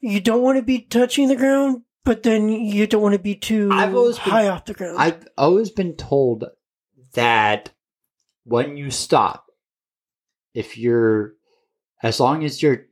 you 0.00 0.20
don't 0.20 0.42
want 0.42 0.56
to 0.58 0.62
be 0.62 0.80
touching 0.82 1.28
the 1.28 1.36
ground, 1.36 1.82
but 2.04 2.22
then 2.22 2.48
you 2.48 2.86
don't 2.86 3.02
want 3.02 3.14
to 3.14 3.18
be 3.18 3.34
too 3.34 3.70
I've 3.72 3.94
always 3.94 4.16
been- 4.18 4.30
high 4.30 4.48
off 4.48 4.64
the 4.66 4.74
ground. 4.74 4.96
I've 4.98 5.26
always 5.36 5.70
been 5.70 5.94
told 5.96 6.44
that 7.14 7.70
when 8.44 8.76
you 8.76 8.90
stop, 8.90 9.46
if 10.54 10.78
you're, 10.78 11.34
as 12.02 12.20
long 12.20 12.44
as 12.44 12.62
your 12.62 12.86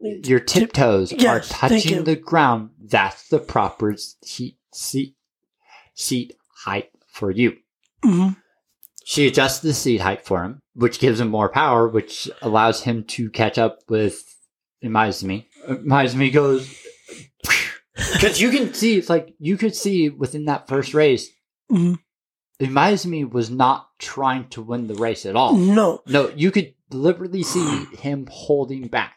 your 0.00 0.38
tiptoes 0.38 1.12
are 1.12 1.16
Yes, 1.16 1.50
you. 1.50 1.56
touching 1.56 2.04
the 2.04 2.14
ground, 2.14 2.70
that's 2.78 3.28
the 3.28 3.38
proper 3.40 3.96
seat 3.96 4.56
seat 4.72 5.16
seat 5.94 6.36
height 6.64 6.90
for 7.18 7.30
you. 7.30 7.56
Mhm. 8.04 8.36
She 9.04 9.26
adjusts 9.26 9.60
the 9.60 9.74
seat 9.74 10.00
height 10.00 10.24
for 10.24 10.44
him, 10.44 10.60
which 10.74 11.00
gives 11.00 11.18
him 11.20 11.28
more 11.28 11.48
power, 11.48 11.88
which 11.88 12.30
allows 12.42 12.82
him 12.82 13.04
to 13.04 13.30
catch 13.30 13.58
up 13.58 13.78
with 13.88 14.22
Imaizumi. 14.84 15.46
Imaizumi 15.68 16.32
goes 16.32 16.68
because 18.12 18.40
you 18.40 18.50
can 18.50 18.72
see 18.74 18.96
it's 18.96 19.10
like 19.10 19.34
you 19.38 19.56
could 19.56 19.74
see 19.74 20.08
within 20.08 20.44
that 20.44 20.68
first 20.68 20.94
race, 20.94 21.30
Mhm. 21.70 21.98
Imaizumi 22.60 23.30
was 23.30 23.50
not 23.50 23.88
trying 23.98 24.48
to 24.50 24.62
win 24.62 24.86
the 24.88 24.94
race 24.94 25.24
at 25.26 25.36
all. 25.36 25.56
No. 25.56 26.02
No, 26.06 26.28
you 26.36 26.50
could 26.50 26.74
deliberately 26.90 27.42
see 27.42 27.84
him 27.98 28.26
holding 28.30 28.88
back. 28.88 29.14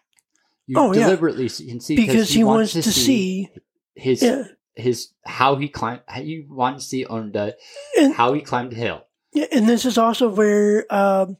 You 0.67 0.77
Oh, 0.79 0.93
yeah. 0.93 1.03
deliberately 1.05 1.47
see, 1.49 1.67
can 1.67 1.79
see 1.79 1.95
Because 1.95 2.29
he 2.31 2.43
wants 2.43 2.73
to 2.73 2.83
see, 2.83 3.49
his 3.95 4.21
yeah. 4.23 4.43
His 4.75 5.13
how 5.25 5.55
he 5.55 5.67
climbed. 5.67 6.01
How 6.07 6.21
you 6.21 6.45
want 6.49 6.77
to 6.79 6.83
see 6.83 7.05
Onda 7.05 7.53
And, 7.97 8.13
how 8.13 8.33
he 8.33 8.41
climbed 8.41 8.71
the 8.71 8.75
hill. 8.77 9.05
yeah, 9.33 9.45
and 9.51 9.67
this 9.67 9.85
is 9.85 9.97
also 9.97 10.29
where 10.29 10.85
um, 10.93 11.37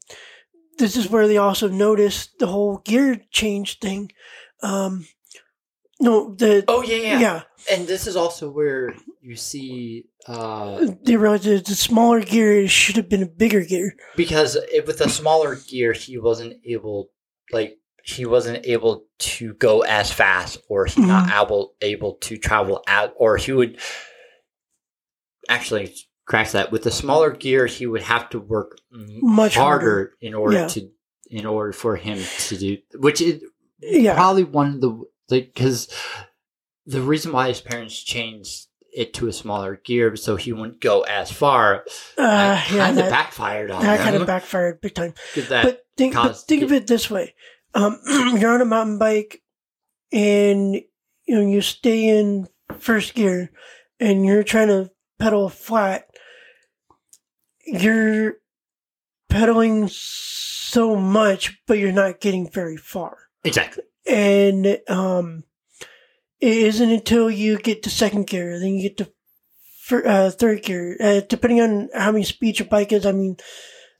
this 0.78 0.96
is 0.98 1.10
where 1.10 1.28
they 1.28 1.38
also 1.38 1.68
noticed 1.70 2.40
the 2.40 2.48
whole 2.48 2.78
gear 2.78 3.22
change 3.32 3.80
thing. 3.80 4.12
Um, 4.64 5.08
no, 6.00 6.34
the 6.36 6.64
Oh 6.68 6.82
yeah, 6.84 7.20
yeah. 7.20 7.42
And 7.72 7.88
this 7.88 8.08
is 8.08 8.16
also 8.16 8.50
where 8.50 8.94
you 9.22 9.36
see 9.36 10.06
uh 10.28 10.84
they 11.04 11.16
realized 11.16 11.44
that 11.44 11.66
the 11.66 11.76
smaller 11.76 12.22
gear 12.22 12.68
should 12.68 12.96
have 12.98 13.08
been 13.10 13.22
a 13.24 13.28
bigger 13.28 13.64
gear. 13.64 13.96
because 14.16 14.56
it, 14.56 14.86
with 14.88 15.00
a 15.02 15.10
smaller 15.10 15.56
gear, 15.68 15.94
he 15.94 16.18
wasn't 16.18 16.58
able, 16.66 17.10
like, 17.52 17.78
he 18.04 18.26
wasn't 18.26 18.66
able 18.66 19.06
to 19.20 19.54
go 19.56 19.82
as 19.82 20.12
fast, 20.12 20.58
or 20.70 20.86
he 20.86 21.02
not 21.02 21.28
Mm-hmm. 21.30 21.42
able 21.44 21.76
able 21.82 22.14
to 22.16 22.38
travel 22.38 22.84
out, 22.88 23.14
or 23.18 23.38
he 23.38 23.52
would 23.52 23.80
actually 25.50 25.94
crash 26.26 26.52
that 26.52 26.72
with 26.72 26.84
the 26.84 26.92
smaller 26.92 27.32
gear 27.32 27.66
he 27.66 27.86
would 27.86 28.04
have 28.04 28.30
to 28.30 28.40
work 28.40 28.78
Much 28.92 29.56
harder, 29.56 29.86
harder. 29.86 30.14
in 30.22 30.34
order 30.34 30.56
Yeah. 30.58 30.68
to 30.68 30.90
in 31.30 31.46
order 31.46 31.72
for 31.74 31.96
him 31.96 32.20
to 32.48 32.58
do 32.58 32.78
which 32.96 33.22
is 33.22 33.44
Yeah, 33.82 34.14
probably 34.16 34.44
one 34.44 34.76
of 34.76 34.82
the 34.82 35.04
because 35.30 35.90
the 36.86 37.02
reason 37.02 37.32
why 37.32 37.48
his 37.50 37.62
parents 37.62 38.02
changed 38.02 38.68
it 38.94 39.14
to 39.16 39.28
a 39.28 39.34
smaller 39.34 39.78
gear 39.78 40.16
so 40.16 40.36
he 40.36 40.52
wouldn't 40.54 40.82
go 40.82 41.02
as 41.02 41.32
far 41.32 41.86
uh, 42.18 42.62
yeah, 42.72 42.90
of 42.90 42.96
that, 42.96 43.10
backfired 43.10 43.72
on 43.72 43.82
that 43.82 44.00
him. 44.00 44.04
kind 44.04 44.16
of 44.18 44.28
backfired 44.28 44.80
big 44.82 44.94
time. 44.94 45.14
that- 45.36 45.64
but 45.64 45.86
think, 45.98 46.14
but 46.14 46.38
think 46.38 46.64
of 46.64 46.72
it- 46.72 46.84
it 46.84 46.88
this 46.88 47.10
way: 47.10 47.34
um, 47.74 48.00
you're 48.38 48.54
on 48.54 48.62
a 48.62 48.66
mountain 48.66 48.98
bike, 48.98 49.42
and 50.12 50.76
you 50.76 51.36
know 51.36 51.42
you 51.42 51.62
stay 51.62 52.08
in 52.08 52.48
first 52.78 53.14
gear, 53.14 53.52
and 54.00 54.26
you're 54.26 54.44
trying 54.44 54.68
to 54.68 54.92
pedal 55.20 55.50
flat. 55.50 56.08
You're 57.66 58.36
pedaling 59.30 59.88
so 59.88 60.96
much, 60.96 61.62
but 61.68 61.78
you're 61.78 61.92
not 61.92 62.20
getting 62.20 62.50
very 62.50 62.78
far. 62.78 63.18
exactly 63.44 63.84
And 64.06 64.80
um, 64.88 65.44
it 66.40 66.58
isn't 66.58 66.92
until 66.92 67.30
you 67.30 67.58
get 67.58 67.84
to 67.84 67.90
second 67.90 68.28
gear, 68.28 68.60
then 68.60 68.76
you 68.76 68.90
get 68.90 68.98
to 68.98 69.12
fir- 69.80 70.08
uh, 70.08 70.30
third 70.32 70.64
gear. 70.64 70.98
Uh, 71.00 71.22
depending 71.28 71.62
on 71.62 71.90
how 71.94 72.12
many 72.12 72.24
speed 72.24 72.60
your 72.60 72.68
bike 72.68 72.92
is, 72.92 73.06
I 73.06 73.12
mean, 73.12 73.38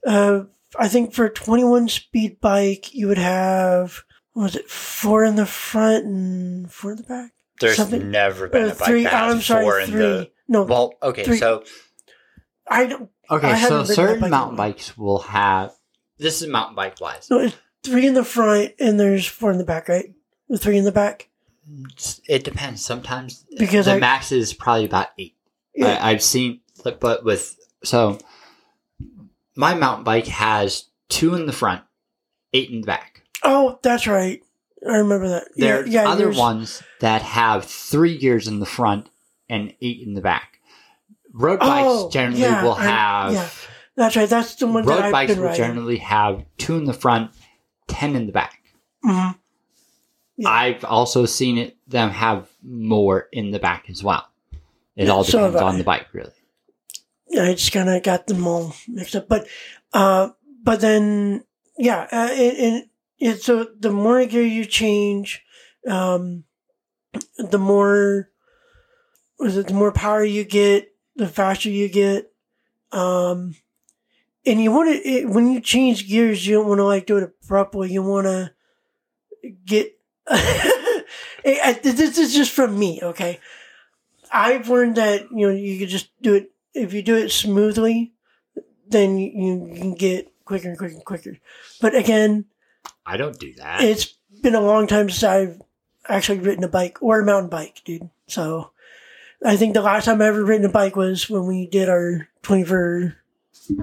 uh, 0.06 0.44
I 0.78 0.88
think 0.88 1.14
for 1.14 1.26
a 1.26 1.30
21 1.34 1.90
speed 1.90 2.40
bike, 2.40 2.94
you 2.94 3.08
would 3.08 3.18
have, 3.18 4.04
what 4.34 4.44
was 4.44 4.56
it, 4.56 4.70
four 4.70 5.24
in 5.26 5.36
the 5.36 5.46
front 5.46 6.06
and 6.06 6.72
four 6.72 6.92
in 6.92 6.98
the 6.98 7.04
back? 7.04 7.32
There's 7.60 7.76
Something- 7.78 8.10
never 8.10 8.48
been 8.48 8.64
Uh, 8.64 8.68
a 8.68 8.76
bike 8.76 8.88
three, 8.88 9.04
that 9.04 9.12
has 9.14 9.34
I'm 9.36 9.42
sorry, 9.42 9.64
four 9.66 9.80
in 9.80 9.90
three. 9.90 10.00
the. 10.02 10.32
no, 10.48 10.64
Well, 10.64 10.94
okay, 11.04 11.24
three. 11.24 11.38
so 11.38 11.64
I 12.68 12.86
don't, 12.88 13.10
okay 13.30 13.50
haven't 13.50 13.86
so 13.88 13.94
certain 13.94 14.22
bike 14.22 14.32
mountain 14.32 14.58
while. 14.58 14.70
bikes 14.70 14.98
will 14.98 15.20
have 15.20 15.74
this 16.18 16.42
is 16.42 16.48
mountain 16.48 16.76
bike 16.76 17.00
wise. 17.02 17.28
no, 17.30 17.40
it's 17.40 17.56
three 17.84 18.08
in 18.08 18.14
the 18.14 18.24
front 18.24 18.72
and 18.80 19.00
there's 19.00 19.26
four 19.28 19.52
in 19.52 19.58
the 19.58 19.64
back, 19.64 19.90
right? 19.90 20.14
The 20.50 20.58
three 20.58 20.78
in 20.78 20.84
the 20.86 20.92
back? 20.92 21.30
It 22.28 22.44
depends. 22.44 22.84
Sometimes 22.84 23.46
Because 23.58 23.86
the 23.86 23.94
I, 23.94 24.00
max 24.00 24.32
is 24.32 24.54
probably 24.54 24.86
about 24.86 25.08
eight 25.18 25.36
yeah, 25.76 25.98
I, 26.02 26.10
I've 26.12 26.24
seen, 26.24 26.62
but 27.00 27.24
with 27.24 27.58
so 27.84 28.18
my 29.56 29.74
mountain 29.74 30.04
bike 30.04 30.28
has 30.28 30.86
two 31.10 31.34
in 31.36 31.46
the 31.46 31.52
front, 31.54 31.82
eight 32.54 32.70
in 32.70 32.82
the 32.82 32.88
back. 32.88 33.24
oh, 33.44 33.80
that's 33.82 34.08
right. 34.08 34.42
I 34.88 34.98
remember 34.98 35.28
that. 35.30 35.44
There's 35.56 35.88
yeah, 35.90 36.04
yeah, 36.04 36.10
other 36.10 36.26
yours- 36.26 36.38
ones 36.38 36.84
that 37.02 37.22
have 37.22 37.66
three 37.66 38.18
gears 38.18 38.48
in 38.48 38.60
the 38.60 38.66
front 38.66 39.10
and 39.50 39.74
eight 39.82 40.02
in 40.06 40.14
the 40.16 40.22
back. 40.22 40.60
Road 41.34 41.60
Oh, 41.62 42.04
bikes 42.06 42.14
generally 42.14 42.42
yeah, 42.42 42.64
will 42.64 42.74
I- 42.74 42.84
have 42.86 43.34
yeah. 43.34 43.50
That's 43.96 44.16
right. 44.16 44.30
That's 44.30 44.56
the 44.56 44.68
one 44.68 44.86
that 44.86 44.90
road 44.90 45.02
I've 45.04 45.12
bikes 45.12 45.36
will 45.36 45.44
riding. 45.44 45.58
generally 45.58 45.98
have 45.98 46.44
two 46.58 46.76
in 46.78 46.86
the 46.86 46.94
front, 46.94 47.32
ten 47.88 48.16
in 48.16 48.26
the 48.26 48.32
back. 48.32 48.62
Mhm. 49.06 49.36
Yeah. 50.38 50.50
I've 50.50 50.84
also 50.86 51.26
seen 51.26 51.58
it 51.58 51.78
them 51.88 52.10
have 52.10 52.48
more 52.64 53.28
in 53.32 53.52
the 53.52 53.60
back 53.60 53.86
as 53.90 54.04
well. 54.04 54.26
It 54.96 55.10
all 55.10 55.24
depends 55.24 55.58
I. 55.58 55.64
on 55.64 55.78
the 55.78 55.84
bike, 55.84 56.08
really. 56.14 56.32
I 57.40 57.54
just 57.54 57.72
kind 57.72 57.90
of 57.90 58.04
got 58.04 58.28
them 58.28 58.46
all 58.46 58.74
mixed 58.88 59.16
up. 59.16 59.28
But, 59.28 59.48
uh, 59.94 60.30
but 60.64 60.82
then, 60.82 61.44
yeah, 61.78 62.08
uh, 62.12 62.30
it, 62.32 62.60
it, 62.60 62.90
it, 63.20 63.44
so 63.44 63.68
the 63.80 63.92
more 63.92 64.26
gear 64.26 64.44
you 64.44 64.66
change, 64.66 65.44
um, 65.88 66.44
the 67.38 67.58
more, 67.58 68.30
was 69.40 69.58
it, 69.58 69.68
the 69.68 69.74
more 69.74 69.92
power 69.92 70.24
you 70.24 70.44
get, 70.44 70.90
the 71.16 71.28
faster 71.28 71.70
you 71.70 71.90
get. 71.90 72.32
Um, 72.92 73.56
and 74.46 74.62
you 74.62 74.72
want 74.72 75.04
to, 75.04 75.26
when 75.28 75.52
you 75.52 75.62
change 75.62 76.08
gears, 76.08 76.46
you 76.46 76.56
don't 76.56 76.68
want 76.68 76.80
to 76.80 76.86
like 76.86 77.06
do 77.06 77.18
it 77.18 77.32
abruptly. 77.44 77.92
You 77.92 78.04
want 78.04 78.26
to 78.26 78.52
get, 79.66 79.94
this 81.44 82.18
is 82.18 82.34
just 82.34 82.52
from 82.52 82.78
me, 82.78 83.00
okay? 83.02 83.40
I've 84.32 84.70
learned 84.70 84.96
that, 84.96 85.28
you 85.32 85.48
know, 85.48 85.54
you 85.54 85.78
can 85.80 85.88
just 85.88 86.10
do 86.22 86.36
it, 86.36 86.52
if 86.74 86.94
you 86.94 87.02
do 87.02 87.16
it 87.16 87.32
smoothly, 87.32 88.14
then 88.88 89.18
you, 89.18 89.68
you 89.68 89.76
can 89.76 89.96
get 89.96 90.32
quicker 90.46 90.70
and 90.70 90.78
quicker 90.78 90.96
and 90.96 91.06
quicker. 91.06 91.38
But 91.80 91.96
again, 91.96 92.46
I 93.06 93.18
don't 93.18 93.40
do 93.40 93.54
that. 93.56 93.84
it's 93.84 94.14
been 94.42 94.56
a 94.56 94.62
long 94.62 94.88
time 94.88 95.10
since 95.10 95.24
I've 95.24 95.62
actually 96.08 96.40
ridden 96.40 96.64
a 96.64 96.68
bike 96.70 97.02
or 97.02 97.22
a 97.22 97.26
mountain 97.26 97.50
bike, 97.50 97.82
dude. 97.86 98.10
So 98.28 98.72
I 99.44 99.58
think 99.58 99.74
the 99.74 99.82
last 99.82 100.06
time 100.06 100.22
I 100.22 100.28
ever 100.28 100.44
ridden 100.44 100.66
a 100.66 100.70
bike 100.70 100.96
was 100.96 101.30
when 101.30 101.46
we 101.46 101.68
did 101.68 101.90
our 101.90 102.28
24 102.44 103.16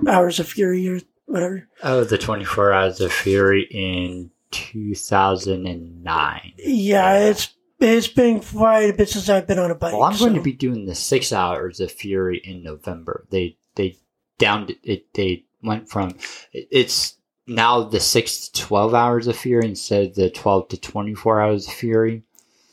hours 0.07 0.41
of 0.41 0.49
fury 0.49 0.89
or 0.89 1.01
whatever. 1.27 1.69
Oh, 1.83 2.05
the 2.05 2.19
24 2.19 2.73
Hours 2.73 3.01
of 3.01 3.13
Fury 3.13 3.69
in 3.71 4.31
2009. 4.51 6.53
Yeah, 6.59 7.19
it's 7.19 7.55
it's 7.81 8.09
been 8.09 8.41
quite 8.41 8.91
a 8.91 8.93
bit 8.93 9.09
since 9.09 9.29
I've 9.29 9.47
been 9.47 9.59
on 9.59 9.71
a 9.71 9.75
bike. 9.75 9.93
Well, 9.93 10.03
I'm 10.05 10.19
going 10.19 10.35
to 10.35 10.41
be 10.41 10.53
doing 10.53 10.87
the 10.87 10.95
six 10.95 11.33
hours 11.33 11.81
of 11.81 11.91
Fury 11.93 12.41
in 12.45 12.63
November. 12.63 13.27
They 13.31 13.57
they 13.77 13.97
downed 14.39 14.75
it. 14.83 15.13
they 15.15 15.45
went 15.63 15.89
from 15.89 16.17
it's 16.53 17.15
now 17.47 17.83
the 17.83 17.99
six 18.01 18.49
to 18.49 18.61
12 18.63 18.95
hours 18.95 19.27
of 19.27 19.37
Fury 19.37 19.67
instead 19.67 20.09
of 20.09 20.15
the 20.15 20.31
12 20.31 20.69
to 20.69 20.81
24 20.81 21.41
hours 21.41 21.67
of 21.67 21.73
Fury, 21.75 22.23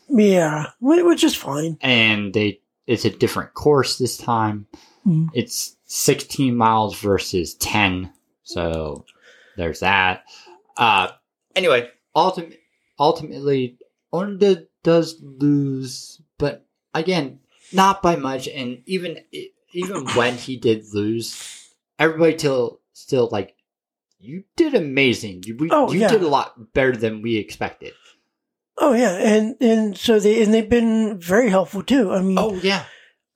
yeah, 0.08 0.66
whi- 0.80 1.02
which 1.02 1.24
is 1.24 1.34
fine. 1.34 1.78
and 1.80 2.32
they 2.34 2.60
it's 2.86 3.04
a 3.04 3.10
different 3.10 3.54
course 3.54 3.98
this 3.98 4.16
time. 4.16 4.66
Mhm. 5.06 5.28
It's 5.34 5.76
16 5.86 6.56
miles 6.56 6.98
versus 7.00 7.54
10, 7.54 8.12
so 8.42 9.04
there's 9.56 9.80
that. 9.80 10.24
Uh, 10.76 11.08
anyway, 11.56 11.88
ultimate, 12.14 12.60
ultimately, 12.98 13.78
Onda 14.12 14.66
does 14.86 15.18
lose, 15.20 16.22
but 16.38 16.64
again, 16.94 17.40
not 17.72 18.02
by 18.02 18.14
much. 18.14 18.46
And 18.46 18.82
even 18.86 19.18
even 19.74 20.06
when 20.14 20.36
he 20.38 20.56
did 20.56 20.86
lose, 20.94 21.34
everybody 21.98 22.36
till 22.36 22.80
still 22.94 23.28
like 23.32 23.56
you 24.20 24.44
did 24.54 24.74
amazing. 24.74 25.42
You 25.44 25.56
we, 25.58 25.68
Oh, 25.70 25.90
you 25.92 26.00
yeah. 26.00 26.08
did 26.08 26.22
a 26.22 26.28
lot 26.28 26.72
better 26.72 26.96
than 26.96 27.20
we 27.20 27.36
expected. 27.36 27.92
Oh 28.78 28.94
yeah, 28.94 29.18
and 29.18 29.56
and 29.60 29.96
so 29.98 30.20
they 30.20 30.40
and 30.42 30.54
they've 30.54 30.68
been 30.70 31.18
very 31.18 31.50
helpful 31.50 31.82
too. 31.82 32.12
I 32.12 32.22
mean, 32.22 32.38
Oh 32.38 32.54
yeah, 32.62 32.84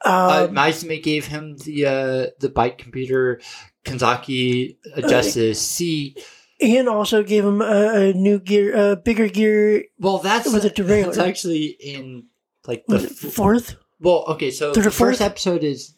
Uh, 0.05 0.47
Um, 0.49 0.55
Maizumi 0.55 1.03
gave 1.03 1.27
him 1.27 1.57
the 1.59 1.87
uh, 1.87 2.27
the 2.39 2.49
bike 2.49 2.79
computer. 2.79 3.41
Kanzaki 3.85 4.77
adjusted 4.95 5.41
his 5.57 5.61
seat. 5.61 6.21
And 6.63 6.89
also 6.89 7.23
gave 7.23 7.45
him 7.45 7.61
a, 7.63 8.11
a 8.11 8.13
new 8.13 8.39
gear, 8.39 8.93
a 8.93 8.97
bigger 8.97 9.29
gear. 9.29 9.85
Well, 9.99 10.19
that's 10.19 10.53
With 10.53 10.65
a 10.65 10.71
derailleur. 10.71 11.07
That's 11.07 11.19
actually 11.19 11.67
in 11.67 12.27
like 12.67 12.85
the 12.87 12.99
fourth? 13.01 13.77
Well, 14.01 14.25
okay, 14.29 14.51
so 14.51 14.71
or 14.71 14.75
the 14.83 14.91
first 14.91 15.21
episode 15.21 15.65
is 15.65 15.95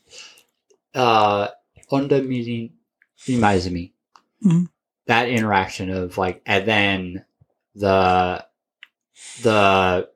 uh 0.94 1.48
Onda 1.90 2.26
meeting 2.26 2.72
Imaizumi. 3.26 3.92
Mhm. 4.44 4.68
That 5.06 5.28
interaction 5.28 5.90
of 5.90 6.18
like 6.18 6.42
and 6.46 6.66
then 6.66 7.24
the 7.74 8.44
the 9.42 10.08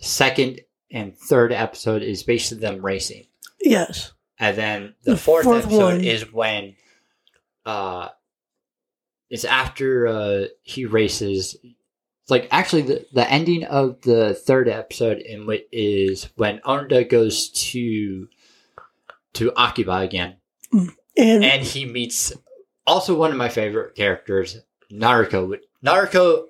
second 0.00 0.60
and 0.90 1.16
third 1.16 1.52
episode 1.52 2.02
is 2.02 2.22
basically 2.22 2.60
them 2.60 2.84
racing. 2.84 3.26
Yes. 3.60 4.12
And 4.38 4.56
then 4.56 4.94
the, 5.04 5.12
The 5.12 5.16
fourth, 5.16 5.44
fourth 5.44 5.64
episode 5.64 5.84
one- 5.84 6.04
is 6.04 6.32
when 6.32 6.74
uh 7.64 8.08
it's 9.32 9.44
after 9.44 10.06
uh 10.06 10.44
he 10.62 10.84
races 10.84 11.56
like 12.28 12.46
actually 12.52 12.82
the, 12.82 13.06
the 13.12 13.28
ending 13.30 13.64
of 13.64 14.00
the 14.02 14.32
third 14.34 14.68
episode 14.68 15.18
in 15.18 15.46
which 15.46 15.64
is 15.72 16.28
when 16.36 16.60
Onda 16.60 17.08
goes 17.08 17.48
to 17.72 18.28
to 19.34 19.52
Akiba 19.56 19.96
again 19.98 20.36
And, 21.16 21.44
and 21.44 21.62
he 21.62 21.84
meets 21.86 22.32
also 22.86 23.14
one 23.16 23.30
of 23.30 23.36
my 23.36 23.48
favorite 23.48 23.94
characters, 23.94 24.60
Naruko. 24.90 25.58
Naruko 25.84 26.44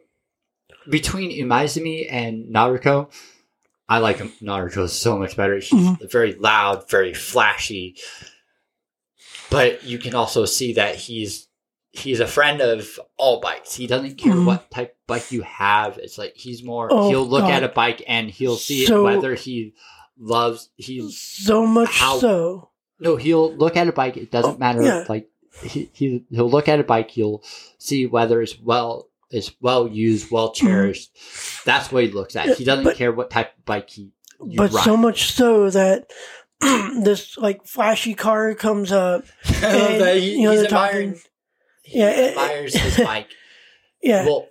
between 0.89 1.31
Imaizumi 1.31 2.07
and 2.11 2.53
Naruko, 2.55 3.11
I 3.89 3.99
like 3.99 4.19
Naruko 4.41 4.89
so 4.89 5.19
much 5.19 5.37
better. 5.37 5.57
He's 5.57 5.71
Mhm. 5.71 6.11
very 6.11 6.35
loud, 6.35 6.89
very 6.91 7.15
flashy, 7.15 7.97
but 9.51 9.85
you 9.85 9.99
can 9.99 10.15
also 10.15 10.45
see 10.45 10.73
that 10.75 10.97
he's 10.97 11.49
he's 11.93 12.21
a 12.21 12.27
friend 12.27 12.61
of 12.61 12.99
all 13.17 13.41
bikes. 13.41 13.75
He 13.75 13.87
doesn't 13.87 14.17
care 14.17 14.33
Mhm. 14.33 14.47
what 14.47 14.71
type 14.71 14.91
of 14.93 15.07
bike 15.07 15.31
you 15.33 15.43
have. 15.43 15.99
It's 15.99 16.19
like 16.19 16.35
he's 16.37 16.63
more. 16.63 16.89
Oh, 16.91 17.09
he'll 17.09 17.27
look 17.27 17.43
God. 17.43 17.53
at 17.53 17.63
a 17.65 17.69
bike 17.69 18.03
and 18.09 18.31
he'll 18.31 18.57
see 18.57 18.87
So- 18.87 19.05
whether 19.05 19.35
he 19.35 19.75
loves 20.19 20.71
he 20.77 21.11
so 21.11 21.67
much 21.67 21.91
How- 21.99 22.19
so. 22.19 22.71
no, 23.01 23.17
he'll 23.17 23.55
look 23.55 23.77
at 23.77 23.89
a 23.89 23.93
bike. 23.93 24.17
It 24.17 24.31
doesn't 24.31 24.55
Oh, 24.55 24.59
matter. 24.59 24.83
yeah. 24.83 25.05
Like 25.09 25.29
he, 25.63 25.91
he 25.93 26.25
he'll 26.31 26.49
look 26.51 26.69
at 26.69 26.81
a 26.81 26.85
bike. 26.85 27.11
He'll 27.11 27.43
see 27.79 28.07
whether 28.07 28.41
it's 28.41 28.59
well 28.61 29.09
it's 29.31 29.51
well 29.61 29.89
used, 29.89 30.31
well 30.31 30.53
cherished. 30.53 31.11
That's 31.65 31.91
what 31.91 32.05
he 32.05 32.11
looks 32.11 32.37
at. 32.37 32.47
Mm-hmm. 32.47 32.55
He 32.59 32.65
doesn't 32.65 32.85
but- 32.85 32.97
care 32.97 33.13
what 33.13 33.31
type 33.31 33.57
of 33.59 33.65
bike 33.65 33.91
he 33.91 34.11
you 34.47 34.57
But 34.57 34.73
ride. 34.73 34.85
so 34.85 34.97
much 34.97 35.33
so 35.33 35.71
that 35.71 36.11
this 36.61 37.37
like 37.39 37.67
flashy 37.67 38.15
car 38.15 38.55
comes 38.55 38.93
up. 38.93 39.25
and, 39.63 40.19
he- 40.19 40.37
you 40.37 40.43
know, 40.45 40.53
he's 40.53 40.63
admiring. 40.65 41.15
talking- 41.15 41.29
Yeah, 41.93 42.11
it- 42.11 42.31
admires 42.31 42.75
his 42.75 42.97
bike. 43.05 43.29
Yeah. 44.03 44.25
Well, 44.27 44.49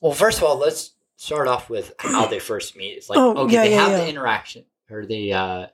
well, 0.00 0.12
first 0.12 0.38
of 0.38 0.44
all, 0.44 0.56
let's 0.58 0.92
start 1.16 1.46
off 1.48 1.70
with 1.70 1.94
how 1.98 2.26
they 2.26 2.38
first 2.40 2.76
meet. 2.76 2.96
It's 2.96 3.08
like 3.08 3.18
Oh, 3.18 3.36
okay, 3.44 3.54
yeah, 3.54 3.62
they 3.64 3.70
yeah, 3.70 3.80
have 3.82 3.90
yeah. 3.92 3.96
the 3.98 4.08
interaction, 4.08 4.64
or 4.90 5.06
they 5.06 5.32
uh, 5.32 5.66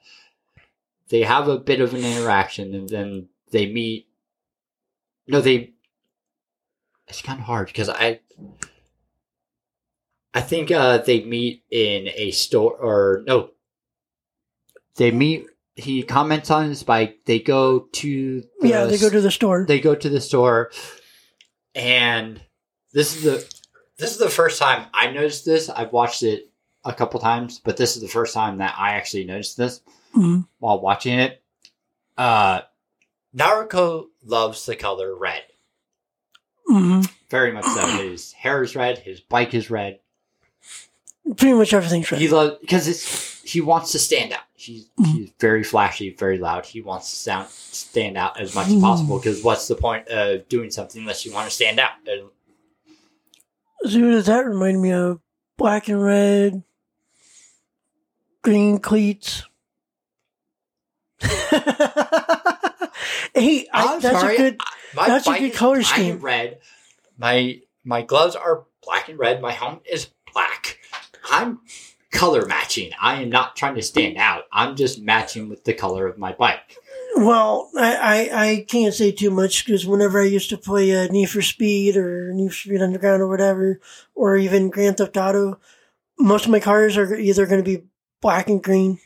they 1.08 1.22
have 1.22 1.48
a 1.48 1.58
bit 1.58 1.80
of 1.80 1.94
an 1.94 2.04
interaction, 2.04 2.74
and 2.74 2.88
then 2.88 3.28
they 3.50 3.66
meet. 3.72 4.06
No, 5.26 5.40
they. 5.40 5.72
It's 7.08 7.22
kind 7.22 7.40
of 7.40 7.46
hard 7.46 7.66
because 7.68 7.88
I. 7.88 8.20
I 10.34 10.40
think 10.42 10.70
uh, 10.70 10.98
they 10.98 11.24
meet 11.24 11.64
in 11.70 12.08
a 12.14 12.30
store, 12.30 12.72
or 12.72 13.24
no. 13.26 13.50
They 14.96 15.10
meet. 15.10 15.46
He 15.74 16.02
comments 16.02 16.50
on 16.50 16.68
his 16.68 16.82
bike. 16.82 17.20
They 17.24 17.38
go 17.40 17.80
to. 17.92 18.42
The 18.60 18.68
yeah, 18.68 18.84
they 18.84 18.98
go 18.98 19.08
to 19.10 19.20
the 19.20 19.30
store. 19.30 19.64
they 19.66 19.80
go 19.80 19.94
to 19.94 20.08
the 20.08 20.20
store 20.20 20.70
and 21.78 22.40
this 22.92 23.14
is 23.16 23.22
the 23.22 23.54
this 23.98 24.10
is 24.12 24.18
the 24.18 24.28
first 24.30 24.58
time 24.58 24.86
I 24.92 25.10
noticed 25.10 25.44
this. 25.44 25.68
I've 25.68 25.92
watched 25.92 26.22
it 26.22 26.50
a 26.84 26.92
couple 26.92 27.20
times, 27.20 27.60
but 27.64 27.76
this 27.76 27.96
is 27.96 28.02
the 28.02 28.08
first 28.08 28.34
time 28.34 28.58
that 28.58 28.74
I 28.78 28.92
actually 28.94 29.24
noticed 29.24 29.56
this 29.56 29.80
Mhm. 30.14 30.46
while 30.58 30.80
watching 30.80 31.18
it. 31.18 31.42
Uh 32.16 32.62
Naruko 33.36 34.06
loves 34.24 34.64
the 34.66 34.74
color 34.76 35.14
red. 35.14 35.42
hmm 36.66 37.02
Very 37.30 37.52
much 37.52 37.64
so. 37.66 37.86
His 38.08 38.32
hair 38.32 38.62
is 38.62 38.74
red, 38.74 38.98
his 38.98 39.20
bike 39.20 39.54
is 39.54 39.70
red. 39.70 40.00
Pretty 41.36 41.54
much 41.54 41.72
everything's 41.74 42.10
red. 42.10 42.20
He 42.20 42.28
loves 42.28 42.56
because 42.60 42.88
it's 42.88 43.42
he 43.42 43.60
wants 43.60 43.92
to 43.92 43.98
stand 43.98 44.32
out. 44.32 44.40
He's 44.54 44.88
Mhm. 44.98 45.06
he's 45.14 45.30
very 45.40 45.62
flashy, 45.62 46.14
very 46.14 46.38
loud. 46.38 46.64
He 46.66 46.80
wants 46.80 47.10
to 47.10 47.16
sound 47.16 47.48
stand 47.50 48.16
out 48.16 48.40
as 48.40 48.54
much 48.54 48.68
as 48.68 48.80
possible. 48.80 49.18
Because 49.18 49.42
what's 49.42 49.68
the 49.68 49.74
point 49.76 50.08
of 50.08 50.48
doing 50.48 50.70
something 50.70 51.00
unless 51.02 51.24
you 51.26 51.32
want 51.32 51.48
to 51.48 51.54
stand 51.54 51.78
out? 51.80 51.92
And 52.06 52.28
So 53.84 53.98
who 53.98 54.10
does 54.12 54.26
that 54.26 54.44
remind 54.46 54.80
me 54.82 54.92
of? 54.92 55.20
Black 55.56 55.88
and 55.88 56.02
red, 56.02 56.62
green 58.42 58.78
cleats. 58.78 59.42
hey, 61.20 61.30
I, 63.72 63.98
that's 64.00 64.20
sorry. 64.20 64.34
a 64.34 64.38
good. 64.38 64.60
My 64.94 65.08
That's 65.08 65.26
a 65.26 65.38
good 65.38 65.54
color 65.54 65.82
scheme. 65.82 66.20
Red. 66.20 66.60
My 67.16 67.60
my 67.84 68.02
gloves 68.02 68.36
are 68.36 68.64
black 68.82 69.08
and 69.08 69.18
red. 69.18 69.40
My 69.40 69.52
helmet 69.52 69.82
is. 69.90 70.08
I'm 71.38 71.60
color 72.10 72.46
matching. 72.46 72.90
I 73.00 73.22
am 73.22 73.30
not 73.30 73.56
trying 73.56 73.74
to 73.74 73.82
stand 73.82 74.16
out. 74.16 74.44
I'm 74.52 74.76
just 74.76 75.00
matching 75.00 75.48
with 75.48 75.64
the 75.64 75.74
color 75.74 76.06
of 76.06 76.18
my 76.18 76.32
bike. 76.32 76.76
Well, 77.16 77.70
I, 77.76 77.96
I, 77.96 78.44
I 78.50 78.64
can't 78.68 78.94
say 78.94 79.12
too 79.12 79.30
much 79.30 79.64
because 79.64 79.86
whenever 79.86 80.20
I 80.20 80.26
used 80.26 80.50
to 80.50 80.58
play 80.58 80.94
uh, 80.94 81.08
Need 81.10 81.30
for 81.30 81.42
Speed 81.42 81.96
or 81.96 82.32
Need 82.32 82.48
for 82.48 82.54
Speed 82.54 82.82
Underground 82.82 83.22
or 83.22 83.28
whatever, 83.28 83.80
or 84.14 84.36
even 84.36 84.70
Grand 84.70 84.98
Theft 84.98 85.16
Auto, 85.16 85.58
most 86.18 86.44
of 86.44 86.50
my 86.50 86.60
cars 86.60 86.96
are 86.96 87.14
either 87.14 87.46
going 87.46 87.62
to 87.62 87.78
be 87.78 87.84
black 88.20 88.48
and 88.48 88.62
green. 88.62 88.98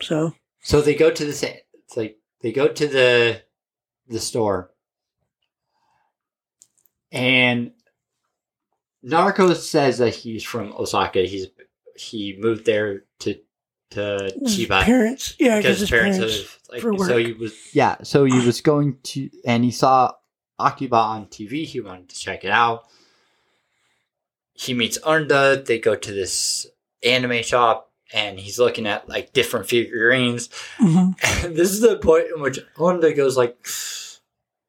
So, 0.00 0.34
So 0.62 0.80
they 0.80 0.94
go 0.94 1.10
to 1.10 1.24
the 1.24 1.32
sa- 1.32 1.46
it's 1.74 1.96
like 1.96 2.18
they 2.40 2.52
go 2.52 2.68
to 2.68 2.86
the 2.86 3.42
the 4.08 4.18
store, 4.18 4.70
and 7.12 7.72
Naruko 9.04 9.54
says 9.56 9.98
that 9.98 10.14
he's 10.14 10.44
from 10.44 10.72
Osaka. 10.72 11.22
He's 11.22 11.48
he 11.96 12.36
moved 12.38 12.64
there 12.64 13.04
to 13.20 13.38
to 13.90 14.30
his 14.40 14.58
Chiba 14.58 14.82
parents, 14.82 15.36
yeah, 15.38 15.56
because 15.58 15.62
because 15.62 15.80
his 15.80 15.80
his 15.80 15.90
parents, 15.90 16.18
parents. 16.18 16.38
have 16.38 16.58
like 16.70 16.80
for 16.80 16.98
so 17.06 17.18
he 17.18 17.32
was 17.32 17.54
yeah 17.74 17.96
so 18.02 18.24
he 18.24 18.44
was 18.46 18.60
going 18.62 18.96
to 19.02 19.28
and 19.44 19.64
he 19.64 19.70
saw 19.70 20.12
Akiba 20.58 20.96
on 20.96 21.26
TV. 21.26 21.64
He 21.64 21.80
wanted 21.80 22.08
to 22.10 22.18
check 22.18 22.44
it 22.44 22.50
out. 22.50 22.84
He 24.54 24.74
meets 24.74 24.98
Unda. 25.04 25.62
They 25.64 25.78
go 25.78 25.94
to 25.96 26.12
this 26.12 26.66
anime 27.02 27.42
shop 27.42 27.90
and 28.14 28.38
he's 28.38 28.58
looking 28.58 28.86
at 28.86 29.08
like 29.08 29.32
different 29.32 29.68
figurines. 29.68 30.48
Mhm. 30.78 31.14
And 31.44 31.56
this 31.56 31.70
is 31.70 31.80
the 31.80 31.96
point 31.98 32.26
in 32.34 32.40
which 32.40 32.60
Unda 32.78 33.12
goes 33.12 33.36
like, 33.36 33.66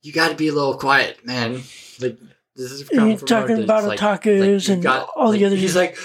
"You 0.01 0.11
got 0.11 0.29
to 0.29 0.35
be 0.35 0.47
a 0.47 0.53
little 0.53 0.77
quiet, 0.77 1.25
man." 1.25 1.61
Like 1.99 2.17
this 2.55 2.71
is 2.71 2.87
talking 3.25 3.63
about 3.63 3.83
like- 3.85 3.99
otakus 3.99 4.67
you 4.67 4.73
and 4.75 4.83
got- 4.83 5.09
all 5.15 5.31
the 5.31 5.45
other. 5.45 5.55
He's 5.55 5.75
like, 5.75 5.97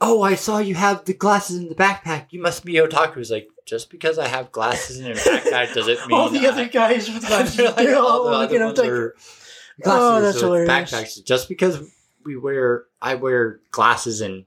"Oh, 0.00 0.22
I 0.22 0.34
saw 0.34 0.58
you 0.58 0.74
have 0.74 1.04
the 1.04 1.14
glasses 1.14 1.56
in 1.58 1.68
the 1.68 1.74
backpack. 1.74 2.26
You 2.30 2.40
must 2.40 2.64
be 2.64 2.74
otaku." 2.74 3.16
He's 3.18 3.30
like, 3.30 3.48
"Just 3.66 3.90
because 3.90 4.18
I 4.18 4.28
have 4.28 4.50
glasses 4.52 5.00
in 5.00 5.12
a 5.12 5.14
backpack 5.14 5.74
doesn't 5.74 6.00
mean 6.08 6.18
all 6.18 6.28
the 6.30 6.46
other 6.46 6.68
guys 6.68 7.08
with 7.08 7.26
glasses. 7.26 7.58
Like, 7.58 7.76
they're 7.76 7.96
all 7.96 8.28
all 8.28 8.46
the 8.48 8.58
other 8.64 8.82
like, 8.82 8.90
are 8.90 9.14
Oh, 9.16 9.82
glasses 9.84 10.22
that's 10.22 10.34
with 10.36 10.42
hilarious. 10.66 10.92
backpacks. 10.92 11.24
Just 11.24 11.48
because 11.48 11.78
we 12.24 12.36
wear, 12.36 12.84
I 13.00 13.14
wear 13.16 13.60
glasses 13.70 14.20
and 14.20 14.44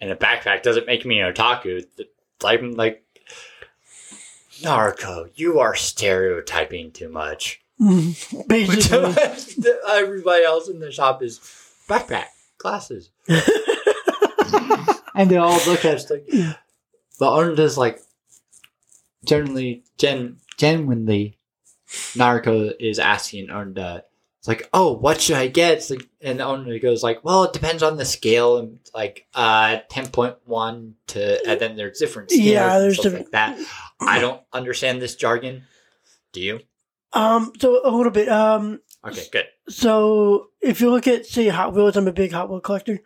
and 0.00 0.10
a 0.10 0.16
backpack 0.16 0.62
doesn't 0.62 0.86
make 0.86 1.04
me 1.06 1.20
an 1.20 1.32
otaku. 1.32 1.84
I'm 2.44 2.72
like, 2.72 3.04
Naruko, 4.62 5.30
you 5.34 5.60
are 5.60 5.74
stereotyping 5.74 6.90
too 6.92 7.08
much. 7.08 7.60
Basically. 8.48 9.14
everybody 9.88 10.44
else 10.44 10.68
in 10.68 10.78
the 10.78 10.90
shop 10.92 11.22
is 11.22 11.38
backpack, 11.88 12.26
glasses. 12.58 13.10
and 15.14 15.30
they 15.30 15.36
all 15.36 15.58
look 15.66 15.84
at 15.84 15.96
us 15.96 16.10
like, 16.10 16.28
but 17.18 17.30
Arunda's 17.36 17.78
like, 17.78 18.00
generally, 19.24 19.84
gen, 19.98 20.38
genuinely, 20.56 21.38
Naruko 22.14 22.72
is 22.78 22.98
asking 22.98 23.48
Arunda, 23.48 24.02
it's 24.38 24.48
like, 24.48 24.68
oh, 24.72 24.92
what 24.92 25.20
should 25.20 25.36
I 25.36 25.46
get? 25.46 25.74
It's 25.74 25.90
like, 25.90 26.08
and 26.20 26.38
goes 26.80 27.02
like, 27.04 27.22
well, 27.24 27.44
it 27.44 27.52
depends 27.52 27.82
on 27.82 27.96
the 27.96 28.04
scale, 28.04 28.56
and 28.58 28.80
like, 28.92 29.26
uh, 29.34 29.78
10.1 29.88 30.92
to, 31.08 31.48
and 31.48 31.60
then 31.60 31.76
there's 31.76 31.98
different 31.98 32.30
scales 32.30 32.46
Yeah, 32.46 32.78
there's 32.80 32.98
different- 32.98 33.26
like 33.26 33.32
that. 33.32 33.58
I 34.00 34.18
don't 34.18 34.42
understand 34.52 35.00
this 35.00 35.14
jargon. 35.14 35.62
Do 36.32 36.40
you? 36.40 36.60
Um, 37.12 37.52
so 37.58 37.80
a 37.84 37.90
little 37.90 38.12
bit. 38.12 38.28
Um, 38.28 38.80
Okay, 39.04 39.26
good. 39.32 39.46
So 39.68 40.50
if 40.60 40.80
you 40.80 40.90
look 40.90 41.08
at 41.08 41.26
say 41.26 41.48
Hot 41.48 41.74
Wheels, 41.74 41.96
I'm 41.96 42.06
a 42.06 42.12
big 42.12 42.30
Hot 42.32 42.48
Wheel 42.48 42.60
collector. 42.60 43.00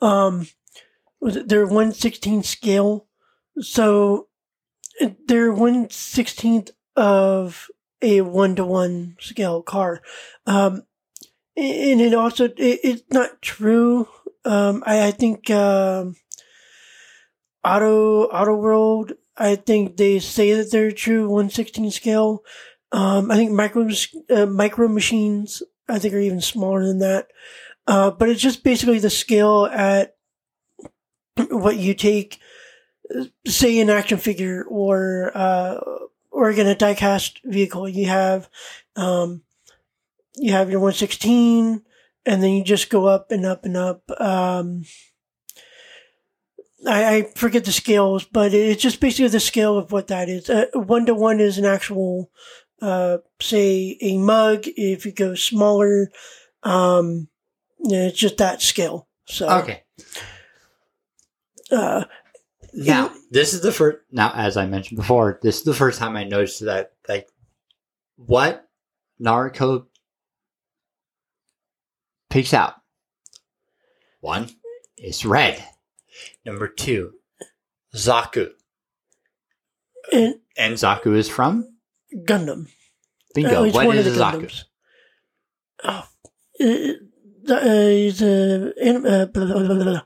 Um, 0.00 0.46
was 1.20 1.34
it 1.36 1.48
their 1.48 1.64
116 1.64 2.44
scale? 2.44 3.06
So 3.60 4.28
they're 5.26 5.52
one 5.52 5.90
sixteenth 5.90 6.70
of 6.96 7.68
a 8.02 8.20
one 8.20 8.54
to 8.56 8.64
one 8.64 9.16
scale 9.20 9.62
car, 9.62 10.02
um, 10.46 10.82
and 11.56 12.00
it 12.00 12.14
also 12.14 12.44
it, 12.44 12.54
it's 12.56 13.02
not 13.10 13.42
true. 13.42 14.08
Um, 14.44 14.82
I, 14.86 15.08
I 15.08 15.10
think 15.10 15.50
um, 15.50 16.16
Auto 17.64 18.24
Auto 18.24 18.54
World. 18.54 19.12
I 19.36 19.56
think 19.56 19.96
they 19.96 20.18
say 20.18 20.52
that 20.54 20.70
they're 20.70 20.92
true 20.92 21.28
one 21.28 21.50
sixteen 21.50 21.90
scale. 21.90 22.42
Um, 22.92 23.30
I 23.30 23.36
think 23.36 23.52
micro 23.52 23.88
uh, 24.30 24.46
micro 24.46 24.88
machines. 24.88 25.62
I 25.88 25.98
think 25.98 26.14
are 26.14 26.20
even 26.20 26.40
smaller 26.40 26.86
than 26.86 27.00
that. 27.00 27.28
Uh, 27.86 28.10
but 28.10 28.28
it's 28.28 28.40
just 28.40 28.62
basically 28.62 28.98
the 28.98 29.10
scale 29.10 29.66
at 29.66 30.16
what 31.50 31.76
you 31.76 31.94
take, 31.94 32.38
say, 33.46 33.80
an 33.80 33.90
action 33.90 34.18
figure 34.18 34.64
or 34.68 35.32
uh, 35.34 35.78
or 36.30 36.48
again 36.50 36.66
a 36.66 36.74
diecast 36.74 37.40
vehicle. 37.44 37.88
You 37.88 38.06
have 38.06 38.48
um, 38.96 39.42
you 40.36 40.52
have 40.52 40.70
your 40.70 40.80
one 40.80 40.92
sixteen, 40.92 41.82
and 42.24 42.42
then 42.42 42.50
you 42.50 42.64
just 42.64 42.90
go 42.90 43.06
up 43.06 43.32
and 43.32 43.44
up 43.44 43.64
and 43.64 43.76
up. 43.76 44.08
Um, 44.20 44.84
I, 46.86 47.16
I 47.16 47.22
forget 47.34 47.64
the 47.64 47.72
scales, 47.72 48.24
but 48.24 48.54
it's 48.54 48.82
just 48.82 49.00
basically 49.00 49.28
the 49.28 49.40
scale 49.40 49.76
of 49.76 49.92
what 49.92 50.08
that 50.08 50.28
is. 50.28 50.50
One 50.72 51.06
to 51.06 51.14
one 51.14 51.40
is 51.40 51.58
an 51.58 51.66
actual, 51.66 52.30
uh, 52.80 53.18
say, 53.40 53.96
a 54.00 54.18
mug. 54.18 54.64
If 54.66 55.06
you 55.06 55.12
go 55.12 55.34
smaller, 55.34 56.10
um, 56.62 57.28
yeah, 57.78 58.06
it's 58.08 58.18
just 58.18 58.38
that 58.38 58.62
scale. 58.62 59.08
So 59.26 59.48
Okay. 59.48 59.82
Uh, 61.70 62.04
Now, 62.74 63.12
this 63.30 63.54
is 63.54 63.62
the 63.62 63.72
first. 63.72 63.98
Now, 64.10 64.32
as 64.34 64.56
I 64.56 64.66
mentioned 64.66 64.98
before, 64.98 65.38
this 65.42 65.58
is 65.58 65.64
the 65.64 65.74
first 65.74 65.98
time 65.98 66.16
I 66.16 66.24
noticed 66.24 66.64
that, 66.64 66.92
like, 67.08 67.28
what 68.16 68.68
Naruto 69.20 69.86
picks 72.28 72.54
out. 72.54 72.74
One 74.20 74.48
is 74.96 75.24
red. 75.24 75.64
Number 76.44 76.68
two, 76.68 77.12
Zaku. 77.94 78.50
and 80.12 80.34
And 80.56 80.74
Zaku 80.74 81.16
is 81.16 81.28
from? 81.28 81.76
Gundam. 82.14 82.68
Bingo. 83.34 83.70
What 83.70 83.86
one 83.86 83.96
is 83.96 84.06
of 84.06 84.14
the 84.14 84.20
Gundams. 84.20 84.64
Oh, 85.82 86.06
uh, 86.60 87.54
uh, 87.54 87.86
he's 87.86 88.22
a 88.22 88.70
uh, 88.70 89.26
blah, 89.26 89.44
blah, 89.44 89.62
blah, 89.62 90.00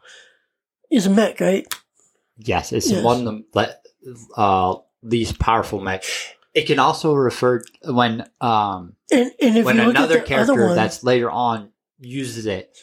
he's 0.88 1.06
a 1.06 1.10
mech, 1.10 1.40
right? 1.40 1.66
Yes, 2.38 2.72
it's 2.72 2.90
Yes. 2.90 3.04
one 3.04 3.26
of 3.26 3.44
the 3.54 4.36
uh, 4.36 4.76
least 5.02 5.38
powerful 5.38 5.80
mech. 5.80 6.04
It 6.54 6.66
can 6.66 6.78
also 6.78 7.14
refer 7.14 7.62
when 7.84 8.28
um, 8.40 8.94
And 9.10 9.32
and 9.40 9.58
if 9.58 9.64
when 9.64 9.80
another 9.80 9.88
at 9.88 9.94
the 9.94 10.02
other 10.04 10.20
character 10.20 10.66
one, 10.66 10.76
that's 10.76 11.02
later 11.02 11.30
on 11.30 11.70
uses 11.98 12.46
it. 12.46 12.76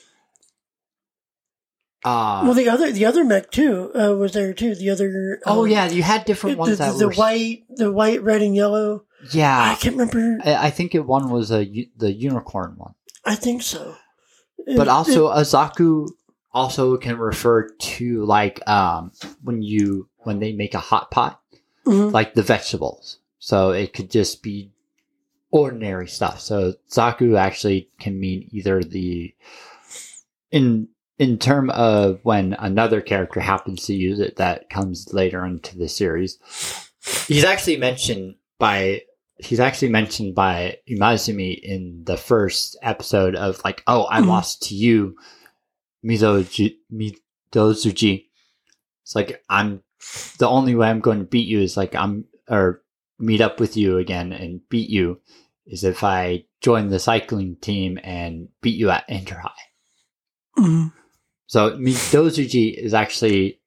Uh, 2.03 2.41
well, 2.43 2.53
the 2.53 2.67
other 2.67 2.91
the 2.91 3.05
other 3.05 3.24
mech 3.24 3.51
too 3.51 3.91
uh, 3.93 4.15
was 4.15 4.34
there 4.34 4.53
too. 4.53 4.76
The 4.76 4.89
other 4.89 5.39
oh 5.45 5.63
um, 5.63 5.69
yeah, 5.69 5.88
you 5.88 6.03
had 6.03 6.26
different 6.26 6.57
the, 6.57 6.59
ones 6.59 6.78
the, 6.78 6.86
that 6.86 6.97
the 6.97 7.07
were 7.07 7.13
white, 7.13 7.63
the 7.69 7.91
white, 7.91 8.22
red, 8.24 8.41
and 8.41 8.55
yellow. 8.55 9.05
I 9.24 9.28
Yeah, 9.32 9.76
can't 9.76 9.95
remember. 9.95 10.39
I, 10.43 10.67
I 10.67 10.69
think 10.69 10.95
it 10.95 11.05
one 11.05 11.30
was 11.30 11.51
a 11.51 11.65
the 11.97 12.11
unicorn 12.11 12.74
one, 12.78 12.93
I 13.26 13.36
think 13.36 13.61
so. 13.61 13.95
but 14.65 14.88
It- 14.88 14.88
also 14.88 15.30
Azaku 15.30 16.09
also 16.53 16.97
can 16.97 17.17
refer 17.17 17.69
to 17.69 18.26
like 18.26 18.67
um 18.67 19.11
when 19.43 19.61
you 19.61 20.09
when 20.19 20.39
they 20.39 20.51
make 20.53 20.74
a 20.74 20.80
hot 20.80 21.11
pot, 21.11 21.39
it- 21.53 21.89
mhm. 21.89 22.11
like 22.11 22.34
the 22.34 22.43
vegetables. 22.43 23.19
So 23.39 23.72
it 23.72 23.93
could 23.93 24.11
just 24.11 24.43
be 24.43 24.72
ordinary 25.51 26.07
stuff. 26.07 26.39
So 26.39 26.74
Zaku 26.89 27.38
actually 27.38 27.89
can 27.99 28.19
mean 28.19 28.47
either 28.51 28.84
the 28.84 29.34
in 30.51 30.88
in 31.17 31.38
term 31.38 31.69
of 31.69 32.19
when 32.24 32.53
another 32.53 33.01
character 33.01 33.39
happens 33.39 33.86
to 33.86 33.93
use 33.93 34.19
it 34.19 34.38
that 34.38 34.69
comes 34.69 35.13
later 35.13 35.45
into 35.45 35.78
the 35.78 35.88
series. 35.88 36.38
He's 37.28 37.43
actually 37.43 37.78
mentioned 37.78 38.36
by 38.57 39.01
he's 39.42 39.60
actually 39.60 39.89
mentioned 39.89 40.36
by 40.36 40.78
Imaizumi 40.89 41.60
in 41.62 42.04
the 42.06 42.18
first 42.18 42.78
episode 42.82 43.36
of 43.36 43.62
like, 43.66 43.84
oh, 43.88 44.06
I 44.10 44.22
Mhm. 44.22 44.28
lost 44.28 44.62
to 44.64 44.76
you, 44.76 45.16
Mizoji 46.06 46.78
Midousuji. 46.92 48.26
It's 49.04 49.16
like 49.16 49.44
I'm 49.50 49.84
the 50.38 50.48
only 50.48 50.76
way 50.76 50.89
I'm 50.89 51.00
going 51.00 51.20
to 51.20 51.26
beat 51.26 51.48
you 51.48 51.60
is 51.60 51.78
like 51.78 51.96
I'm 51.96 52.26
or 52.50 52.82
meet 53.20 53.42
up 53.42 53.60
with 53.60 53.78
you 53.78 53.98
again 53.98 54.34
and 54.34 54.62
beat 54.70 54.89
you 54.89 55.20
is 55.68 55.84
if 55.84 56.04
I 56.04 56.46
join 56.60 56.89
the 56.89 57.00
cycling 57.00 57.56
team 57.58 58.00
and 58.04 58.50
beat 58.62 58.78
you 58.78 58.89
at 58.89 59.06
Inter 59.10 59.38
High. 59.38 59.68
Mhm. 60.58 60.92
So 61.48 61.78
Midousuji 61.78 62.74
is 62.76 62.94
actually 62.94 63.61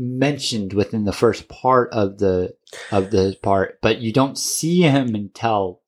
mentioned 0.00 0.72
within 0.72 1.04
the 1.04 1.12
first 1.12 1.46
part 1.48 1.92
of 1.92 2.18
the 2.18 2.54
of 2.90 3.10
the 3.10 3.36
part, 3.42 3.78
but 3.82 3.98
you 3.98 4.12
don't 4.12 4.38
see 4.38 4.80
him 4.80 5.14
until 5.14 5.82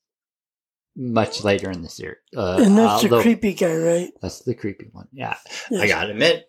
much 0.95 1.43
later 1.43 1.71
in 1.71 1.81
the 1.83 1.89
series. 1.89 2.19
Uh, 2.37 2.59
and 2.61 2.77
that's 2.77 3.03
the 3.03 3.09
although- 3.09 3.23
creepy 3.23 3.55
guy, 3.55 3.75
right? 3.75 4.11
That's 4.21 4.41
the 4.41 4.55
creepy 4.55 4.89
one. 4.93 5.09
Yeah, 5.13 5.37
I 5.77 5.87
gotta 5.89 6.11
admit, 6.11 6.45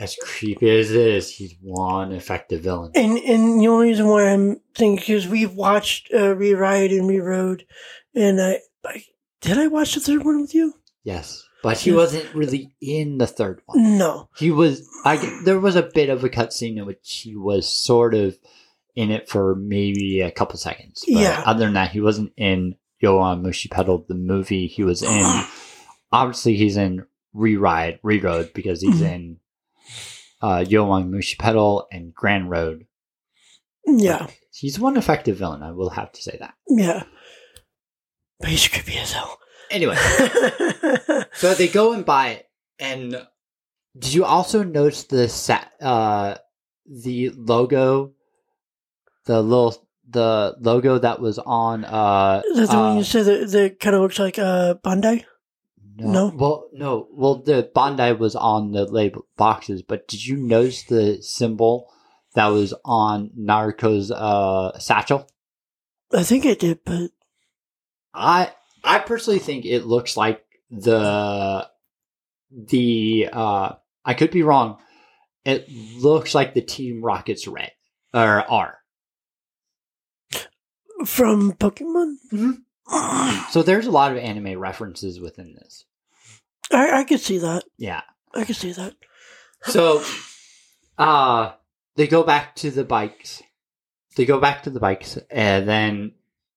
as 0.00 0.16
creepy 0.20 0.68
as 0.70 0.90
it 0.90 0.96
is, 0.96 1.30
he's 1.30 1.54
one 1.62 2.10
effective 2.12 2.62
villain. 2.62 2.90
And 2.96 3.16
and 3.18 3.60
the 3.60 3.68
only 3.68 3.88
reason 3.88 4.08
why 4.08 4.28
I'm 4.30 4.60
thinking 4.74 4.96
because 4.96 5.28
we've 5.28 5.54
watched 5.54 6.10
uh, 6.12 6.34
Reride 6.34 6.90
and 6.98 7.08
Reroad, 7.08 7.62
and 8.14 8.40
I, 8.40 8.58
I 8.84 9.04
did 9.40 9.56
I 9.56 9.68
watch 9.68 9.94
the 9.94 10.00
third 10.00 10.24
one 10.24 10.40
with 10.40 10.54
you? 10.54 10.74
Yes, 11.04 11.44
but 11.62 11.78
he 11.78 11.92
wasn't 11.92 12.32
really 12.34 12.72
in 12.80 13.18
the 13.18 13.26
third 13.26 13.60
one. 13.66 13.98
No. 13.98 14.28
He 14.36 14.50
was. 14.50 14.88
I 15.04 15.16
there 15.44 15.58
was 15.60 15.76
a 15.76 15.82
bit 15.82 16.08
of 16.10 16.22
a 16.24 16.28
cutscene 16.28 16.76
in 16.78 16.86
which 16.86 17.20
he 17.24 17.34
was 17.36 17.68
sort 17.68 18.14
of 18.14 18.36
in 18.94 19.10
it 19.10 19.28
for 19.28 19.54
maybe 19.54 20.20
a 20.20 20.30
couple 20.30 20.58
seconds. 20.58 21.04
But 21.06 21.20
Yeah. 21.20 21.42
Other 21.46 21.64
than 21.64 21.74
that, 21.74 21.90
he 21.92 22.00
wasn't 22.00 22.32
in 22.36 22.76
Yowamushi 23.02 23.70
Pedal 23.70 24.04
the 24.08 24.14
movie. 24.14 24.66
He 24.66 24.82
was 24.84 25.02
in. 25.02 25.42
obviously, 26.12 26.56
he's 26.56 26.76
in 26.76 27.06
Reride, 27.34 28.00
Reroad 28.02 28.52
because 28.54 28.80
he's 28.80 29.00
Mhm. 29.00 29.12
in 29.14 29.36
uh, 30.40 30.64
Yowamushi 30.66 31.38
Pedal 31.38 31.86
and 31.92 32.14
Grand 32.14 32.50
Road. 32.50 32.86
Yeah. 33.86 34.26
He's 34.52 34.78
one 34.78 34.96
effective 34.96 35.36
villain. 35.36 35.62
I 35.62 35.72
will 35.72 35.90
have 35.90 36.10
to 36.12 36.22
say 36.22 36.36
that. 36.40 36.54
Yeah. 36.68 37.04
But 38.40 38.48
he's 38.50 38.66
creepy 38.68 38.96
as 38.98 39.12
hell. 39.12 39.38
Anyway, 39.70 39.96
so 41.34 41.54
they 41.54 41.68
go 41.68 41.92
and 41.92 42.04
buy 42.04 42.28
it, 42.30 42.48
and 42.78 43.26
did 43.98 44.12
you 44.14 44.24
also 44.24 44.62
notice 44.62 45.04
the 45.04 45.28
sa- 45.28 45.64
uh 45.80 46.36
the 46.86 47.30
logo, 47.30 48.12
the 49.26 49.42
little 49.42 49.88
the 50.08 50.56
logo 50.60 50.98
that 50.98 51.20
was 51.20 51.38
on 51.38 51.84
uh, 51.84 52.42
That's 52.54 52.70
the 52.70 52.78
uh 52.78 52.88
one 52.88 52.98
you 52.98 53.04
said 53.04 53.26
that, 53.26 53.50
that 53.50 53.80
kind 53.80 53.94
of 53.94 54.02
looks 54.02 54.18
like 54.18 54.38
uh, 54.38 54.74
Bandai? 54.82 55.24
No? 56.00 56.28
well 56.28 56.68
no 56.72 57.08
well 57.10 57.42
the 57.42 57.68
Bandai 57.74 58.16
was 58.16 58.36
on 58.36 58.70
the 58.70 58.84
label 58.84 59.26
boxes, 59.36 59.82
but 59.82 60.06
did 60.06 60.24
you 60.24 60.36
notice 60.36 60.84
the 60.84 61.20
symbol 61.22 61.90
that 62.34 62.46
was 62.46 62.72
on 62.84 63.30
Naruto's 63.36 64.12
uh 64.12 64.78
satchel? 64.78 65.28
I 66.12 66.22
think 66.22 66.46
I 66.46 66.54
did, 66.54 66.78
but 66.84 67.10
I 68.14 68.52
I 68.84 69.00
personally 69.00 69.40
think 69.40 69.64
it 69.64 69.86
looks 69.86 70.16
like 70.16 70.44
the 70.70 71.68
the 72.50 73.28
uh 73.32 73.72
I 74.04 74.14
could 74.14 74.30
be 74.30 74.42
wrong. 74.42 74.78
It 75.44 75.68
looks 75.96 76.34
like 76.34 76.54
the 76.54 76.60
Team 76.60 77.02
Rocket's 77.02 77.46
red 77.46 77.72
or 78.12 78.44
R. 78.50 78.78
from 81.06 81.52
Pokemon? 81.52 82.16
So 83.50 83.62
there's 83.62 83.86
a 83.86 83.90
lot 83.90 84.12
of 84.12 84.18
anime 84.18 84.58
references 84.58 85.20
within 85.20 85.54
this. 85.54 85.84
I, 86.72 87.00
I 87.00 87.04
could 87.04 87.20
see 87.20 87.38
that. 87.38 87.64
Yeah. 87.76 88.02
I 88.34 88.44
could 88.44 88.56
see 88.56 88.72
that. 88.72 88.94
So 89.64 90.02
uh 90.96 91.52
they 91.96 92.06
go 92.06 92.22
back 92.22 92.56
to 92.56 92.70
the 92.70 92.84
bikes. 92.84 93.42
They 94.16 94.24
go 94.24 94.40
back 94.40 94.64
to 94.64 94.70
the 94.70 94.80
bikes 94.80 95.18
and 95.30 95.68
then 95.68 96.12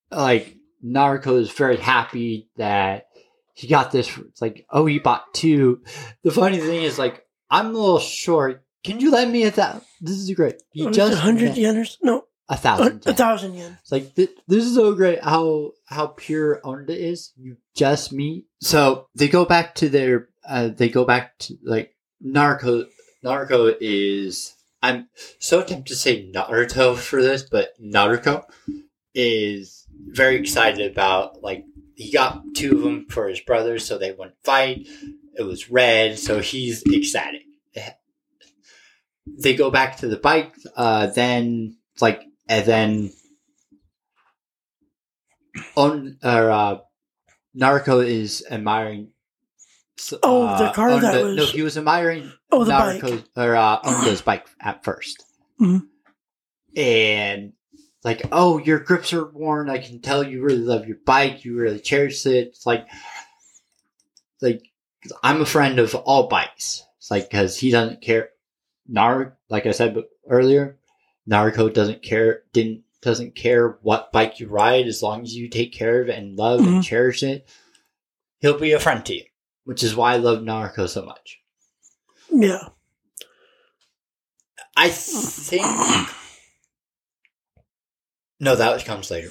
like 0.09 0.57
Naruto 0.83 1.39
is 1.39 1.51
very 1.51 1.77
happy 1.77 2.49
that 2.57 3.07
he 3.53 3.67
got 3.67 3.91
this. 3.91 4.15
It's 4.17 4.41
like, 4.41 4.65
oh, 4.69 4.85
he 4.85 4.99
bought 4.99 5.33
two. 5.33 5.81
The 6.23 6.31
funny 6.31 6.59
thing 6.59 6.83
is, 6.83 6.97
like, 6.99 7.25
I'm 7.49 7.67
a 7.67 7.79
little 7.79 7.99
short. 7.99 8.63
Can 8.83 8.99
you 8.99 9.11
lend 9.11 9.31
me 9.31 9.43
a 9.43 9.51
thousand? 9.51 9.81
This 9.99 10.17
is 10.17 10.31
great. 10.31 10.55
Was 10.75 10.87
it 10.87 10.93
just 10.93 11.13
100 11.13 11.55
yen 11.57 11.77
or 11.77 11.85
No, 12.01 12.23
a 12.49 12.53
a, 12.53 12.57
thousand. 12.57 13.03
a 13.05 13.09
yen. 13.09 13.15
thousand 13.15 13.53
yen. 13.53 13.77
It's 13.81 13.91
like 13.91 14.15
th- 14.15 14.31
this 14.47 14.65
is 14.65 14.73
so 14.75 14.95
great. 14.95 15.23
How 15.23 15.71
how 15.85 16.07
pure 16.07 16.59
Onda 16.63 16.89
is. 16.89 17.31
You 17.37 17.57
just 17.75 18.11
meet. 18.11 18.45
So 18.61 19.07
they 19.15 19.27
go 19.27 19.45
back 19.45 19.75
to 19.75 19.89
their. 19.89 20.29
Uh, 20.47 20.69
they 20.69 20.89
go 20.89 21.05
back 21.05 21.37
to 21.39 21.57
like 21.63 21.93
Naruko. 22.25 22.85
Naruko 23.23 23.75
is 23.79 24.55
I'm 24.81 25.07
so 25.37 25.61
tempted 25.61 25.85
to 25.87 25.95
say 25.95 26.31
Naruto 26.31 26.97
for 26.97 27.21
this, 27.21 27.43
but 27.43 27.73
Naruto 27.79 28.45
is 29.13 29.85
very 30.07 30.37
excited 30.37 30.91
about 30.91 31.43
like 31.43 31.65
he 32.01 32.11
got 32.11 32.41
two 32.55 32.77
of 32.77 32.83
them 32.83 33.05
for 33.09 33.27
his 33.27 33.39
brothers, 33.41 33.85
so 33.85 33.97
they 33.97 34.11
wouldn't 34.11 34.35
fight. 34.43 34.87
It 35.37 35.43
was 35.43 35.69
red, 35.69 36.17
so 36.19 36.39
he's 36.41 36.83
ecstatic. 36.91 37.43
They 39.27 39.55
go 39.55 39.69
back 39.69 39.97
to 39.97 40.07
the 40.07 40.17
bike, 40.17 40.53
uh, 40.75 41.07
then 41.07 41.77
like 42.01 42.23
and 42.49 42.65
then 42.65 43.11
on 45.75 46.17
or 46.23 46.49
uh, 46.51 46.77
Naruto 47.55 48.05
is 48.05 48.43
admiring. 48.49 49.11
Oh, 50.23 50.57
the 50.57 50.65
uh, 50.69 50.73
car 50.73 50.99
that 50.99 51.23
was- 51.23 51.35
no, 51.37 51.45
he 51.45 51.61
was 51.61 51.77
admiring 51.77 52.31
Oh, 52.51 52.63
the 52.63 52.71
Naruto 52.71 53.11
bike. 53.11 53.25
or 53.37 53.55
uh, 53.55 53.79
Ondo's 53.81 54.21
bike 54.21 54.47
at 54.59 54.83
1st 54.83 55.23
Mhm. 55.61 55.81
and 56.75 57.53
like, 58.03 58.23
oh, 58.31 58.57
your 58.57 58.79
grips 58.79 59.13
are 59.13 59.25
worn. 59.25 59.69
I 59.69 59.77
can 59.77 59.99
tell 60.01 60.23
you 60.23 60.41
really 60.43 60.59
love 60.59 60.87
your 60.87 60.97
bike. 61.05 61.45
You 61.45 61.55
really 61.55 61.79
cherish 61.79 62.25
it. 62.25 62.47
It's 62.47 62.65
like, 62.65 62.87
like 64.41 64.63
I'm 65.23 65.41
a 65.41 65.45
friend 65.45 65.79
of 65.79 65.93
all 65.95 66.27
bikes. 66.27 66.83
It's 66.97 67.11
like 67.11 67.29
because 67.29 67.57
he 67.57 67.71
doesn't 67.71 68.01
care. 68.01 68.29
Nar, 68.87 69.37
like 69.49 69.65
I 69.65 69.71
said 69.71 69.95
earlier, 70.27 70.77
Naruto 71.29 71.71
doesn't 71.73 72.01
care. 72.03 72.43
Didn't 72.53 72.83
doesn't 73.01 73.35
care 73.35 73.79
what 73.81 74.11
bike 74.11 74.39
you 74.39 74.47
ride 74.47 74.85
as 74.87 75.01
long 75.01 75.23
as 75.23 75.35
you 75.35 75.49
take 75.49 75.73
care 75.73 76.01
of 76.01 76.09
it 76.09 76.17
and 76.19 76.37
love 76.37 76.59
and 76.59 76.67
Mhm. 76.75 76.83
cherish 76.83 77.23
it. 77.23 77.47
He'll 78.39 78.59
be 78.59 78.73
a 78.73 78.79
friend 78.79 79.03
to 79.05 79.15
you, 79.15 79.25
which 79.63 79.81
is 79.83 79.95
why 79.95 80.13
I 80.13 80.17
love 80.17 80.39
Naruto 80.39 80.87
so 80.87 81.03
much. 81.03 81.39
Yeah. 82.31 82.69
I 84.77 84.89
think. 84.89 86.07
No, 88.41 88.55
that 88.55 88.83
comes 88.83 89.09
later. 89.09 89.29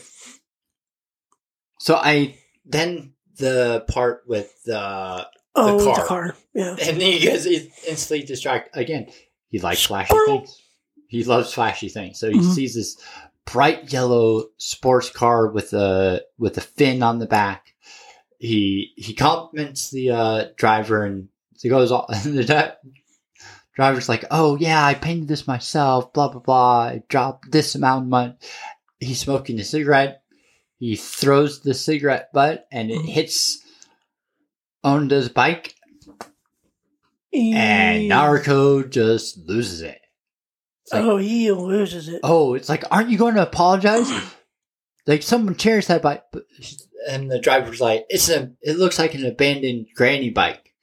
So 1.80 1.96
I 1.96 2.36
then 2.64 3.12
the 3.38 3.84
part 3.88 4.22
with 4.26 4.50
the 4.64 5.26
Oh, 5.56 5.78
the 5.78 5.84
car. 5.94 6.06
car. 6.06 6.36
Yeah. 6.54 6.70
and 6.80 7.00
then 7.00 7.12
he 7.12 7.18
gets 7.18 7.44
instantly 7.46 8.24
distracted 8.26 8.78
again. 8.78 9.08
He 9.48 9.58
likes 9.58 9.84
flashy 9.84 10.06
Squirrel. 10.08 10.38
things. 10.38 10.62
He 11.08 11.24
loves 11.24 11.52
flashy 11.52 11.88
things. 11.88 12.20
So 12.20 12.30
he 12.30 12.38
Mhm. 12.38 12.54
sees 12.54 12.74
this 12.76 12.96
bright 13.46 13.92
yellow 13.92 14.44
sports 14.58 15.10
car 15.10 15.48
with 15.48 15.72
a 15.72 16.22
with 16.38 16.56
a 16.56 16.60
fin 16.60 17.02
on 17.02 17.18
the 17.18 17.26
back. 17.26 17.74
He 18.38 18.92
he 18.96 19.12
compliments 19.14 19.90
the 19.90 20.10
uh, 20.10 20.44
driver 20.56 21.04
and 21.04 21.28
he 21.60 21.68
goes 21.68 21.90
on. 21.90 22.06
The 22.24 22.44
di- 22.44 22.72
driver's 23.74 24.08
like, 24.08 24.24
"Oh 24.30 24.56
yeah, 24.56 24.84
I 24.84 24.94
painted 24.94 25.26
this 25.28 25.46
myself." 25.48 26.12
Blah 26.12 26.28
blah 26.28 26.40
blah. 26.40 26.80
I 26.82 27.02
dropped 27.08 27.50
this 27.50 27.74
amount 27.74 28.04
of 28.04 28.08
money. 28.08 28.34
He's 29.00 29.18
smoking 29.20 29.58
a 29.58 29.64
cigarette. 29.64 30.22
He 30.78 30.94
throws 30.96 31.60
the 31.62 31.74
cigarette 31.74 32.32
butt 32.32 32.66
and 32.70 32.90
it 32.90 32.98
Mhm. 33.02 33.08
hits 33.08 33.58
Onda's 34.84 35.28
bike 35.28 35.74
He- 37.30 37.52
and 37.54 38.10
Naruto 38.10 38.88
just 38.88 39.38
loses 39.38 39.82
it. 39.82 40.00
Like, 40.92 41.04
oh, 41.04 41.16
he 41.18 41.50
loses 41.52 42.08
it. 42.08 42.20
oh, 42.24 42.54
it's 42.54 42.68
like, 42.68 42.84
aren't 42.90 43.10
you 43.10 43.18
going 43.18 43.36
to 43.36 43.42
apologize? 43.42 44.10
like 45.06 45.22
someone 45.22 45.54
cherished 45.54 45.88
that 45.88 46.02
bike, 46.02 46.24
and 47.08 47.30
the 47.30 47.38
driver's 47.38 47.80
like, 47.80 48.06
it's 48.08 48.28
a, 48.28 48.52
it 48.60 48.76
looks 48.76 48.98
like 48.98 49.14
an 49.14 49.24
abandoned 49.24 49.86
granny 49.94 50.30
bike. 50.30 50.74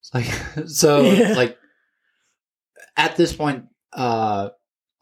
It's 0.00 0.14
like, 0.14 0.26
so 0.68 1.02
Yeah. 1.02 1.32
like, 1.32 1.58
at 2.96 3.16
this 3.16 3.32
point, 3.34 3.64
uh, 3.92 4.50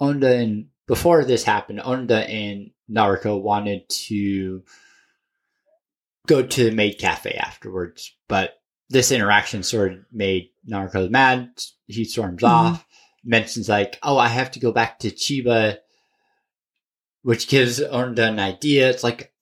Onda 0.00 0.40
and 0.42 0.69
before 0.90 1.24
this 1.24 1.44
happened, 1.44 1.78
Onda 1.78 2.28
and 2.28 2.72
Naruto 2.90 3.40
wanted 3.40 3.88
to 4.08 4.64
go 6.26 6.42
to 6.44 6.64
the 6.64 6.72
maid 6.72 6.98
cafe 6.98 7.34
afterwards, 7.34 8.12
but 8.28 8.54
this 8.88 9.12
interaction 9.12 9.62
sort 9.62 9.92
of 9.92 9.98
made 10.10 10.48
Naruto 10.68 11.08
mad. 11.08 11.50
He 11.86 12.04
storms 12.04 12.42
Mhm. 12.42 12.48
off, 12.48 12.86
mentions 13.22 13.68
like, 13.68 14.00
"Oh, 14.02 14.18
I 14.18 14.26
have 14.26 14.50
to 14.50 14.58
go 14.58 14.72
back 14.72 14.98
to 14.98 15.12
Chiba," 15.12 15.78
which 17.22 17.46
gives 17.46 17.78
Onda 17.78 18.26
an 18.28 18.40
idea. 18.40 18.90
It's 18.90 19.04
like, 19.04 19.32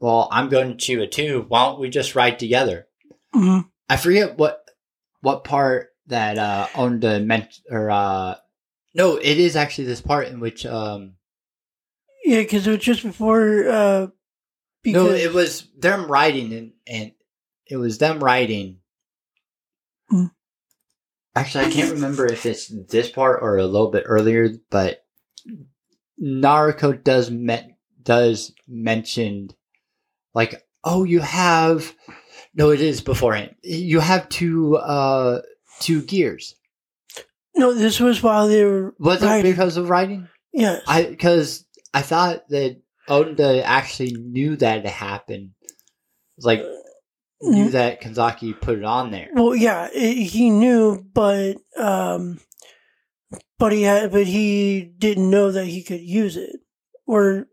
"Well, 0.00 0.28
I'm 0.30 0.50
going 0.50 0.76
to 0.76 0.76
Chiba 0.76 1.10
too. 1.10 1.46
Why 1.48 1.64
don't 1.64 1.80
we 1.80 1.88
just 1.88 2.14
ride 2.14 2.38
together?" 2.38 2.86
Mhm. 3.34 3.70
I 3.88 3.96
forget 3.96 4.36
what 4.36 4.62
what 5.22 5.42
part 5.42 5.88
that 6.08 6.36
uh 6.36 6.66
Onda 6.74 7.24
meant 7.24 7.60
or 7.70 7.90
uh 7.90 8.34
no, 8.94 9.16
it 9.16 9.38
is 9.38 9.56
actually 9.56 9.84
this 9.84 10.00
part 10.00 10.28
in 10.28 10.40
which 10.40 10.66
um 10.66 11.14
Yeah, 12.24 12.40
because 12.40 12.66
it 12.66 12.70
was 12.70 12.80
just 12.80 13.02
before. 13.02 13.68
Uh, 13.68 14.06
because, 14.82 15.08
no, 15.08 15.10
it 15.10 15.32
was 15.32 15.68
them 15.76 16.10
riding 16.10 16.52
and 16.52 16.72
and 16.86 17.12
it 17.66 17.76
was 17.76 17.98
them 17.98 18.20
riding. 18.20 18.78
Mm. 20.12 20.30
Actually, 21.34 21.66
I 21.66 21.70
can't 21.70 21.92
remember 21.92 22.26
if 22.26 22.46
it's 22.46 22.72
this 22.88 23.10
part 23.10 23.40
or 23.42 23.58
a 23.58 23.66
little 23.66 23.90
bit 23.90 24.04
earlier, 24.06 24.50
but 24.70 25.04
Naruto 26.20 27.02
does 27.02 27.30
met 27.30 27.76
does 28.02 28.52
mentioned 28.66 29.54
like, 30.34 30.66
oh, 30.82 31.04
you 31.04 31.20
have 31.20 31.94
no, 32.54 32.70
it 32.70 32.80
is 32.80 33.00
beforehand. 33.00 33.54
You 33.62 34.00
have 34.00 34.28
two 34.28 34.76
uh 34.76 35.42
two 35.80 36.02
gears. 36.02 36.54
No, 37.54 37.74
this 37.74 38.00
was 38.00 38.22
while 38.22 38.48
they 38.48 38.64
were. 38.64 38.94
Was 38.98 39.22
it 39.22 39.42
because 39.42 39.76
of 39.76 39.88
writing? 39.90 40.28
Yes. 40.52 40.82
I 40.86 41.04
because 41.04 41.64
I 41.92 42.02
thought 42.02 42.48
that 42.50 42.80
Oda 43.08 43.64
actually 43.64 44.12
knew 44.12 44.56
that 44.56 44.78
it 44.78 44.86
happened. 44.86 45.50
Like 46.38 46.64
knew 47.40 47.68
Mm. 47.68 47.72
that 47.72 48.00
Kanzaki 48.00 48.60
put 48.60 48.78
it 48.78 48.84
on 48.84 49.10
there. 49.10 49.28
Well, 49.32 49.54
yeah, 49.54 49.88
it, 49.92 50.14
he 50.14 50.50
knew, 50.50 51.04
but 51.14 51.56
um, 51.76 52.40
but 53.58 53.72
he 53.72 53.82
had, 53.82 54.10
but 54.12 54.26
he 54.26 54.82
didn't 54.98 55.30
know 55.30 55.52
that 55.52 55.66
he 55.66 55.82
could 55.82 56.00
use 56.00 56.36
it, 56.36 56.56
or 57.06 57.46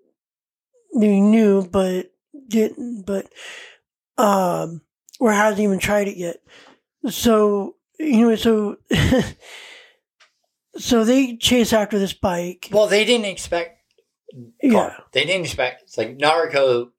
he 0.93 1.21
knew 1.21 1.67
but 1.67 2.11
didn't, 2.47 3.05
but 3.05 3.27
um, 4.17 4.81
or 5.19 5.31
hasn't 5.31 5.61
even 5.61 5.79
tried 5.79 6.07
it 6.07 6.17
yet. 6.17 6.37
So 7.09 7.75
you 7.99 8.29
know, 8.29 8.35
so 8.35 8.77
so 10.77 11.03
they 11.05 11.37
chase 11.37 11.73
after 11.73 11.97
this 11.99 12.13
bike. 12.13 12.69
Well, 12.71 12.87
they 12.87 13.05
didn't 13.05 13.25
expect. 13.27 13.79
yeah, 14.61 14.97
They 15.13 15.23
didn't 15.25 15.45
expect. 15.45 15.83
It's 15.83 15.97
like 15.97 16.17
Naruto 16.17 16.89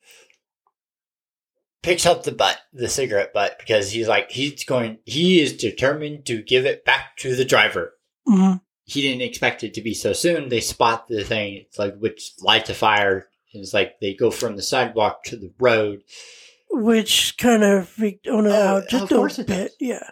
picks 1.83 2.07
up 2.07 2.25
the 2.25 2.33
butt, 2.33 2.59
the 2.73 2.89
cigarette 2.89 3.33
butt, 3.33 3.59
because 3.59 3.91
he's 3.93 4.09
like 4.09 4.31
he's 4.31 4.65
going. 4.65 4.99
He 5.05 5.41
is 5.41 5.57
determined 5.57 6.27
to 6.27 6.43
give 6.43 6.67
it 6.67 6.85
back 6.85 7.17
to 7.19 7.35
the 7.37 7.45
driver. 7.45 7.95
hmm 8.27 8.55
He 8.85 9.03
didn't 9.03 9.23
expect 9.23 9.63
it 9.65 9.75
to 9.75 9.83
be 9.83 9.95
so 9.95 10.13
soon. 10.13 10.49
They 10.49 10.61
spot 10.61 11.09
the 11.09 11.25
thing. 11.25 11.55
It's 11.57 11.79
like 11.79 11.97
which 11.99 12.33
lights 12.41 12.71
a 12.71 12.75
fire. 12.75 13.29
It's 13.53 13.73
like 13.73 14.01
they 14.01 14.13
go 14.15 14.31
from 14.31 14.57
the 14.57 14.63
sidewalk 14.63 15.25
to 15.25 15.37
the 15.37 15.53
road. 15.59 16.03
which 16.71 17.37
kind 17.39 17.63
of 17.63 17.89
freaked 17.89 18.27
Ona 18.29 18.51
Oh, 18.51 18.53
out 18.79 18.89
just 18.91 19.11
a 19.13 19.41
it 19.41 19.47
bit. 19.47 19.57
does. 19.69 19.77
Yeah. 19.81 20.11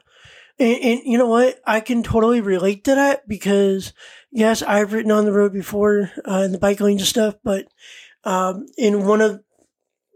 And, 0.58 0.78
and 0.82 1.00
you 1.04 1.18
know 1.18 1.28
what? 1.28 1.60
I 1.66 1.80
can 1.80 2.02
totally 2.02 2.40
relate 2.40 2.84
to 2.84 2.94
that 2.94 3.26
because, 3.28 3.92
yes, 4.30 4.62
I've 4.62 4.92
ridden 4.92 5.10
on 5.10 5.24
the 5.24 5.32
road 5.32 5.52
before 5.52 6.10
uh, 6.28 6.42
in 6.44 6.52
the 6.52 6.58
bike 6.58 6.80
lanes 6.80 7.02
and 7.02 7.08
stuff, 7.08 7.34
but 7.42 7.66
um, 8.24 8.66
in 8.78 9.06
one 9.06 9.20
of 9.20 9.42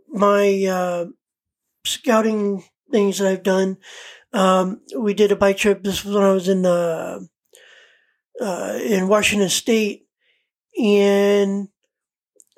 my 0.08 0.64
uh, 0.64 1.06
scouting 1.84 2.64
things 2.90 3.18
that 3.18 3.28
I've 3.28 3.42
done, 3.42 3.78
um, 4.32 4.80
we 4.96 5.14
did 5.14 5.32
a 5.32 5.36
bike 5.36 5.56
trip. 5.56 5.82
This 5.82 6.04
was 6.04 6.14
when 6.14 6.24
I 6.24 6.32
was 6.32 6.48
in 6.48 6.64
uh, 6.64 7.20
in 8.40 9.08
Washington 9.08 9.48
State, 9.48 10.06
and 10.80 11.68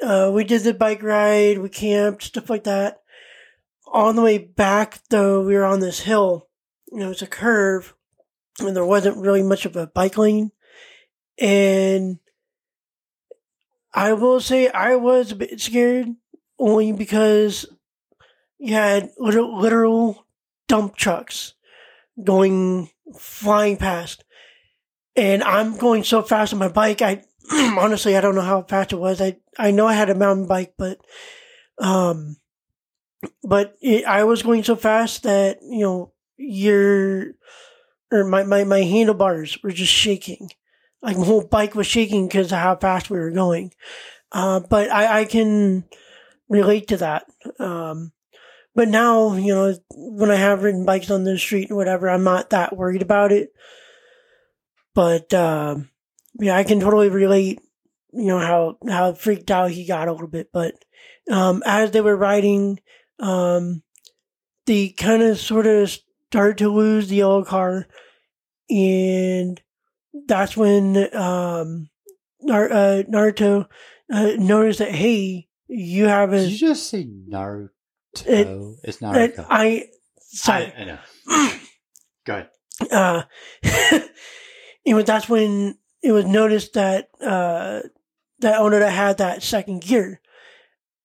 uh, 0.02 0.30
we 0.32 0.44
did 0.44 0.62
the 0.62 0.74
bike 0.74 1.02
ride. 1.02 1.58
We 1.58 1.68
camped, 1.68 2.24
stuff 2.24 2.50
like 2.50 2.64
that 2.64 3.00
on 3.90 4.16
the 4.16 4.22
way 4.22 4.38
back, 4.38 5.00
though, 5.10 5.42
we 5.42 5.54
were 5.54 5.64
on 5.64 5.80
this 5.80 6.00
hill. 6.00 6.48
You 6.92 6.98
know, 6.98 7.10
it's 7.10 7.22
a 7.22 7.26
curve, 7.26 7.94
and 8.58 8.76
there 8.76 8.84
wasn't 8.84 9.18
really 9.18 9.42
much 9.42 9.66
of 9.66 9.76
a 9.76 9.86
bike 9.86 10.18
lane. 10.18 10.52
And 11.40 12.18
I 13.92 14.12
will 14.12 14.40
say 14.40 14.68
I 14.68 14.96
was 14.96 15.32
a 15.32 15.36
bit 15.36 15.60
scared, 15.60 16.08
only 16.58 16.92
because 16.92 17.66
you 18.58 18.74
had 18.74 19.10
literal, 19.18 19.58
literal 19.58 20.26
dump 20.68 20.96
trucks 20.96 21.54
going 22.22 22.90
flying 23.18 23.76
past. 23.76 24.24
And 25.16 25.42
I'm 25.42 25.76
going 25.76 26.04
so 26.04 26.22
fast 26.22 26.52
on 26.52 26.58
my 26.58 26.68
bike. 26.68 27.02
I 27.02 27.24
honestly, 27.50 28.16
I 28.16 28.20
don't 28.20 28.34
know 28.34 28.42
how 28.42 28.62
fast 28.62 28.92
it 28.92 28.96
was. 28.96 29.20
I, 29.20 29.38
I 29.58 29.70
know 29.70 29.86
I 29.86 29.94
had 29.94 30.10
a 30.10 30.14
mountain 30.14 30.46
bike, 30.46 30.74
but, 30.76 31.00
um, 31.78 32.36
but 33.42 33.76
it, 33.80 34.04
I 34.04 34.24
was 34.24 34.42
going 34.42 34.62
so 34.62 34.76
fast 34.76 35.24
that 35.24 35.58
you 35.62 35.80
know 35.80 36.12
your 36.40 37.34
or 38.10 38.24
my, 38.24 38.42
my, 38.42 38.64
my 38.64 38.80
handlebars 38.80 39.62
were 39.62 39.70
just 39.70 39.92
shaking. 39.92 40.50
Like 41.02 41.16
my 41.16 41.24
whole 41.24 41.46
bike 41.46 41.74
was 41.74 41.86
shaking 41.86 42.26
because 42.26 42.52
of 42.52 42.58
how 42.58 42.76
fast 42.76 43.10
we 43.10 43.18
were 43.18 43.30
going. 43.30 43.72
Uh, 44.32 44.60
but 44.60 44.90
I, 44.90 45.20
I 45.20 45.24
can 45.24 45.84
relate 46.48 46.88
to 46.88 46.96
that. 46.98 47.26
Um, 47.58 48.12
but 48.74 48.88
now, 48.88 49.34
you 49.34 49.54
know, 49.54 49.74
when 49.90 50.30
I 50.30 50.36
have 50.36 50.62
ridden 50.62 50.84
bikes 50.84 51.10
on 51.10 51.24
the 51.24 51.38
street 51.38 51.68
and 51.68 51.76
whatever, 51.76 52.08
I'm 52.08 52.24
not 52.24 52.50
that 52.50 52.76
worried 52.76 53.02
about 53.02 53.32
it. 53.32 53.52
But, 54.94 55.32
um, 55.32 55.88
yeah, 56.38 56.56
I 56.56 56.64
can 56.64 56.80
totally 56.80 57.08
relate, 57.08 57.60
you 58.12 58.26
know, 58.26 58.38
how, 58.38 58.76
how 58.88 59.12
freaked 59.12 59.50
out 59.50 59.70
he 59.70 59.86
got 59.86 60.08
a 60.08 60.12
little 60.12 60.28
bit. 60.28 60.50
But, 60.52 60.74
um, 61.30 61.62
as 61.64 61.92
they 61.92 62.00
were 62.00 62.16
riding, 62.16 62.80
um, 63.20 63.82
they 64.66 64.90
kind 64.90 65.22
of 65.22 65.38
sort 65.38 65.66
of 65.66 65.96
start 66.30 66.58
to 66.58 66.68
lose 66.68 67.08
the 67.08 67.16
yellow 67.16 67.44
car. 67.44 67.88
And 68.68 69.60
that's 70.28 70.56
when, 70.56 70.96
um, 71.14 71.90
Nar- 72.40 72.72
uh, 72.72 73.02
Naruto, 73.08 73.66
uh, 74.12 74.32
noticed 74.38 74.78
that, 74.78 74.92
hey, 74.92 75.48
you 75.66 76.06
have 76.06 76.32
a. 76.32 76.38
Did 76.38 76.52
you 76.52 76.58
just 76.68 76.88
say 76.88 77.04
Naruto? 77.04 77.70
It- 78.26 78.46
it's 78.84 78.98
Naruto. 78.98 79.44
I 79.50 79.86
sorry. 80.18 80.72
I, 80.76 80.80
I 80.80 80.84
know. 80.84 80.98
Go 82.24 82.32
ahead. 82.34 82.48
Uh, 82.90 83.22
you 84.84 84.94
know, 84.94 85.02
that's 85.02 85.28
when 85.28 85.76
it 86.02 86.12
was 86.12 86.24
noticed 86.26 86.74
that 86.74 87.08
uh, 87.20 87.80
that 88.38 88.60
Onoda 88.60 88.88
had 88.90 89.18
that 89.18 89.42
second 89.42 89.82
gear, 89.82 90.20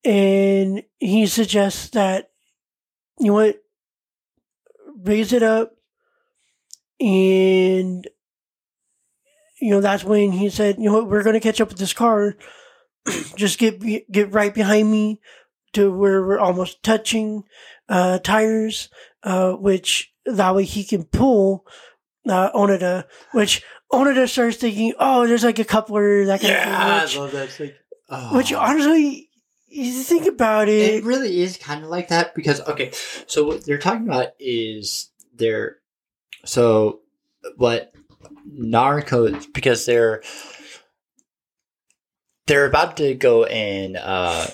and 0.04 0.84
he 1.00 1.26
suggests 1.28 1.90
that 1.90 2.30
you 3.20 3.28
know 3.28 3.34
what, 3.34 3.58
raise 5.06 5.34
it 5.34 5.44
up, 5.44 5.76
and 7.00 8.08
you 9.62 9.72
know 9.72 9.82
that's 9.82 10.04
when 10.04 10.32
he 10.32 10.50
said, 10.50 10.78
you 10.78 10.86
know 10.86 10.94
what, 10.94 11.10
we're 11.10 11.24
going 11.24 11.34
to 11.36 11.40
catch 11.40 11.62
up 11.62 11.70
with 11.70 11.78
this 11.78 11.94
car. 11.94 12.36
Just 13.36 13.60
get 13.60 13.82
get 14.12 14.34
right 14.34 14.54
behind 14.54 14.92
me 14.92 15.22
to 15.74 15.92
where 15.92 16.26
we're 16.26 16.40
almost 16.40 16.82
touching 16.84 17.44
uh, 17.90 18.20
tires, 18.20 18.90
uh, 19.24 19.54
which 19.54 20.14
that 20.26 20.56
way 20.56 20.64
he 20.64 20.84
can 20.84 21.04
pull 21.04 21.66
uh, 22.28 22.52
Onida, 22.54 23.04
which 23.34 23.64
Onida 23.92 24.28
starts 24.28 24.58
thinking, 24.58 24.94
oh, 25.00 25.28
there's 25.28 25.44
like 25.44 25.60
a 25.60 25.66
coupler 25.66 26.26
that 26.26 26.42
kind 26.42 26.54
Yeah, 26.54 27.04
of 27.04 27.10
thing, 27.10 27.20
I 27.20 27.24
love 27.24 27.32
that. 27.34 27.50
Thing. 27.50 27.72
Oh. 28.10 28.38
which, 28.38 28.50
which 28.52 28.54
honestly, 28.54 29.25
you 29.76 30.04
think 30.04 30.26
about 30.26 30.70
it 30.70 30.96
it, 30.96 31.04
really 31.04 31.42
is 31.42 31.58
kind 31.58 31.84
of 31.84 31.90
like 31.90 32.08
that 32.08 32.34
because 32.34 32.62
okay, 32.62 32.92
so 33.28 33.44
what 33.44 33.66
they're 33.66 33.78
talking 33.78 34.08
about 34.08 34.30
is 34.40 35.10
they're 35.36 35.78
so 36.46 37.02
what 37.58 37.94
Naruto 38.50 39.46
because 39.54 39.86
they're 39.86 40.22
they're 42.48 42.66
about 42.66 42.98
to 42.98 43.14
go 43.16 43.44
and 43.46 43.98
uh 43.98 44.48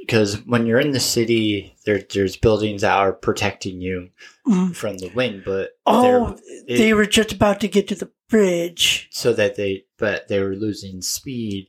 because 0.00 0.36
when 0.46 0.64
you're 0.66 0.80
in 0.80 0.92
the 0.92 1.00
city 1.00 1.76
there 1.84 2.00
there's 2.14 2.36
buildings 2.36 2.82
that 2.82 2.96
are 2.96 3.12
protecting 3.12 3.80
you 3.80 4.10
Mhm. 4.46 4.74
from 4.74 4.96
the 4.98 5.08
wind 5.14 5.42
but 5.44 5.72
oh, 5.84 6.36
they're 6.66 6.78
they 6.78 6.94
were 6.94 7.06
just 7.06 7.32
about 7.32 7.60
to 7.60 7.68
get 7.68 7.88
to 7.88 7.94
the 7.94 8.10
bridge. 8.30 9.08
so 9.10 9.32
that 9.34 9.56
they 9.56 9.84
but 9.98 10.28
they 10.28 10.40
were 10.40 10.54
losing 10.56 11.02
speed 11.02 11.68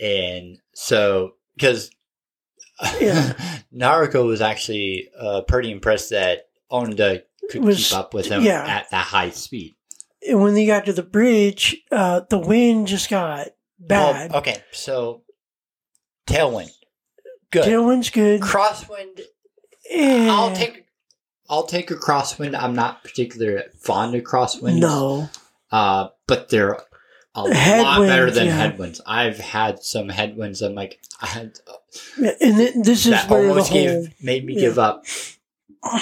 and 0.00 0.58
so 0.74 1.34
because 1.56 1.90
Yeah. 3.00 3.32
Naruto 3.74 4.26
was 4.26 4.40
actually 4.40 5.08
uh, 5.18 5.42
pretty 5.42 5.70
impressed 5.70 6.10
that 6.10 6.46
Onda 6.70 7.22
could 7.50 7.64
Was- 7.64 7.88
keep 7.88 7.98
up 7.98 8.14
with 8.14 8.26
him 8.26 8.42
yeah. 8.42 8.64
at 8.64 8.90
that 8.90 9.06
high 9.06 9.30
speed. 9.30 9.76
And 10.28 10.40
when 10.40 10.54
they 10.54 10.66
got 10.66 10.86
to 10.86 10.92
the 10.92 11.02
bridge, 11.02 11.76
uh, 11.90 12.20
the 12.30 12.38
wind 12.38 12.86
just 12.86 13.10
got 13.10 13.48
bad. 13.78 14.30
Well, 14.30 14.38
okay, 14.38 14.62
so 14.70 15.22
tailwind, 16.28 16.70
good. 17.50 17.64
Tailwind's 17.64 18.10
good. 18.10 18.40
Crosswind, 18.40 19.20
I'll 19.92 20.54
take. 20.54 20.86
I'll 21.50 21.66
take 21.66 21.90
a 21.90 21.96
crosswind. 21.96 22.56
I'm 22.56 22.74
not 22.74 23.02
particularly 23.02 23.64
fond 23.80 24.14
of 24.14 24.22
crosswinds. 24.22 24.78
No. 24.78 25.28
Uh, 25.72 26.08
but 26.28 26.50
they're 26.50 26.78
a 27.34 27.42
lot 27.44 28.00
better 28.00 28.30
than 28.30 28.46
yeah. 28.46 28.56
headwinds. 28.56 29.00
I've 29.06 29.38
had 29.38 29.82
some 29.82 30.08
headwinds. 30.08 30.60
I'm 30.62 30.74
like, 30.74 31.00
I 31.20 31.26
had 31.26 31.58
And 32.16 32.56
th- 32.56 32.74
this 32.82 33.06
is 33.06 33.24
where 33.24 33.48
almost 33.48 33.70
whole. 33.70 33.80
gave 33.82 34.14
made 34.22 34.44
me 34.44 34.54
yeah. 34.54 34.60
give 34.60 34.78
up. 34.78 35.04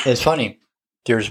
It's 0.05 0.23
funny. 0.23 0.59
There's 1.07 1.31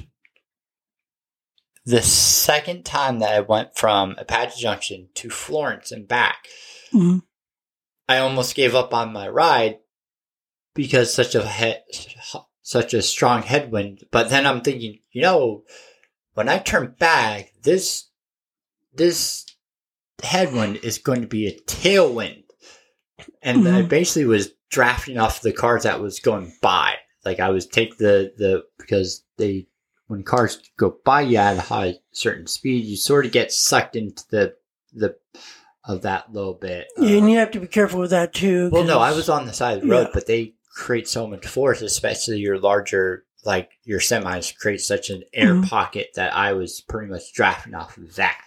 the 1.86 2.02
second 2.02 2.86
time 2.86 3.20
that 3.20 3.34
I 3.34 3.40
went 3.42 3.78
from 3.78 4.16
Apache 4.18 4.62
Junction 4.62 5.10
to 5.16 5.30
Florence 5.30 5.92
and 5.92 6.08
back. 6.08 6.48
Mhm. 6.94 7.24
I 8.08 8.18
almost 8.20 8.56
gave 8.56 8.74
up 8.76 8.94
on 8.94 9.14
my 9.14 9.28
ride 9.28 9.80
because 10.74 11.14
such 11.14 11.36
a 11.36 11.48
he- 11.48 12.46
such 12.62 12.94
a 12.94 13.02
strong 13.02 13.42
headwind. 13.44 14.06
But 14.12 14.30
then 14.30 14.46
I'm 14.46 14.62
thinking, 14.62 15.00
you 15.12 15.22
know, 15.22 15.64
when 16.34 16.48
I 16.50 16.60
turn 16.60 16.96
back, 17.00 17.54
this 17.62 18.06
this 18.94 19.46
headwind 20.24 20.78
is 20.78 20.98
going 20.98 21.22
to 21.22 21.28
be 21.28 21.48
a 21.48 21.60
tailwind, 21.62 22.44
and 23.42 23.68
I 23.68 23.82
Mhm. 23.84 23.90
basically 23.90 24.26
was 24.26 24.52
drafting 24.70 25.18
off 25.18 25.42
the 25.42 25.52
cars 25.54 25.84
that 25.84 26.00
was 26.02 26.20
going 26.20 26.54
by. 26.62 26.96
Like 27.26 27.40
I 27.40 27.50
was 27.50 27.66
take 27.66 27.98
the 27.98 28.34
the 28.38 28.64
because 28.78 29.24
they 29.38 29.68
when 30.08 30.24
cars 30.24 30.60
go 30.78 30.98
by 31.06 31.22
you 31.22 31.38
at 31.38 31.58
a 31.58 31.62
high 31.62 31.96
certain 32.12 32.48
speed, 32.48 32.86
you 32.86 32.98
sort 32.98 33.26
of 33.26 33.32
get 33.32 33.52
sucked 33.52 33.96
into 33.96 34.24
the 34.32 34.56
the 34.94 35.16
of 35.86 36.02
that 36.04 36.32
little 36.34 36.54
bit. 36.54 36.88
Yeah, 36.98 37.16
uh, 37.16 37.18
and 37.20 37.32
you 37.32 37.38
have 37.38 37.52
to 37.52 37.60
be 37.60 37.68
careful 37.68 38.00
with 38.00 38.10
that 38.12 38.34
too. 38.34 38.70
well, 38.72 38.84
no, 38.84 39.00
I 39.00 39.12
was 39.12 39.30
on 39.30 39.46
the 39.46 39.54
side 39.54 39.78
of 39.78 39.84
the 39.84 39.90
road, 39.90 40.08
Yeah. 40.08 40.12
but 40.14 40.28
they 40.28 40.54
create 40.76 41.08
so 41.08 41.26
much 41.28 41.46
force, 41.48 41.82
especially 41.82 42.40
your 42.40 42.60
larger, 42.60 43.26
like 43.46 43.72
your 43.84 44.00
semis 44.00 44.56
create 44.58 44.82
such 44.82 45.10
an 45.10 45.24
air 45.34 45.56
Mhm. 45.56 45.68
pocket 45.68 46.10
that 46.16 46.34
I 46.36 46.54
was 46.54 46.82
pretty 46.82 47.10
much 47.12 47.34
drafting 47.34 47.74
off 47.76 47.98
of 47.98 48.16
that. 48.16 48.40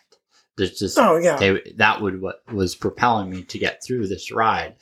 There's 0.57 0.79
just 0.79 0.99
Oh 0.99 1.17
yeah. 1.17 1.37
they, 1.37 1.73
that 1.77 2.01
would 2.01 2.21
what 2.21 2.43
was 2.53 2.75
propelling 2.75 3.31
me 3.31 3.43
to 3.45 3.59
get 3.59 3.83
through 3.83 4.09
this 4.09 4.31
ride. 4.31 4.77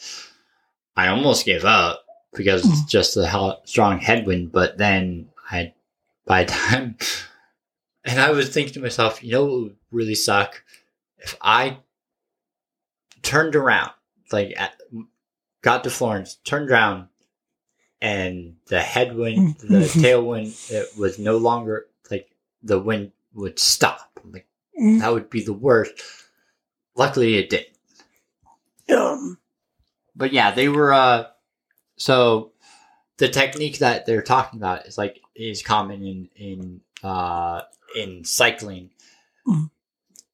I 0.96 1.08
almost 1.08 1.46
gave 1.46 1.64
up 1.64 2.04
because 2.34 2.64
it's 2.64 2.80
hmm. 2.80 2.88
just 2.88 3.16
a 3.16 3.26
hell, 3.26 3.62
strong 3.64 3.98
headwind, 3.98 4.52
but 4.52 4.78
then 4.78 5.28
I, 5.50 5.74
by 6.26 6.44
the 6.44 6.52
time, 6.52 6.96
and 8.04 8.20
I 8.20 8.30
was 8.30 8.48
thinking 8.48 8.74
to 8.74 8.80
myself, 8.80 9.22
you 9.22 9.32
know, 9.32 9.44
what 9.44 9.60
would 9.62 9.76
really 9.90 10.14
suck 10.14 10.62
if 11.18 11.36
I 11.40 11.78
turned 13.22 13.56
around, 13.56 13.92
like 14.32 14.54
at, 14.56 14.74
got 15.62 15.84
to 15.84 15.90
Florence, 15.90 16.36
turned 16.44 16.70
around, 16.70 17.08
and 18.00 18.56
the 18.66 18.80
headwind, 18.80 19.58
the 19.58 19.80
tailwind, 19.84 20.70
it 20.72 20.98
was 20.98 21.18
no 21.18 21.36
longer 21.36 21.86
like 22.10 22.30
the 22.62 22.78
wind 22.78 23.12
would 23.34 23.58
stop. 23.58 24.18
I'm 24.22 24.32
like 24.32 24.46
Mm, 24.80 25.00
that 25.00 25.12
would 25.12 25.28
be 25.30 25.42
the 25.44 25.52
worst. 25.52 25.92
Luckily, 26.96 27.36
it 27.36 27.50
did. 27.50 27.66
Um, 28.96 29.38
But 30.16 30.32
yeah, 30.32 30.50
they 30.52 30.68
were. 30.68 30.92
uh 30.92 31.26
So 31.96 32.52
The 33.18 33.28
technique 33.28 33.78
that 33.78 34.06
they're 34.06 34.22
talking 34.22 34.58
about 34.58 34.86
is 34.86 34.96
like 34.98 35.20
is 35.34 35.62
common 35.62 36.02
in 36.04 36.28
in 36.36 36.80
uh 37.02 37.62
in 37.94 38.24
cycling. 38.24 38.90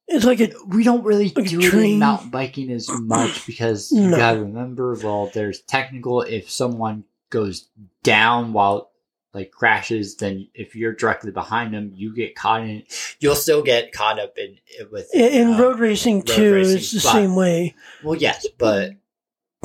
it's 0.09 0.25
like 0.25 0.41
a 0.41 0.53
we 0.69 0.85
don't 0.85 1.05
really 1.05 1.33
Like 1.35 1.49
do 1.49 1.61
it 1.61 1.75
in 1.75 1.99
mountain 1.99 2.31
biking 2.31 2.71
as 2.71 2.89
much 2.93 3.45
because 3.47 3.91
you 3.93 4.09
No. 4.11 4.17
gotta 4.17 4.41
remember. 4.41 4.95
Well, 4.95 5.31
there's 5.35 5.61
technical. 5.63 6.23
If 6.23 6.49
someone 6.51 7.05
goes 7.31 7.69
down 8.05 8.53
while 8.53 8.91
like 9.37 9.51
crashes, 9.51 10.17
then 10.17 10.49
if 10.55 10.75
you're 10.75 10.95
directly 10.95 11.31
behind 11.31 11.75
them, 11.75 11.93
you 11.95 12.15
get 12.15 12.35
caught 12.35 12.63
in 12.63 12.71
it. 12.71 13.17
You'll 13.21 13.35
still 13.37 13.63
get 13.63 13.93
caught 13.93 14.19
up 14.19 14.37
in 14.39 14.57
with 14.91 15.15
in, 15.15 15.53
uh, 15.55 15.59
road 15.61 15.79
racing 15.79 16.19
road 16.21 16.27
too. 16.27 16.55
racing, 16.55 16.77
it's 16.79 16.91
the 16.93 17.01
but- 17.05 17.13
same 17.13 17.37
way. 17.37 17.75
Well, 18.03 18.17
yes, 18.17 18.47
but 18.59 18.93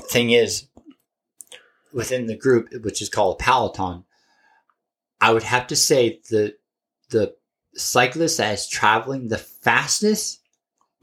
thing 0.10 0.32
is, 0.32 0.68
within 1.94 2.26
the 2.28 2.36
group, 2.38 2.68
which 2.84 3.02
is 3.02 3.10
called 3.10 3.40
a 3.40 3.44
peloton, 3.44 4.04
I 5.22 5.32
would 5.34 5.44
have 5.44 5.68
to 5.68 5.76
say 5.76 6.20
the 6.30 6.58
the 7.10 7.36
cyclist 7.74 8.38
that 8.38 8.54
is 8.54 8.68
traveling 8.68 9.30
the 9.30 9.38
fastest 9.38 10.40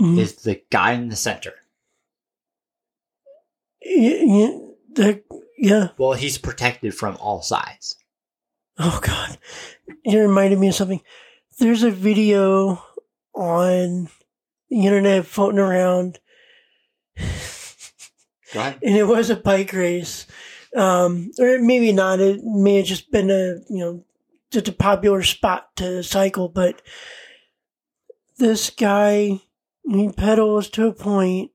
Mhm. 0.01 0.19
is 0.19 0.35
the 0.37 0.63
guy 0.71 0.93
in 0.93 1.09
the 1.09 1.17
center. 1.17 1.55
Y- 3.85 4.23
y- 4.97 5.21
yeah. 5.57 5.89
Well, 5.99 6.13
he's 6.13 6.37
protected 6.39 6.95
from 6.95 7.17
all 7.17 7.41
sides. 7.43 7.97
Oh 8.79 9.01
God, 9.03 9.39
you 10.05 10.21
reminded 10.21 10.59
me 10.59 10.69
of 10.69 10.75
something. 10.75 11.03
There's 11.59 11.83
a 11.83 11.91
video 11.91 12.83
on 13.35 14.09
the 14.71 14.87
internet 14.87 15.27
floating 15.27 15.59
around, 15.59 16.21
and 18.83 18.97
it 18.97 19.07
was 19.07 19.31
a 19.31 19.37
bike 19.37 19.73
race, 19.73 20.27
um, 20.77 21.31
or 21.39 21.59
maybe 21.59 21.93
not. 21.93 22.21
It 22.21 22.41
may 22.45 22.77
have 22.77 22.87
just 22.87 23.11
been 23.11 23.31
a 23.31 23.59
you 23.69 23.79
know 23.79 24.05
just 24.51 24.69
a 24.69 24.73
popular 24.73 25.23
spot 25.23 25.75
to 25.77 26.03
cycle, 26.03 26.49
but 26.49 26.81
this 28.39 28.71
guy 28.71 29.41
he 29.91 30.13
pedals 30.13 30.69
to 30.71 30.87
a 30.87 30.93
point, 30.93 31.51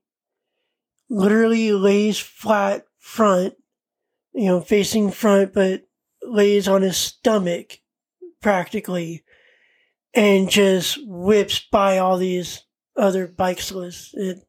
literally 1.08 1.72
lays 1.72 2.18
flat 2.18 2.84
front, 2.98 3.54
you 4.32 4.46
know, 4.46 4.60
facing 4.60 5.10
front, 5.10 5.54
but 5.54 5.84
lays 6.24 6.68
on 6.68 6.82
his 6.82 6.96
stomach 6.96 7.80
practically, 8.40 9.24
and 10.14 10.50
just 10.50 10.98
whips 11.06 11.60
by 11.70 11.98
all 11.98 12.18
these 12.18 12.62
other 12.96 13.26
bicyclists. 13.26 14.12
It 14.14 14.44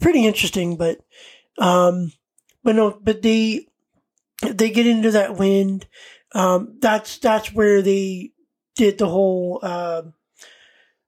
pretty 0.00 0.26
interesting, 0.26 0.76
but 0.76 0.98
um, 1.58 2.12
but 2.64 2.74
no, 2.76 2.98
but 3.02 3.22
they 3.22 3.66
they 4.42 4.70
get 4.70 4.86
into 4.86 5.10
that 5.12 5.36
wind. 5.36 5.86
Um, 6.34 6.78
that's 6.80 7.18
that's 7.18 7.52
where 7.52 7.82
they 7.82 8.32
did 8.76 8.98
the 8.98 9.08
whole 9.08 9.60
um 9.62 10.14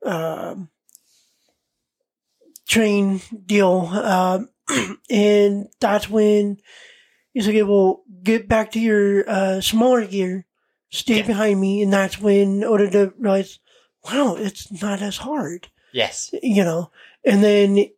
um 0.05 0.69
train 2.67 3.21
deal, 3.47 3.87
um, 3.93 4.49
and 5.11 5.69
that's 5.81 6.09
when 6.09 6.59
he's 7.35 7.47
like, 7.47 7.57
"Well, 7.69 8.03
get 8.23 8.49
back 8.49 8.73
to 8.73 8.81
your 8.81 9.29
uh, 9.29 9.61
smaller 9.61 10.07
gear, 10.07 10.47
stay 10.91 11.19
Yeah. 11.19 11.27
behind 11.27 11.61
me," 11.61 11.83
and 11.83 11.93
that's 11.93 12.19
when 12.19 12.63
Onoda 12.63 13.13
realized, 13.19 13.61
"Wow, 14.11 14.37
it's 14.37 14.73
not 14.81 15.03
as 15.03 15.19
hard." 15.19 15.69
Yes. 15.93 16.31
you 16.43 16.65
know, 16.65 16.91
and 17.25 17.43
then, 17.45 17.91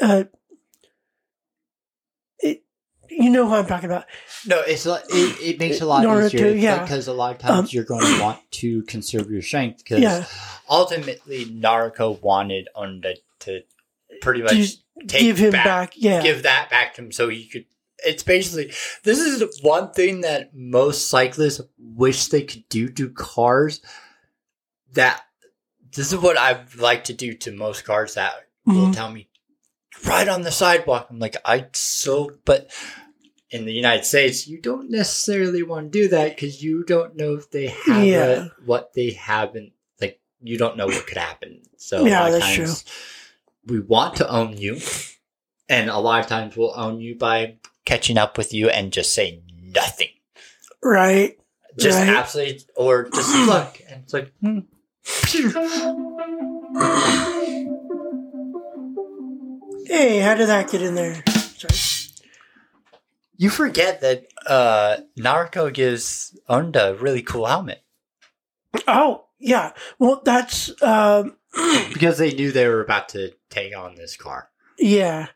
uh, 0.00 0.24
it, 2.38 2.62
you 3.10 3.28
know 3.30 3.46
who 3.46 3.54
I'm 3.54 3.66
talking 3.66 3.90
about. 3.90 4.06
No, 4.46 4.60
it's 4.62 4.86
a- 4.86 5.02
it, 5.10 5.40
it 5.42 5.58
makes 5.58 5.80
a 5.80 5.86
lot 5.86 6.04
Naruko, 6.04 6.26
easier 6.26 6.48
yeah. 6.48 6.82
because 6.82 7.06
a 7.08 7.12
lot 7.12 7.32
of 7.34 7.38
times 7.38 7.58
Um, 7.58 7.68
you're 7.70 7.84
going 7.84 8.04
to 8.04 8.20
want 8.22 8.38
to 8.52 8.82
conserve 8.84 9.30
your 9.30 9.42
strength 9.42 9.78
because 9.84 10.00
Yeah, 10.00 10.24
Ultimately, 10.70 11.44
Naruko 11.44 12.20
wanted 12.22 12.68
Onoda 12.74 13.16
to 13.40 13.62
pretty 14.22 14.42
much 14.42 14.76
give 15.06 15.38
him 15.38 15.52
back, 15.52 15.64
back. 15.64 15.92
Yeah, 15.96 16.22
give 16.22 16.42
that 16.44 16.70
back 16.70 16.94
to 16.94 17.02
him 17.02 17.12
so 17.12 17.28
he 17.28 17.46
could. 17.46 17.66
It's 18.04 18.22
basically 18.22 18.72
this 19.04 19.18
is 19.20 19.60
one 19.62 19.92
thing 19.92 20.22
that 20.22 20.54
most 20.54 21.08
cyclists 21.08 21.60
wish 21.78 22.26
they 22.28 22.42
could 22.42 22.68
do 22.68 22.88
to 22.88 23.10
cars. 23.10 23.80
That 24.94 25.22
this 25.94 26.12
is 26.12 26.18
what 26.18 26.36
I'd 26.38 26.74
like 26.76 27.04
to 27.04 27.12
do 27.12 27.34
to 27.34 27.52
most 27.52 27.84
cars 27.84 28.14
that 28.14 28.34
will 28.66 28.88
Mhm. 28.88 28.94
tell 28.94 29.10
me 29.10 29.28
right 30.06 30.28
on 30.28 30.42
the 30.42 30.50
sidewalk. 30.52 31.08
I'm 31.10 31.18
like 31.18 31.36
I 31.44 31.66
so, 31.72 32.38
but 32.44 32.70
in 33.50 33.64
the 33.66 33.72
United 33.72 34.04
States, 34.04 34.46
you 34.48 34.60
don't 34.60 34.90
necessarily 34.90 35.62
want 35.62 35.92
to 35.92 35.98
do 36.02 36.08
that 36.08 36.34
because 36.34 36.62
you 36.62 36.84
don't 36.84 37.16
know 37.16 37.34
if 37.34 37.50
they 37.50 37.66
have 37.68 38.04
Yeah. 38.06 38.24
a- 38.26 38.48
what 38.64 38.92
they 38.94 39.10
haven't. 39.10 39.72
Like 40.00 40.20
you 40.42 40.58
don't 40.58 40.76
know 40.76 40.86
what 40.86 41.06
could 41.06 41.18
happen. 41.18 41.62
So 41.76 42.04
Yeah, 42.04 42.20
a 42.20 42.24
lot 42.24 42.34
of 42.34 42.40
that's 42.40 42.56
times 42.56 42.84
we 43.66 43.80
want 43.80 44.16
to 44.16 44.28
own 44.28 44.56
you, 44.56 44.78
and 45.68 45.88
a 45.90 45.98
lot 45.98 46.20
of 46.20 46.26
times 46.26 46.56
we'll 46.56 46.74
own 46.78 47.00
you 47.00 47.14
by 47.16 47.56
catching 47.84 48.18
up 48.18 48.36
with 48.38 48.52
you 48.54 48.68
and 48.68 48.92
just 48.92 49.14
say 49.14 49.40
nothing. 49.62 50.08
right. 50.82 51.36
Just 51.78 51.98
Right. 51.98 52.08
absolutely, 52.10 52.60
or 52.76 53.08
just 53.08 53.34
look, 53.46 53.80
and 53.88 54.02
it's 54.02 54.12
like, 54.12 54.30
hmm. 54.40 54.58
Hey, 59.86 60.18
how 60.20 60.34
did 60.34 60.48
that 60.48 60.70
get 60.70 60.82
in 60.82 60.94
there? 60.94 61.22
Sorry. 61.28 61.74
you 63.36 63.50
forget 63.50 64.00
that 64.00 64.26
uh, 64.46 64.98
Naruko 65.18 65.72
gives 65.72 66.38
Onoda 66.48 66.90
a 66.90 66.94
really 66.94 67.22
cool 67.22 67.46
helmet. 67.46 67.82
Oh, 68.86 69.24
yeah. 69.38 69.72
Well, 69.98 70.22
that's 70.24 70.70
um, 70.82 71.36
because 71.92 72.18
they 72.18 72.32
knew 72.32 72.52
they 72.52 72.66
were 72.68 72.80
about 72.82 73.10
to 73.10 73.32
take 73.50 73.76
on 73.76 73.94
this 73.94 74.16
car. 74.16 74.50
yeah, 74.78 75.28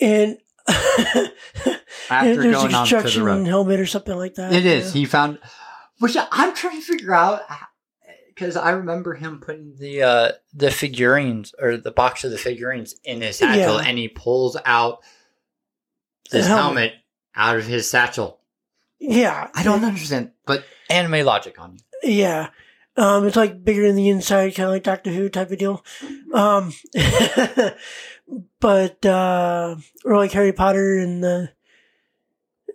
and 0.00 0.38
after 0.68 1.32
there's 2.10 2.46
a 2.46 2.50
going 2.52 2.74
on 2.74 2.86
to 2.86 3.02
the 3.02 3.22
road. 3.24 3.46
helmet 3.46 3.80
or 3.80 3.86
something 3.86 4.16
like 4.16 4.34
that. 4.34 4.52
It 4.52 4.66
is. 4.66 4.86
yeah. 4.94 5.00
He 5.00 5.04
found, 5.06 5.38
which 5.98 6.16
I'm 6.30 6.54
trying 6.54 6.80
to 6.80 6.86
figure 6.86 7.14
out 7.14 7.42
because 8.28 8.56
I 8.56 8.70
remember 8.70 9.14
him 9.14 9.40
putting 9.40 9.74
The 9.78 10.02
uh, 10.02 10.32
the 10.54 10.70
figurines 10.70 11.54
or 11.58 11.76
the 11.76 11.90
box 11.92 12.24
of 12.24 12.30
the 12.30 12.38
figurines 12.38 12.94
in 13.04 13.20
his 13.20 13.36
satchel, 13.38 13.76
Yeah. 13.76 13.84
and 13.88 13.98
he 13.98 14.08
pulls 14.08 14.56
out 14.64 15.00
this 16.30 16.46
helmet. 16.46 16.62
helmet 16.64 16.92
out 17.34 17.56
of 17.56 17.66
his 17.66 17.88
satchel. 17.90 18.38
Yeah, 18.98 19.48
I 19.54 19.62
don't 19.64 19.84
understand, 19.84 20.30
but 20.46 20.64
Anime 20.88 21.24
logic 21.26 21.58
on 21.58 21.74
you. 21.74 21.80
Yeah. 22.10 22.50
Um, 22.96 23.26
it's 23.26 23.36
like 23.36 23.64
bigger 23.64 23.84
in 23.86 23.96
the 23.96 24.08
inside, 24.10 24.54
kind 24.54 24.66
of 24.66 24.72
like 24.72 24.82
Doctor 24.82 25.10
Who 25.10 25.28
type 25.28 25.50
of 25.50 25.58
deal. 25.58 25.84
Um, 26.34 26.72
but, 28.60 29.04
uh, 29.06 29.76
or 30.04 30.16
like 30.16 30.32
Harry 30.32 30.52
Potter 30.52 30.98
in 30.98 31.20
the, 31.20 31.50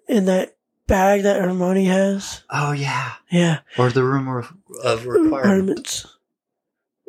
in 0.07 0.25
that 0.25 0.55
bag 0.87 1.23
that 1.23 1.41
Hermione 1.41 1.85
has. 1.85 2.43
oh 2.49 2.71
yeah, 2.71 3.13
Yeah. 3.31 3.59
or 3.77 3.89
the 3.89 4.03
room 4.03 4.27
of 4.27 4.53
of. 4.83 5.05
Requirements. 5.05 6.07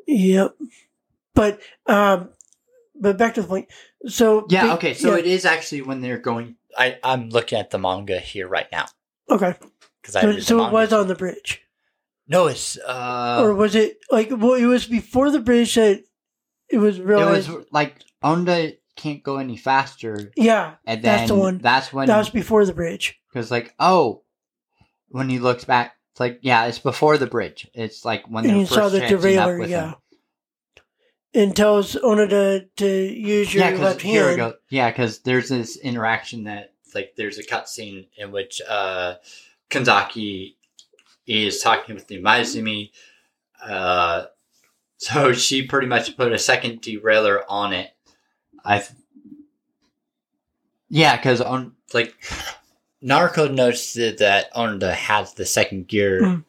Yep. 0.06 0.56
But, 1.34 1.60
um, 1.86 2.30
but 3.00 3.16
back 3.18 3.34
to 3.34 3.42
the 3.42 3.48
point. 3.48 3.68
So, 4.06 4.46
yeah. 4.50 4.62
big- 4.62 4.72
Okay, 4.72 4.94
so 4.94 5.12
yeah, 5.12 5.18
it 5.18 5.26
is 5.26 5.44
actually 5.44 5.82
when 5.82 6.00
they're 6.00 6.18
going. 6.18 6.56
I 6.76 6.98
I'm 7.02 7.30
looking 7.30 7.58
at 7.58 7.70
the 7.70 7.78
manga 7.78 8.20
here 8.20 8.46
right 8.46 8.68
now 8.70 8.84
okay. 9.30 9.54
because 10.00 10.14
I 10.16 10.20
So, 10.20 10.38
so 10.40 10.66
it 10.66 10.72
was 10.72 10.92
on 10.92 11.08
the 11.08 11.14
bridge. 11.14 11.62
No, 12.28 12.46
it's 12.46 12.76
uh, 12.78 13.40
or 13.42 13.54
was 13.54 13.74
it 13.74 13.98
like, 14.10 14.28
well, 14.30 14.54
it 14.54 14.66
was 14.66 14.86
before 14.86 15.30
the 15.30 15.40
bridge 15.40 15.74
that 15.76 16.04
it 16.68 16.78
was 16.78 17.00
really 17.00 17.22
It 17.22 17.30
was 17.30 17.48
like 17.72 18.02
Onoda 18.22 18.76
can't 18.96 19.22
go 19.22 19.38
any 19.38 19.56
faster, 19.56 20.30
yeah. 20.36 20.74
and 20.84 21.02
then 21.02 21.18
That's 21.18 21.28
the 21.30 21.34
one. 21.36 21.58
That's 21.58 21.92
when 21.92 22.06
That 22.08 22.18
was 22.18 22.30
before 22.30 22.64
the 22.66 22.74
bridge. 22.74 23.18
because 23.32 23.50
like 23.50 23.74
oh, 23.78 24.22
when 25.08 25.30
he 25.30 25.38
looks 25.38 25.64
back, 25.64 25.94
it's 26.12 26.20
like 26.20 26.40
yeah, 26.42 26.66
it's 26.66 26.78
before 26.78 27.16
the 27.16 27.26
bridge. 27.26 27.66
It's 27.72 28.04
like 28.04 28.28
when 28.28 28.44
and 28.44 28.60
you 28.60 28.66
first 28.66 28.74
saw 28.74 28.88
the 28.90 29.00
derailleur, 29.00 29.58
with 29.58 29.70
yeah. 29.70 29.90
him. 29.90 29.94
And 31.34 31.54
tells 31.54 31.94
Onoda 31.94 32.28
to, 32.28 32.68
to 32.76 32.86
use 32.86 33.52
your 33.54 33.64
Yeah, 33.64 33.70
because 33.70 33.84
left 33.84 34.00
here 34.02 34.24
hand. 34.28 34.36
go. 34.36 34.54
Yeah, 34.70 34.90
because 34.90 35.20
there's 35.20 35.48
this 35.48 35.76
interaction 35.76 36.44
that 36.44 36.72
like 36.94 37.14
there's 37.16 37.38
a 37.38 37.42
cutscene 37.44 38.08
in 38.16 38.32
which 38.32 38.60
uh, 38.68 39.14
Kanzaki 39.70 40.54
is 41.28 41.60
talking 41.60 41.94
with 41.94 42.06
the 42.08 42.20
Imaizumi. 42.20 42.90
Uh, 43.62 44.24
so 44.96 45.32
she 45.34 45.62
pretty 45.66 45.86
much 45.86 46.16
put 46.16 46.32
a 46.32 46.38
second 46.38 46.82
derailleur 46.82 47.42
on 47.48 47.72
it. 47.72 47.90
I. 48.64 48.84
Yeah, 50.90 51.16
because 51.16 51.40
on 51.40 51.72
Like 51.92 52.14
Naruko 53.02 53.52
noticed 53.52 53.94
that 53.96 54.52
Onoda 54.54 54.92
has 54.94 55.34
the 55.34 55.44
second 55.46 55.86
gear. 55.86 56.20
Mm. 56.22 56.44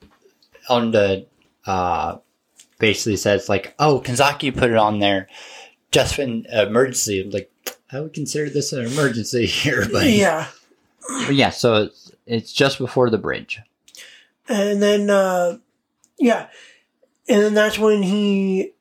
Onoda 0.69 1.25
uh, 1.65 2.17
basically 2.79 3.17
says 3.17 3.49
like, 3.49 3.75
"Oh, 3.79 4.01
Kanzaki 4.03 4.55
put 4.55 4.71
it 4.71 4.77
on 4.77 4.99
there 4.99 5.27
just 5.91 6.17
in 6.19 6.45
emergency." 6.51 7.23
Like, 7.29 7.51
I 7.91 7.99
would 7.99 8.13
consider 8.13 8.49
this 8.49 8.71
an 8.73 8.85
emergency 8.85 9.45
here, 9.45 9.85
but 9.91 10.07
Yeah. 10.09 10.47
but 11.25 11.35
yeah, 11.35 11.49
so 11.49 11.83
it's 11.83 12.11
it's 12.25 12.53
just 12.53 12.77
before 12.77 13.09
the 13.09 13.17
bridge. 13.17 13.59
And 14.49 14.81
then, 14.81 15.09
uh, 15.09 15.57
yeah. 16.17 16.47
And 17.27 17.41
then 17.43 17.53
that's 17.53 17.77
when 17.77 18.01
he 18.03 18.71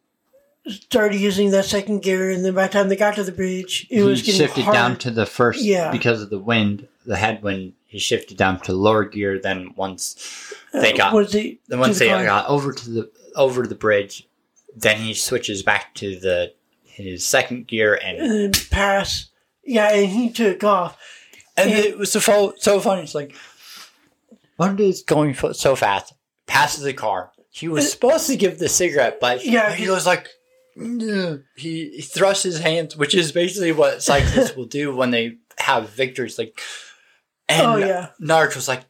started 0.67 1.21
using 1.21 1.51
that 1.51 1.67
second 1.67 2.03
gear. 2.03 2.31
And 2.31 2.45
then 2.45 2.55
by 2.55 2.67
the 2.67 2.73
time 2.73 2.89
they 2.89 2.97
got 2.97 3.15
to 3.17 3.23
the 3.25 3.33
bridge, 3.33 3.87
it 3.91 3.97
he 3.97 4.03
was 4.03 4.23
getting 4.23 4.41
shifted 4.41 4.65
hard. 4.65 4.75
down 4.75 4.97
to 4.99 5.11
the 5.11 5.27
first 5.27 5.63
Yeah. 5.63 5.91
because 5.93 6.23
of 6.23 6.31
the 6.31 6.39
wind, 6.39 6.89
the 7.07 7.17
headwind. 7.17 7.75
he 7.87 7.99
shifted 7.99 8.37
down 8.37 8.61
to 8.61 8.73
lower 8.73 9.05
gear. 9.05 9.39
Then 9.39 9.73
once 9.77 10.53
they 10.75 10.93
Uh, 10.93 10.97
got 10.97 11.13
was 11.15 11.35
it, 11.35 11.59
then 11.69 11.79
once 11.79 11.99
the 11.99 12.05
they 12.07 12.11
car. 12.11 12.25
got 12.25 12.47
over 12.49 12.73
to 12.73 12.91
the 12.91 13.11
over 13.35 13.67
the 13.67 13.75
bridge, 13.75 14.27
then 14.77 14.99
he 14.99 15.15
switches 15.15 15.63
back 15.63 15.95
to 15.95 16.19
the 16.19 16.53
his 16.85 17.25
second 17.25 17.67
gear 17.67 17.95
and 17.95 18.19
and 18.19 18.31
then 18.55 18.63
pass. 18.71 19.27
Yeah, 19.65 19.91
and 19.93 20.07
he 20.11 20.29
took 20.31 20.63
off. 20.65 20.99
and 21.57 21.71
And- 21.71 21.79
it 21.85 21.97
was 21.99 22.13
so 22.13 22.55
so 22.59 22.79
funny. 22.81 23.03
It's 23.03 23.15
like 23.15 23.35
Wanda 24.59 24.83
is 24.85 25.03
going 25.03 25.35
so 25.35 25.77
fast, 25.77 26.15
passes 26.47 26.83
the 26.85 26.93
car. 26.93 27.33
He 27.51 27.69
was 27.69 27.91
supposed 27.91 28.27
to 28.29 28.37
give 28.37 28.59
the 28.59 28.69
cigarette, 28.69 29.21
but 29.21 29.45
Yeah, 29.45 29.73
he 29.73 29.89
was 29.89 30.07
like. 30.07 30.29
He, 30.77 31.41
he 31.57 32.03
thrusts 32.03 32.45
his 32.45 32.61
hands, 32.61 32.97
which 32.97 33.13
is 33.15 33.33
basically 33.33 33.73
what 33.73 34.01
cyclists 34.03 34.55
will 34.55 34.67
do 34.67 34.95
when 34.95 35.11
they 35.11 35.39
have 35.59 35.91
victories. 35.91 36.39
Like, 36.39 36.61
and 37.49 37.67
oh, 37.67 37.77
yeah. 37.77 38.11
Naruko 38.23 38.55
was 38.57 38.69
like, 38.69 38.83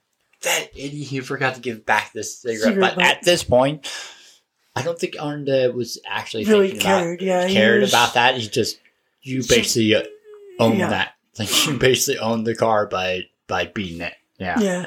"That 0.43 0.69
idiot! 0.75 1.09
He 1.09 1.21
forgot 1.21 1.55
to 1.55 1.63
give 1.63 1.87
back 1.87 2.13
this 2.13 2.41
cigarette." 2.41 2.75
Cigarette 2.75 2.97
but 2.97 3.03
at 3.05 3.23
this 3.23 3.43
point, 3.43 3.91
I 4.77 4.83
don't 4.83 4.99
think 4.99 5.15
Onoda 5.15 5.73
was 5.73 5.99
actually 6.07 6.45
Really 6.45 6.73
thinking 6.73 6.87
about 6.87 7.01
cared. 7.01 7.23
Yeah. 7.23 7.49
cared 7.49 7.81
was- 7.81 7.91
about 7.91 8.15
that. 8.15 8.37
He 8.37 8.47
just 8.49 8.79
you 9.23 9.43
basically 9.49 9.95
uh, 9.95 10.03
own 10.59 10.77
Yeah. 10.79 10.91
that. 10.91 11.13
Like 11.39 11.67
you 11.67 11.79
basically 11.79 12.19
own 12.19 12.45
the 12.45 12.55
car 12.55 12.87
by 12.87 13.23
by 13.47 13.65
beating 13.67 14.03
it. 14.03 14.15
Yeah. 14.39 14.61
Yeah. 14.61 14.87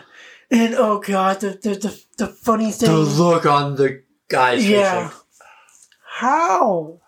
And 0.52 0.76
oh, 0.76 1.00
God, 1.00 1.40
the, 1.40 1.52
the, 1.52 1.70
the, 1.76 2.04
the 2.18 2.28
funny 2.28 2.72
thing. 2.72 2.90
The 2.90 2.98
look 2.98 3.46
on 3.46 3.76
the 3.76 4.04
guy's 4.28 4.68
Yeah. 4.68 5.08
face, 5.10 5.18
how? 6.06 7.00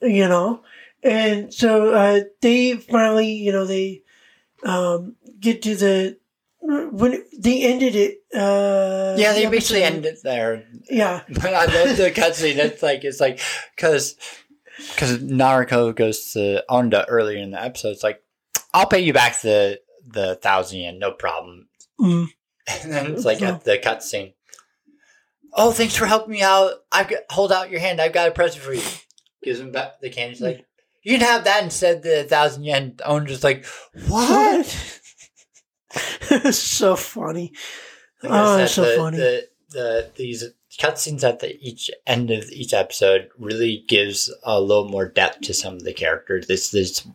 You 0.00 0.28
know? 0.28 0.62
And 1.02 1.52
so 1.52 1.92
uh, 1.92 2.20
they 2.40 2.74
finally, 2.76 3.30
you 3.32 3.52
know, 3.52 3.66
they 3.66 4.02
um, 4.64 5.16
get 5.38 5.62
to 5.62 5.74
the 5.76 6.18
when 6.62 7.24
they 7.38 7.62
ended 7.62 7.96
it. 7.96 8.18
Uh, 8.34 9.14
Yeah, 9.18 9.32
they 9.32 9.44
the 9.46 9.50
basically 9.50 9.82
episode- 9.82 9.96
ended 9.96 10.16
there. 10.22 10.64
Yeah, 10.90 11.22
But 11.28 11.54
I 11.54 11.64
love 11.66 11.96
the 11.96 12.10
cutscene. 12.10 12.56
It's 12.56 12.82
like 12.82 13.02
it's 13.04 13.20
like 13.20 13.40
because 13.76 14.16
because 14.94 15.18
Naruko 15.18 15.94
goes 15.96 16.32
to 16.32 16.62
Onoda 16.68 17.06
earlier 17.08 17.38
in 17.38 17.50
the 17.50 17.62
episode. 17.62 17.90
It's 17.90 18.02
like 18.02 18.22
I'll 18.74 18.86
pay 18.86 19.00
you 19.00 19.12
back 19.14 19.40
the 19.40 19.80
the 20.06 20.34
thousand 20.36 20.80
yen, 20.80 20.98
no 20.98 21.12
problem. 21.12 21.68
Mm. 22.00 22.26
And 22.82 22.92
then 22.92 23.06
it's 23.12 23.24
like 23.24 23.42
at 23.42 23.64
the 23.64 23.78
cutscene. 23.78 24.34
Oh, 25.54 25.72
thanks 25.72 25.96
for 25.96 26.06
helping 26.06 26.30
me 26.32 26.42
out. 26.42 26.74
I've 26.92 27.08
got 27.08 27.22
hold 27.30 27.50
out 27.50 27.70
your 27.70 27.80
hand. 27.80 28.00
I've 28.00 28.12
got 28.12 28.28
a 28.28 28.30
present 28.30 28.62
for 28.62 28.72
you. 28.72 28.82
Gives 29.42 29.58
him 29.58 29.72
back 29.72 30.00
the 30.00 30.10
candy. 30.10 30.34
He's 30.34 30.40
like, 30.42 30.66
you 31.02 31.18
can 31.18 31.26
have 31.26 31.44
that 31.44 31.64
instead 31.64 32.02
the 32.02 32.24
thousand 32.24 32.62
yen. 32.64 32.96
Owen 33.04 33.26
just 33.26 33.42
like, 33.42 33.64
what? 34.06 34.66
it's 36.30 36.58
so 36.58 36.94
funny. 36.96 37.52
Like 38.22 38.32
Oh, 38.32 38.58
it's 38.58 38.72
so 38.74 38.84
the, 38.84 38.96
funny. 38.96 39.16
The, 39.16 39.48
the 39.70 40.10
these 40.16 40.44
cutscenes 40.78 41.24
at 41.24 41.40
the 41.40 41.56
each 41.60 41.90
end 42.06 42.30
of 42.30 42.44
each 42.50 42.72
episode 42.72 43.28
really 43.38 43.84
gives 43.88 44.32
a 44.44 44.60
little 44.60 44.88
more 44.88 45.08
depth 45.08 45.40
to 45.42 45.54
some 45.54 45.74
of 45.74 45.82
the 45.84 45.92
characters. 45.92 46.46
This 46.46 46.70
this 46.70 47.06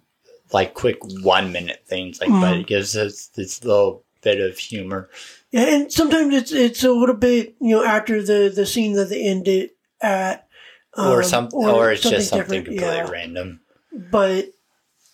like 0.52 0.74
quick 0.74 0.98
one 1.24 1.52
minute 1.52 1.84
things 1.88 2.20
like, 2.20 2.30
but 2.30 2.54
Mhm. 2.56 2.62
it 2.62 2.68
gives 2.68 2.96
us 2.98 3.28
this 3.36 3.64
little 3.64 4.05
bit 4.26 4.42
of 4.42 4.58
humor. 4.58 5.10
Yeah, 5.52 5.76
and 5.76 5.94
sometimes 5.94 6.34
it's 6.36 6.52
it's 6.52 6.84
a 6.84 6.92
little 6.92 7.16
bit 7.16 7.56
you 7.62 7.70
know 7.70 7.86
after 7.86 8.22
the 8.22 8.52
the 8.54 8.66
scene 8.66 8.94
that 8.94 9.08
they 9.08 9.26
ended 9.26 9.70
at, 10.02 10.50
or 10.98 11.20
um, 11.20 11.24
some, 11.24 11.50
or, 11.54 11.92
it's 11.92 12.02
just 12.02 12.30
something 12.30 12.64
different, 12.64 12.66
completely 12.66 12.86
yeah. 12.86 13.10
random. 13.10 13.62
But 13.94 14.48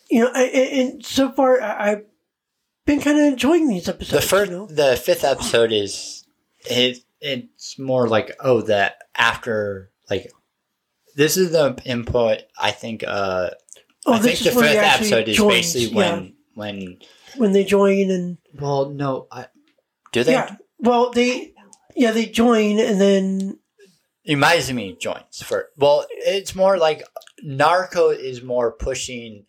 you 0.09 0.21
know, 0.21 0.31
I, 0.33 0.43
and 0.45 1.05
so 1.05 1.31
far 1.31 1.61
I, 1.61 1.91
I've 1.91 2.05
been 2.85 3.01
kind 3.01 3.19
of 3.19 3.25
enjoying 3.25 3.67
these 3.67 3.87
episodes. 3.87 4.23
The 4.23 4.27
first, 4.27 4.51
you 4.51 4.57
know? 4.57 4.65
the 4.65 4.95
fifth 4.95 5.23
episode 5.23 5.71
is 5.71 6.25
it. 6.67 6.99
It's 7.19 7.77
more 7.77 8.07
like 8.07 8.35
oh 8.39 8.61
that 8.61 8.97
after 9.15 9.91
like 10.09 10.31
this 11.15 11.37
is 11.37 11.51
the 11.51 11.79
input. 11.85 12.39
I 12.59 12.71
think. 12.71 13.03
uh 13.05 13.51
oh, 14.07 14.13
I 14.13 14.19
think 14.19 14.39
the 14.39 14.51
fifth 14.51 14.63
episode 14.63 15.27
is 15.27 15.37
joins, 15.37 15.73
basically 15.73 15.99
yeah, 15.99 16.13
when 16.15 16.33
when 16.55 16.97
when 17.37 17.51
they 17.53 17.63
join 17.63 18.09
and 18.09 18.37
Well, 18.53 18.89
no, 18.89 19.27
I, 19.31 19.47
do 20.11 20.23
they 20.23 20.33
yeah, 20.33 20.55
well 20.79 21.11
they 21.11 21.53
yeah 21.95 22.11
they 22.11 22.25
join 22.25 22.79
and 22.79 22.99
then 22.99 23.59
Imaizumi 24.27 24.99
joins 24.99 25.41
for 25.41 25.69
well, 25.77 26.05
it's 26.09 26.53
more 26.53 26.77
like 26.77 27.03
Naruko 27.43 28.15
is 28.15 28.43
more 28.43 28.71
pushing 28.71 29.45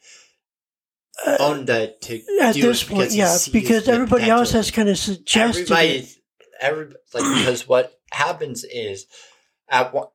uh, 1.27 1.37
Onoda 1.39 2.01
to 2.01 2.23
at 2.41 2.55
do 2.55 2.63
this 2.63 2.83
it 2.83 2.89
point, 2.89 3.11
because 3.11 3.17
yeah, 3.17 3.37
because 3.53 3.85
the 3.85 3.93
everybody 3.93 4.31
else 4.31 4.53
has 4.53 4.71
kind 4.71 4.89
of 4.89 4.97
suggested. 4.97 5.63
it. 5.63 5.71
everybody, 5.71 6.09
every 6.61 6.87
like 7.13 7.39
because 7.39 7.69
what 7.69 7.93
happens 8.13 8.65
is 8.65 9.07
at 9.69 9.93
one, 9.93 10.09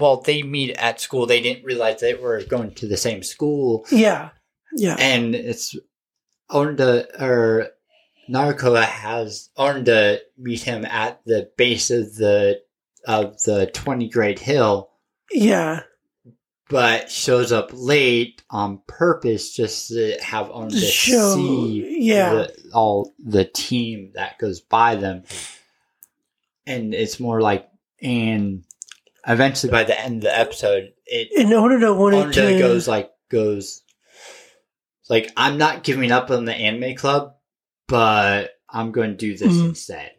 well 0.00 0.20
they 0.22 0.42
meet 0.42 0.70
at 0.76 1.00
school. 1.00 1.26
They 1.26 1.42
didn't 1.42 1.64
realize 1.64 2.00
they 2.00 2.14
were 2.14 2.42
going 2.42 2.72
to 2.76 2.88
the 2.88 2.96
same 2.96 3.22
school, 3.22 3.84
Yeah, 3.90 4.30
yeah, 4.74 4.96
and 4.98 5.34
it's 5.34 5.76
Onoda 6.50 7.06
or 7.20 7.68
Naruko 8.28 8.82
has 8.84 9.50
on 9.56 9.84
Onoda 9.84 10.18
meet 10.38 10.62
him 10.62 10.84
at 10.84 11.20
the 11.24 11.50
base 11.56 11.90
of 11.90 12.14
the 12.16 12.60
of 13.06 13.40
the 13.42 13.66
twenty 13.72 14.08
grade 14.08 14.38
hill. 14.38 14.90
yeah. 15.32 15.82
but 16.70 17.10
shows 17.10 17.52
up 17.52 17.68
late 17.72 18.42
on 18.48 18.80
purpose 18.86 19.54
just 19.54 19.88
to 19.88 20.16
have 20.22 20.50
on 20.50 20.70
to 20.70 20.78
Show- 20.80 21.34
see 21.34 21.98
yeah. 22.00 22.32
the, 22.34 22.54
all 22.72 23.12
the 23.18 23.44
team 23.44 24.12
that 24.14 24.38
goes 24.38 24.60
by 24.60 24.94
them, 24.96 25.24
and 26.66 26.94
it's 26.94 27.20
more 27.20 27.40
like 27.42 27.68
and 28.00 28.64
eventually 29.26 29.70
by 29.70 29.84
the 29.84 29.98
end 30.00 30.16
of 30.16 30.22
the 30.22 30.38
episode, 30.38 30.92
it 31.06 31.52
order 31.52 31.78
to 31.80 31.92
wanted 31.92 32.28
Onoda 32.28 32.32
to 32.52 32.58
goes 32.58 32.88
like 32.88 33.10
goes 33.30 33.82
like 35.08 35.30
I'm 35.36 35.58
not 35.58 35.84
giving 35.84 36.10
up 36.12 36.30
on 36.30 36.44
the 36.44 36.54
anime 36.54 36.94
club, 36.96 37.34
but 37.88 38.52
I'm 38.68 38.92
going 38.92 39.10
to 39.10 39.16
do 39.16 39.36
this 39.36 39.52
Mhm. 39.52 39.68
instead. 39.70 40.12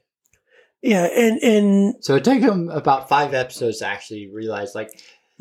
yeah, 0.82 1.06
and 1.06 1.42
and 1.42 1.96
So 2.04 2.16
it 2.16 2.24
took 2.24 2.40
him 2.40 2.70
about 2.70 3.10
five 3.10 3.34
episodes 3.34 3.80
to 3.80 3.88
actually 3.88 4.28
realize, 4.28 4.76
like, 4.76 4.92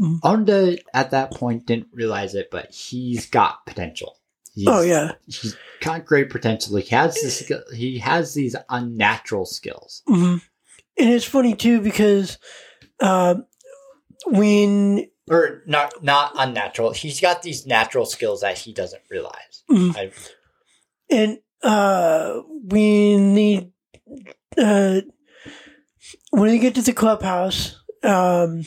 Mhm. 0.00 0.20
Onoda 0.20 0.78
at 0.94 1.10
that 1.10 1.32
point 1.32 1.66
didn't 1.66 1.88
realize 1.92 2.34
it, 2.34 2.50
but 2.50 2.70
he's 2.72 3.26
got 3.26 3.66
potential. 3.66 4.18
He's, 4.54 4.68
oh 4.68 4.80
yeah, 4.80 5.12
he's 5.26 5.56
got 5.80 6.06
great 6.06 6.30
potential. 6.30 6.76
He 6.76 6.88
has 6.94 7.14
this. 7.20 7.52
He 7.74 7.98
has 7.98 8.32
these 8.34 8.56
unnatural 8.70 9.44
skills. 9.46 10.02
hmm 10.06 10.36
and 10.96 11.12
it's 11.12 11.24
funny 11.24 11.54
too 11.56 11.80
because 11.80 12.38
uh, 13.00 13.34
when 14.26 15.08
or 15.30 15.62
not 15.66 16.02
not 16.02 16.32
unnatural. 16.36 16.92
He's 16.92 17.20
got 17.20 17.42
these 17.42 17.66
natural 17.66 18.04
skills 18.06 18.40
that 18.42 18.58
he 18.58 18.72
doesn't 18.72 19.02
realize. 19.10 19.62
I, 19.70 20.10
and 21.10 21.38
uh, 21.62 22.40
when 22.46 23.34
they 23.34 23.70
uh, 24.58 25.00
when 26.30 26.50
they 26.50 26.58
get 26.58 26.74
to 26.74 26.82
the 26.82 26.92
clubhouse, 26.92 27.80
um, 28.02 28.64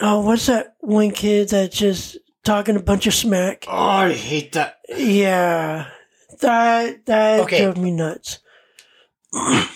oh, 0.00 0.20
what's 0.20 0.46
that 0.46 0.76
one 0.80 1.10
kid 1.12 1.50
that's 1.50 1.76
just 1.76 2.18
talking 2.44 2.76
a 2.76 2.80
bunch 2.82 3.06
of 3.06 3.14
smack? 3.14 3.64
oh, 3.68 3.72
I 3.76 4.12
hate 4.12 4.52
that. 4.52 4.78
Yeah, 4.88 5.88
that 6.40 7.06
that 7.06 7.40
Okay. 7.40 7.58
drove 7.58 7.76
me 7.76 7.92
nuts. 7.92 8.40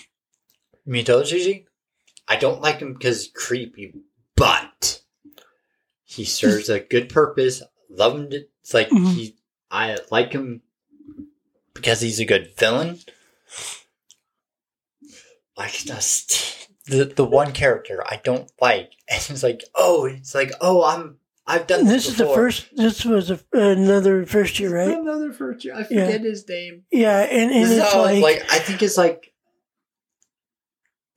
Midousuji, 0.88 1.66
I 2.26 2.36
don't 2.36 2.60
like 2.62 2.78
him 2.80 2.94
because 2.94 3.24
he's 3.24 3.32
creepy, 3.32 3.94
but 4.36 4.99
he 6.20 6.24
serves 6.26 6.68
a 6.68 6.80
good 6.80 7.08
purpose. 7.08 7.62
Love 7.88 8.14
him. 8.18 8.30
To, 8.30 8.44
it's 8.62 8.74
like 8.74 8.88
Mhm. 8.90 9.14
he, 9.14 9.36
I 9.70 9.96
like 10.10 10.32
him 10.32 10.62
because 11.74 12.00
he's 12.00 12.20
a 12.20 12.24
good 12.24 12.52
villain. 12.58 12.98
Like 15.56 15.72
just 15.72 16.68
the 16.86 17.04
the 17.04 17.24
one 17.24 17.52
character 17.52 18.02
I 18.06 18.20
don't 18.22 18.50
like, 18.60 18.92
and 19.08 19.22
it's 19.30 19.42
like, 19.42 19.62
oh, 19.74 20.04
it's 20.06 20.34
like, 20.34 20.52
oh, 20.60 20.84
I'm 20.84 21.16
I've 21.46 21.66
done 21.66 21.84
this. 21.84 22.04
This 22.04 22.08
is 22.12 22.16
the 22.18 22.26
first. 22.26 22.66
This 22.76 23.04
was 23.04 23.30
a, 23.30 23.40
another 23.52 24.24
first 24.24 24.58
year, 24.60 24.74
right? 24.74 24.96
Another 24.98 25.32
first 25.32 25.64
year. 25.64 25.74
I 25.74 25.80
Yeah. 25.90 26.06
forget 26.06 26.20
his 26.20 26.48
name. 26.48 26.84
Yeah, 26.90 27.20
and, 27.22 27.50
and 27.50 27.64
This 27.70 27.82
it's 27.84 27.94
like, 27.94 28.22
like, 28.22 28.42
I 28.52 28.58
think 28.58 28.82
it's 28.82 28.96
like 28.96 29.32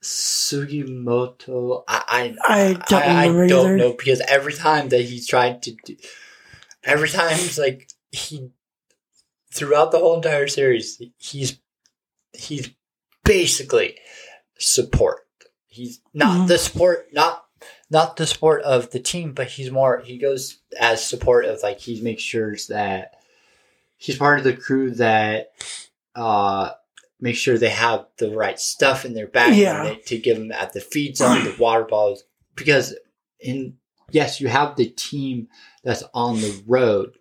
Sugimoto. 0.04 1.84
I 1.88 2.34
I, 2.42 2.54
I 2.54 2.72
don't 2.88 3.02
I, 3.02 3.24
I 3.24 3.46
don't 3.48 3.76
know 3.76 3.92
because 3.92 4.20
every 4.28 4.52
time 4.52 4.88
that 4.90 5.02
he's 5.02 5.26
tried 5.26 5.62
to 5.62 5.76
do, 5.84 5.96
every 6.82 7.08
time 7.08 7.32
it's 7.32 7.58
like 7.58 7.88
he 8.12 8.50
throughout 9.52 9.90
the 9.92 9.98
whole 9.98 10.16
entire 10.16 10.48
series, 10.48 11.00
he's 11.18 11.58
he's 12.32 12.70
basically 13.24 13.96
support. 14.58 15.20
He's 15.66 16.00
not 16.12 16.42
Mhm. 16.42 16.48
the 16.48 16.58
support, 16.58 17.12
not 17.12 17.44
not 17.90 18.16
the 18.16 18.26
support 18.26 18.62
of 18.62 18.90
the 18.90 19.00
team, 19.00 19.32
but 19.32 19.48
he's 19.48 19.70
more. 19.70 20.00
He 20.04 20.18
goes 20.18 20.58
as 20.78 21.04
support 21.04 21.44
of 21.46 21.62
like 21.62 21.80
he 21.80 22.00
makes 22.00 22.22
sure 22.22 22.54
that 22.68 23.14
he's 23.96 24.18
part 24.18 24.38
of 24.38 24.44
the 24.44 24.56
crew 24.56 24.90
that 24.92 25.52
uh 26.14 26.70
make 27.20 27.36
sure 27.36 27.56
they 27.56 27.70
have 27.70 28.06
the 28.18 28.34
right 28.34 28.58
stuff 28.60 29.04
in 29.04 29.14
their 29.14 29.26
bag 29.28 29.54
Yeah. 29.56 29.94
to 30.06 30.18
give 30.18 30.36
them 30.38 30.52
at 30.52 30.72
the 30.72 30.80
feed 30.80 31.16
zone, 31.16 31.44
the 31.44 31.54
water 31.58 31.84
bottles, 31.84 32.24
because 32.54 32.94
in 33.40 33.76
yes, 34.10 34.40
you 34.40 34.48
have 34.48 34.76
the 34.76 34.86
team 34.86 35.48
that's 35.82 36.04
on 36.12 36.40
the 36.40 36.62
road, 36.66 37.16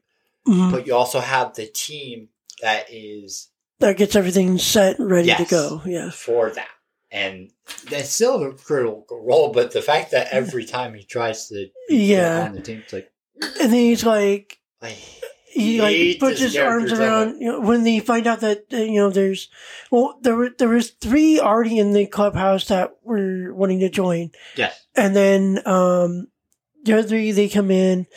mhm, 0.47 0.71
but 0.71 0.85
you 0.87 0.93
also 0.95 1.19
have 1.19 1.55
the 1.55 1.65
team 1.67 2.29
that 2.61 2.85
is 2.91 3.49
that 3.79 3.97
gets 3.97 4.15
everything 4.15 4.57
set, 4.57 4.99
and 4.99 5.09
ready 5.09 5.33
to 5.33 5.45
go. 5.45 5.81
Yeah, 5.85 6.09
for 6.11 6.49
that. 6.51 6.69
And 7.11 7.51
that's 7.89 8.09
still 8.09 8.41
a 8.43 8.53
critical 8.53 9.05
role, 9.11 9.51
but 9.51 9.71
the 9.71 9.81
fact 9.81 10.11
that 10.11 10.27
every 10.31 10.65
time 10.65 10.93
he 10.95 11.03
tries 11.03 11.47
to 11.49 11.67
Yeah. 11.89 12.45
on 12.47 12.55
the 12.55 12.61
team, 12.61 12.79
it's 12.83 12.93
like, 12.93 13.11
and 13.41 13.71
then 13.71 13.73
he's 13.73 14.03
like, 14.05 14.59
I 14.81 14.95
he 15.53 15.79
like 15.81 16.19
puts 16.19 16.39
his 16.39 16.55
arms 16.57 16.91
around 16.91 17.39
you 17.39 17.51
know, 17.51 17.59
when 17.59 17.83
they 17.83 17.99
find 17.99 18.25
out 18.27 18.39
that 18.41 18.65
you 18.71 18.95
know 18.95 19.09
there's 19.09 19.49
well 19.91 20.17
there 20.21 20.35
were 20.35 20.49
there 20.57 20.67
was 20.69 20.89
three 20.91 21.39
already 21.39 21.77
in 21.77 21.93
the 21.93 22.05
clubhouse 22.07 22.67
that 22.69 22.95
were 23.03 23.53
wanting 23.53 23.79
to 23.79 23.89
join 23.89 24.31
Yes. 24.55 24.85
and 24.95 25.15
then 25.15 25.61
um 25.65 26.27
the 26.83 26.93
other 26.93 27.07
three 27.07 27.31
they 27.31 27.47
come 27.49 27.69
in 27.71 28.07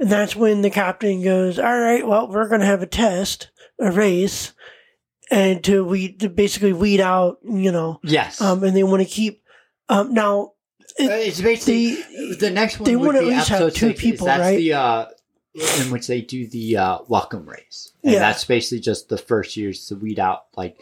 and 0.00 0.10
that's 0.10 0.34
when 0.36 0.62
the 0.62 0.70
captain 0.70 1.22
goes 1.22 1.58
all 1.58 1.78
right 1.80 2.06
well 2.06 2.28
we're 2.28 2.48
gonna 2.48 2.66
have 2.66 2.82
a 2.82 2.86
test 2.86 3.50
a 3.80 3.90
race 3.90 4.52
and 5.30 5.62
to 5.64 5.84
weed 5.84 6.20
to 6.20 6.28
basically 6.28 6.72
weed 6.72 7.00
out 7.00 7.38
you 7.44 7.72
know 7.72 7.98
Yes. 8.04 8.40
um 8.40 8.62
and 8.64 8.76
they 8.76 8.82
want 8.84 9.02
to 9.02 9.08
keep 9.08 9.42
um 9.88 10.14
now 10.14 10.52
it- 10.98 11.10
Uh, 11.10 11.14
it's 11.14 11.40
basically 11.40 11.94
they- 11.94 12.34
the 12.36 12.50
next 12.50 12.78
one. 12.78 12.84
they 12.88 12.96
wanna 12.96 13.20
be 13.20 13.30
at 13.30 13.36
least 13.36 13.48
have 13.48 13.72
two 13.72 13.88
six, 13.88 14.00
people, 14.00 14.26
that's 14.26 14.40
right? 14.40 14.56
The 14.58 14.72
uh, 14.74 15.06
in 15.54 15.90
which 15.90 16.06
they 16.06 16.20
do 16.22 16.46
the 16.46 16.76
uh, 16.76 16.98
welcome 17.08 17.46
race, 17.46 17.92
and 18.02 18.12
Yeah. 18.14 18.18
that's 18.20 18.44
basically 18.44 18.80
just 18.80 19.08
the 19.08 19.18
first 19.18 19.56
years 19.56 19.86
to 19.86 19.96
weed 19.96 20.18
out 20.18 20.44
like, 20.56 20.80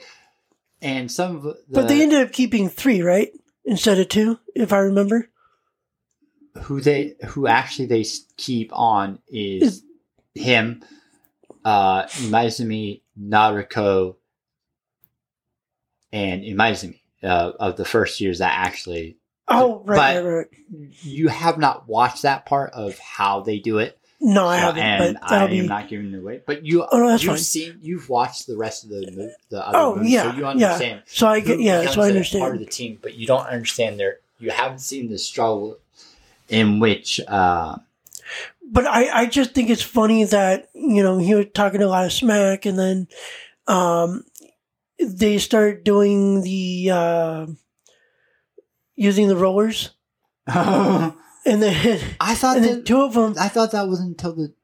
and 0.80 1.10
some 1.10 1.36
of 1.36 1.42
the 1.42 1.58
but 1.68 1.88
they 1.88 2.02
ended 2.02 2.20
up 2.26 2.32
keeping 2.32 2.68
three, 2.68 3.02
right, 3.02 3.30
instead 3.64 3.98
of 3.98 4.08
two, 4.08 4.38
if 4.54 4.72
I 4.72 4.78
remember. 4.78 5.28
who 6.62 6.80
they 6.80 7.14
who 7.28 7.46
actually 7.46 7.86
they 7.86 8.04
keep 8.36 8.70
on 8.72 9.18
is 9.28 9.82
him, 10.34 10.82
uh, 11.64 12.04
Imaizumi, 12.04 13.02
Naruko, 13.20 14.16
and 16.12 16.42
Imaizumi 16.42 17.00
uh, 17.22 17.52
of 17.58 17.76
the 17.76 17.84
first 17.84 18.20
years 18.20 18.38
that 18.38 18.52
actually 18.56 19.16
Oh, 19.52 19.82
right, 19.84 19.96
But- 19.96 20.24
right, 20.24 20.32
right. 20.32 20.46
you 21.02 21.26
have 21.28 21.58
not 21.58 21.88
watched 21.88 22.22
that 22.22 22.46
part 22.46 22.70
of 22.72 22.96
how 23.00 23.40
they 23.40 23.58
do 23.58 23.78
it. 23.78 23.98
No, 24.22 24.46
I 24.46 24.56
So- 24.58 24.66
haven't, 24.66 24.82
and 24.82 25.18
but 25.20 25.32
I 25.32 25.46
be. 25.46 25.58
am 25.60 25.66
not 25.66 25.88
giving 25.88 26.12
it 26.12 26.18
away. 26.18 26.42
But 26.44 26.64
you, 26.66 26.84
Oh, 26.92 26.98
no, 26.98 27.10
you've 27.12 27.22
fine. 27.22 27.38
seen, 27.38 27.78
you've 27.80 28.08
watched 28.10 28.46
the 28.46 28.56
rest 28.56 28.84
of 28.84 28.90
the 28.90 29.10
mo- 29.12 29.32
the 29.48 29.66
other 29.66 29.78
Oh, 29.78 29.94
movies, 29.96 30.12
yeah, 30.12 30.30
so 30.30 30.36
you 30.36 30.42
yeah. 30.42 30.48
understand. 30.50 31.02
so 31.06 31.26
I 31.26 31.40
get, 31.40 31.58
yeah, 31.60 31.90
so 31.90 32.02
I 32.02 32.08
understand. 32.08 32.42
part 32.42 32.54
of 32.54 32.60
the 32.60 32.66
team, 32.66 32.98
but 33.00 33.14
you 33.14 33.26
don't 33.26 33.46
understand 33.46 33.98
their. 33.98 34.18
You 34.38 34.50
haven't 34.50 34.80
seen 34.80 35.08
the 35.10 35.16
struggle 35.18 35.78
in 36.50 36.80
which. 36.80 37.18
Uh, 37.26 37.76
but 38.62 38.86
I, 38.86 39.22
I 39.22 39.26
just 39.26 39.52
think 39.54 39.70
it's 39.70 39.82
funny 39.82 40.24
that 40.24 40.68
you 40.74 41.02
know 41.02 41.16
he 41.18 41.34
was 41.34 41.46
talking 41.54 41.80
a 41.82 41.86
lot 41.88 42.04
of 42.04 42.12
smack, 42.12 42.66
and 42.66 42.78
then 42.78 43.08
um, 43.66 44.24
they 44.98 45.38
start 45.38 45.82
doing 45.84 46.42
the 46.42 46.90
uh, 46.92 47.46
using 48.96 49.28
the 49.28 49.36
rollers, 49.36 49.90
and 51.44 51.62
then 51.62 52.00
I 52.20 52.34
thought 52.34 52.56
and 52.56 52.64
then 52.64 52.76
that, 52.76 52.86
two 52.86 53.00
of 53.00 53.14
them 53.14 53.34
I 53.38 53.48
thought 53.48 53.72
that 53.72 53.88
was 53.88 54.00
until 54.00 54.34
the 54.34 54.54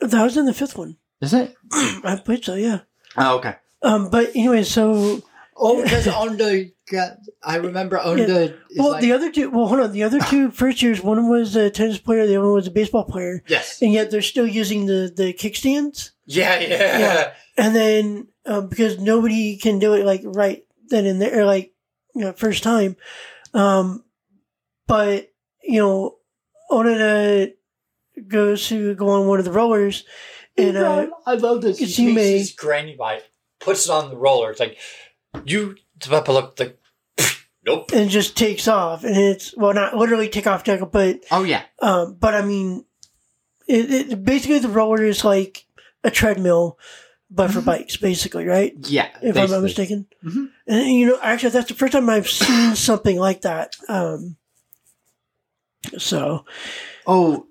that 0.00 0.22
was 0.22 0.36
in 0.36 0.46
the 0.46 0.54
fifth 0.54 0.76
one. 0.76 0.96
is 1.20 1.34
it? 1.34 1.54
I 1.72 2.20
believe 2.24 2.44
so, 2.44 2.54
yeah. 2.54 2.80
Oh, 3.16 3.38
okay. 3.38 3.56
Um, 3.82 4.10
but 4.10 4.30
anyway, 4.34 4.62
so 4.62 5.22
Oh, 5.56 5.82
because 5.82 6.06
Onoda 6.06 6.72
got. 6.90 7.18
I 7.42 7.56
remember 7.56 7.98
Onoda. 7.98 8.54
is 8.70 8.78
well, 8.78 8.92
like, 8.92 9.02
the 9.02 9.12
other 9.12 9.30
two. 9.30 9.50
Well, 9.50 9.66
hold 9.66 9.80
on. 9.80 9.92
The 9.92 10.02
other 10.02 10.18
two 10.20 10.50
first 10.52 10.82
years, 10.82 11.02
one 11.02 11.28
was 11.28 11.54
a 11.56 11.70
tennis 11.70 11.98
player, 11.98 12.26
the 12.26 12.36
other 12.36 12.46
one 12.46 12.54
was 12.54 12.66
a 12.66 12.72
baseball 12.72 13.04
player, 13.04 13.42
yes. 13.46 13.82
and 13.82 13.92
yet 13.92 14.10
they're 14.10 14.22
still 14.22 14.46
using 14.46 14.86
the 14.86 15.12
the 15.14 15.32
kickstands. 15.32 16.10
Yeah, 16.26 16.58
yeah. 16.60 16.98
Yeah. 16.98 17.32
And 17.56 17.76
then 17.76 18.28
um, 18.46 18.68
because 18.68 18.98
nobody 18.98 19.56
can 19.58 19.78
do 19.78 19.94
it 19.94 20.06
like 20.06 20.22
right 20.24 20.64
then 20.88 21.06
and 21.06 21.20
there, 21.20 21.44
like 21.44 21.74
you 22.14 22.22
know, 22.22 22.32
first 22.32 22.62
time. 22.62 22.96
Um, 23.52 24.04
but 24.86 25.31
you 25.62 25.80
know, 25.80 26.16
Onoda 26.70 27.52
goes 28.28 28.68
to 28.68 28.94
go 28.94 29.08
on 29.10 29.26
one 29.26 29.38
of 29.38 29.44
the 29.44 29.52
rollers, 29.52 30.04
and 30.56 30.76
uh, 30.76 31.06
I 31.26 31.34
love 31.34 31.62
this. 31.62 31.78
He 31.78 31.86
He 31.86 32.12
may- 32.12 32.32
takes 32.38 32.48
his 32.50 32.52
granny 32.56 32.94
bike, 32.96 33.22
puts 33.60 33.86
it 33.86 33.90
on 33.92 34.10
the 34.10 34.16
roller. 34.16 34.50
It's 34.50 34.60
like 34.60 34.78
you 35.44 35.76
develop 35.98 36.28
look 36.28 36.56
the 36.56 36.76
nope. 37.64 37.90
and 37.92 38.10
just 38.10 38.36
takes 38.36 38.68
off, 38.68 39.04
and 39.04 39.16
it's 39.16 39.56
well, 39.56 39.72
not 39.74 39.96
literally 39.96 40.28
take 40.28 40.46
off, 40.46 40.64
take 40.64 40.82
off, 40.82 40.92
but 40.92 41.20
Oh 41.30 41.44
yeah. 41.44 41.62
um, 41.80 42.16
but 42.18 42.34
I 42.34 42.42
mean, 42.42 42.84
it, 43.68 43.90
it 44.12 44.24
basically 44.24 44.58
the 44.58 44.68
roller 44.68 45.02
is 45.04 45.24
like 45.24 45.64
a 46.04 46.10
treadmill, 46.10 46.78
but 47.30 47.50
for 47.50 47.60
bikes, 47.62 47.96
basically, 47.96 48.44
right? 48.46 48.74
Yeah. 48.80 49.08
if 49.22 49.36
I'm 49.36 49.50
not 49.50 49.62
basically. 49.62 49.62
mistaken. 49.62 50.06
Mhm. 50.24 50.48
And 50.66 50.86
you 50.92 51.06
know, 51.06 51.18
actually, 51.22 51.50
that's 51.50 51.68
the 51.68 51.74
first 51.74 51.92
time 51.92 52.08
I've 52.10 52.28
seen 52.28 52.74
something 52.76 53.18
like 53.18 53.42
that. 53.42 53.74
Um, 53.88 54.36
so 55.98 56.44
Oh, 57.06 57.46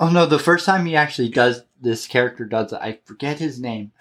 oh 0.00 0.10
no! 0.10 0.26
The 0.26 0.38
first 0.38 0.66
time 0.66 0.86
he 0.86 0.96
actually 0.96 1.28
does 1.28 1.62
this 1.80 2.06
character 2.06 2.44
does 2.44 2.72
it, 2.72 2.78
I 2.80 2.98
forget 3.04 3.38
his 3.38 3.60
name. 3.60 3.92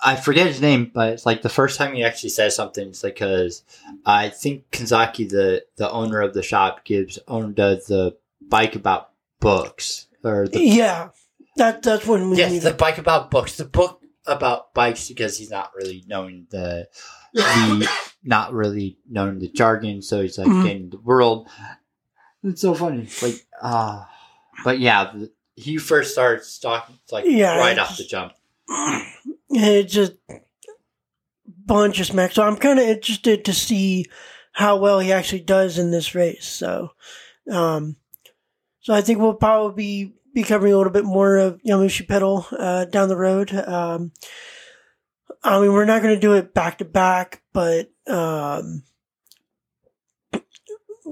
I 0.00 0.14
forget 0.16 0.46
his 0.46 0.60
name, 0.60 0.90
but 0.94 1.12
it's 1.12 1.26
like 1.26 1.42
the 1.42 1.48
first 1.48 1.76
time 1.76 1.94
he 1.94 2.04
actually 2.04 2.30
says 2.30 2.54
something. 2.54 2.88
It's 2.88 3.02
like 3.02 3.14
because 3.16 3.62
I 4.06 4.28
think 4.28 4.70
Kanzaki, 4.70 5.28
the 5.28 5.64
the 5.76 5.90
owner 5.90 6.20
of 6.20 6.34
the 6.34 6.42
shop, 6.42 6.84
gives 6.84 7.18
Onoda 7.28 7.84
the 7.86 8.16
bike 8.40 8.76
about 8.76 9.10
books 9.40 10.06
or 10.24 10.48
the 10.48 10.60
yeah, 10.60 11.08
that 11.56 11.82
that's 11.82 12.06
when 12.06 12.30
we 12.30 12.36
Yes, 12.38 12.52
meet 12.52 12.58
the 12.60 12.72
bike 12.72 12.98
about 12.98 13.30
books. 13.30 13.56
The 13.56 13.64
book 13.64 14.00
about 14.26 14.72
bikes 14.72 15.08
because 15.08 15.36
he's 15.38 15.50
not 15.50 15.72
really 15.74 16.04
knowing 16.06 16.46
the 16.50 16.88
the 17.34 17.88
not 18.22 18.52
really 18.52 18.98
knowing 19.08 19.38
the 19.38 19.48
jargon, 19.48 20.00
so 20.02 20.22
he's 20.22 20.38
like 20.38 20.48
Mhm. 20.48 20.62
getting 20.62 20.90
the 20.90 20.98
world. 20.98 21.48
It's 22.44 22.62
so 22.62 22.74
funny. 22.74 23.08
Like 23.22 23.46
ah, 23.62 24.08
but 24.64 24.78
yeah, 24.78 25.12
the, 25.12 25.32
he 25.56 25.76
first 25.76 26.12
starts 26.12 26.58
talking 26.58 26.96
it's 27.02 27.12
like 27.12 27.24
Yeah, 27.26 27.58
right 27.58 27.78
off 27.78 27.96
the 27.96 28.04
jump. 28.04 28.32
It's 29.50 29.94
just 29.94 30.12
bunch 31.68 32.00
of 32.00 32.06
smack. 32.06 32.32
So 32.32 32.42
I'm 32.42 32.56
kind 32.56 32.78
of 32.80 32.86
interested 32.86 33.44
to 33.44 33.52
see 33.52 34.06
how 34.52 34.76
well 34.76 34.98
he 34.98 35.12
actually 35.12 35.40
does 35.40 35.78
in 35.78 35.92
this 35.92 36.14
race. 36.14 36.46
So, 36.46 36.90
um, 37.50 37.96
so 38.80 38.92
I 38.92 39.02
think 39.02 39.20
we'll 39.20 39.34
probably 39.34 39.74
be, 39.74 40.14
be 40.34 40.42
covering 40.42 40.72
a 40.72 40.76
little 40.76 40.92
bit 40.92 41.04
more 41.04 41.36
of 41.36 41.62
Yowamushi 41.62 42.08
Pedal 42.08 42.46
uh, 42.58 42.86
down 42.86 43.08
the 43.08 43.16
road. 43.16 43.54
Um, 43.54 44.12
I 45.44 45.60
mean, 45.60 45.72
we're 45.72 45.84
not 45.84 46.02
going 46.02 46.14
to 46.14 46.20
do 46.20 46.34
it 46.34 46.52
back 46.52 46.78
to 46.78 46.84
back, 46.84 47.42
but 47.52 47.90
um, 48.08 48.82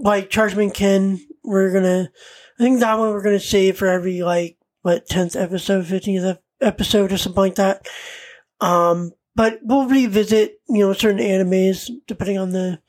like 0.02 0.30
Chargeman 0.30 0.70
Ken, 0.70 1.20
we're 1.42 1.72
gonna. 1.72 2.10
I 2.58 2.62
think 2.62 2.80
that 2.80 2.98
one 2.98 3.10
we're 3.10 3.22
gonna 3.22 3.40
save 3.40 3.78
for 3.78 3.86
every 3.86 4.22
like 4.22 4.58
what 4.82 5.06
tenth 5.06 5.36
episode, 5.36 5.86
fifteenth 5.86 6.38
episode, 6.60 7.12
or 7.12 7.18
something 7.18 7.40
like 7.40 7.54
that. 7.56 7.86
Um, 8.60 9.12
but 9.34 9.60
we'll 9.62 9.88
revisit, 9.88 10.60
you 10.68 10.78
know, 10.78 10.92
certain 10.94 11.20
animes 11.20 11.90
depending 12.06 12.38
on 12.38 12.50
the 12.50 12.80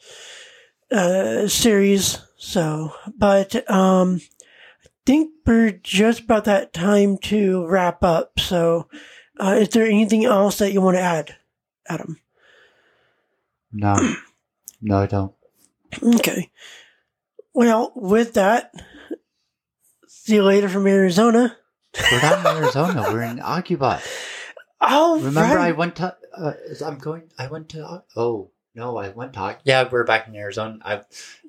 uh, 0.91 1.47
series. 1.47 2.19
So, 2.38 2.93
but 3.17 3.69
um, 3.69 4.21
I 4.85 4.89
think 5.05 5.31
we're 5.45 5.71
just 5.71 6.21
about 6.21 6.45
that 6.45 6.73
time 6.73 7.17
to 7.23 7.65
wrap 7.67 8.03
up. 8.03 8.39
So, 8.39 8.88
uh, 9.39 9.57
is 9.59 9.69
there 9.69 9.85
anything 9.85 10.23
else 10.25 10.59
that 10.59 10.71
you 10.71 10.81
want 10.81 10.97
to 10.97 11.01
add, 11.01 11.35
Adam? 11.89 12.19
no, 13.71 14.15
no, 14.81 14.97
I 14.99 15.05
don't. 15.05 15.34
Okay. 16.01 16.51
Well, 17.57 17.91
with 17.95 18.35
that, 18.35 18.71
see 20.07 20.35
you 20.35 20.43
later 20.43 20.69
from 20.69 20.85
Arizona. 20.85 21.57
We're 22.11 22.21
not 22.21 22.39
in 22.41 22.63
Arizona. 22.63 23.01
We're 23.11 23.23
in 23.23 23.39
Agubot. 23.39 24.05
Oh, 24.79 25.19
Remember, 25.19 25.57
I 25.57 25.71
went 25.71 25.95
to. 25.95 26.15
Uh, 26.31 26.53
I'm 26.85 26.99
going. 26.99 27.31
I 27.39 27.47
went 27.47 27.69
to. 27.69 28.03
Oh 28.15 28.51
no, 28.75 28.97
I 28.97 29.09
went 29.09 29.34
to. 29.34 29.57
Yeah, 29.63 29.89
we're 29.91 30.03
back 30.03 30.27
in 30.27 30.35
Arizona. 30.35 30.77
I 30.85 31.01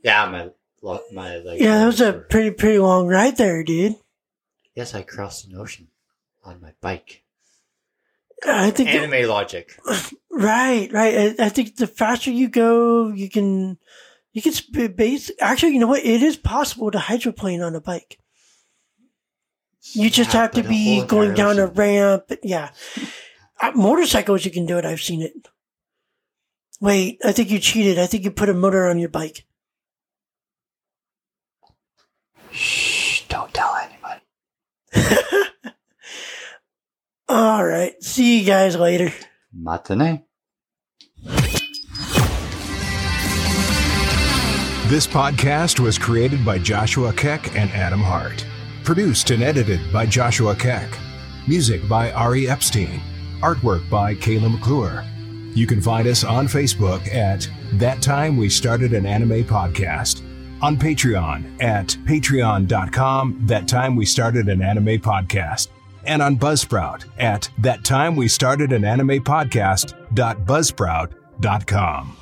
yeah, 0.02 0.24
my 0.30 0.48
my 1.12 1.36
like 1.40 1.60
yeah, 1.60 1.80
that 1.80 1.86
was 1.86 2.01
a 2.01 2.14
pretty 2.14 2.52
pretty 2.52 2.78
long 2.78 3.06
ride 3.06 3.36
there, 3.36 3.62
dude. 3.62 3.97
Yes, 4.74 4.94
I 4.94 5.02
crossed 5.02 5.47
an 5.47 5.56
ocean 5.56 5.89
on 6.43 6.62
my 6.62 6.72
bike. 6.80 7.22
I 8.47 8.70
think 8.70 8.89
anime 8.89 9.28
logic. 9.28 9.78
right, 10.30 10.90
right. 10.90 11.39
I, 11.39 11.44
I 11.44 11.48
think 11.51 11.76
the 11.76 11.86
faster 11.86 12.30
you 12.30 12.48
go, 12.48 13.09
you 13.09 13.28
can 13.28 13.76
you 14.33 14.43
can 14.43 14.53
base. 14.95 15.31
Actually, 15.41 15.73
you 15.75 15.81
know 15.81 15.87
what? 15.87 16.05
It 16.05 16.23
is 16.23 16.37
possible 16.37 16.91
to 16.91 16.99
hydroplane 16.99 17.63
on 17.63 17.75
a 17.75 17.81
bike. 17.81 18.19
You 19.93 20.11
just 20.11 20.35
Yeah, 20.35 20.43
have 20.43 20.51
to 20.53 20.63
be 20.63 21.03
going 21.07 21.35
down 21.35 21.59
a 21.59 21.67
ramp. 21.67 22.31
Yeah, 22.43 22.71
uh, 23.61 23.73
motorcycles 23.75 24.45
you 24.45 24.51
can 24.51 24.67
do 24.67 24.77
it. 24.79 24.85
I've 24.85 25.01
seen 25.01 25.23
it. 25.23 25.33
Wait, 26.81 27.19
I 27.25 27.33
think 27.33 27.51
you 27.51 27.59
cheated. 27.59 27.99
I 27.99 28.07
think 28.07 28.25
you 28.25 28.31
put 28.31 28.49
a 28.49 28.55
motor 28.55 28.89
on 28.89 28.99
your 28.99 29.09
bike. 29.09 29.45
Shh! 32.51 33.23
Don't 33.29 33.53
tell 33.53 33.75
anybody. 33.77 34.21
All 37.29 37.65
right. 37.65 38.01
See 38.03 38.41
you 38.41 38.47
guys 38.47 38.77
later. 38.77 39.13
Matane. 39.57 40.25
This 44.89 45.06
podcast 45.06 45.78
was 45.81 45.98
created 45.98 46.44
by 46.47 46.59
Joshua 46.59 47.12
Keck 47.12 47.55
and 47.55 47.70
Adam 47.73 48.01
Hart. 48.01 48.47
Produced 48.85 49.28
and 49.31 49.43
edited 49.43 49.81
by 49.93 50.06
Joshua 50.06 50.56
Keck. 50.56 50.89
Music 51.47 51.86
by 51.86 52.10
Ari 52.12 52.48
Epstein. 52.48 53.02
Artwork 53.40 53.86
by 53.90 54.15
Kayla 54.15 54.51
McClure. 54.51 55.05
You 55.55 55.66
can 55.66 55.82
find 55.82 56.09
us 56.09 56.24
on 56.24 56.48
Facebook 56.48 57.06
at 57.15 57.47
That 57.74 58.01
Time 58.01 58.39
We 58.39 58.48
Started 58.48 58.94
an 58.94 59.05
Anime 59.05 59.44
Podcast. 59.44 60.23
On 60.62 60.78
Patreon 60.78 61.62
at 61.62 61.89
patreon.com 62.06 63.40
That 63.44 63.69
Time 63.69 63.94
We 63.94 64.06
Started 64.06 64.48
an 64.48 64.62
Anime 64.62 64.98
Podcast. 65.01 65.69
And 66.05 66.23
on 66.23 66.39
Buzzsprout 66.39 67.05
at 67.19 67.51
That 67.59 67.85
Time 67.85 68.16
We 68.16 68.27
Started 68.27 68.73
an 68.73 68.86
Anime 68.86 69.23
Podcast.buzzsprout.com. 69.23 72.16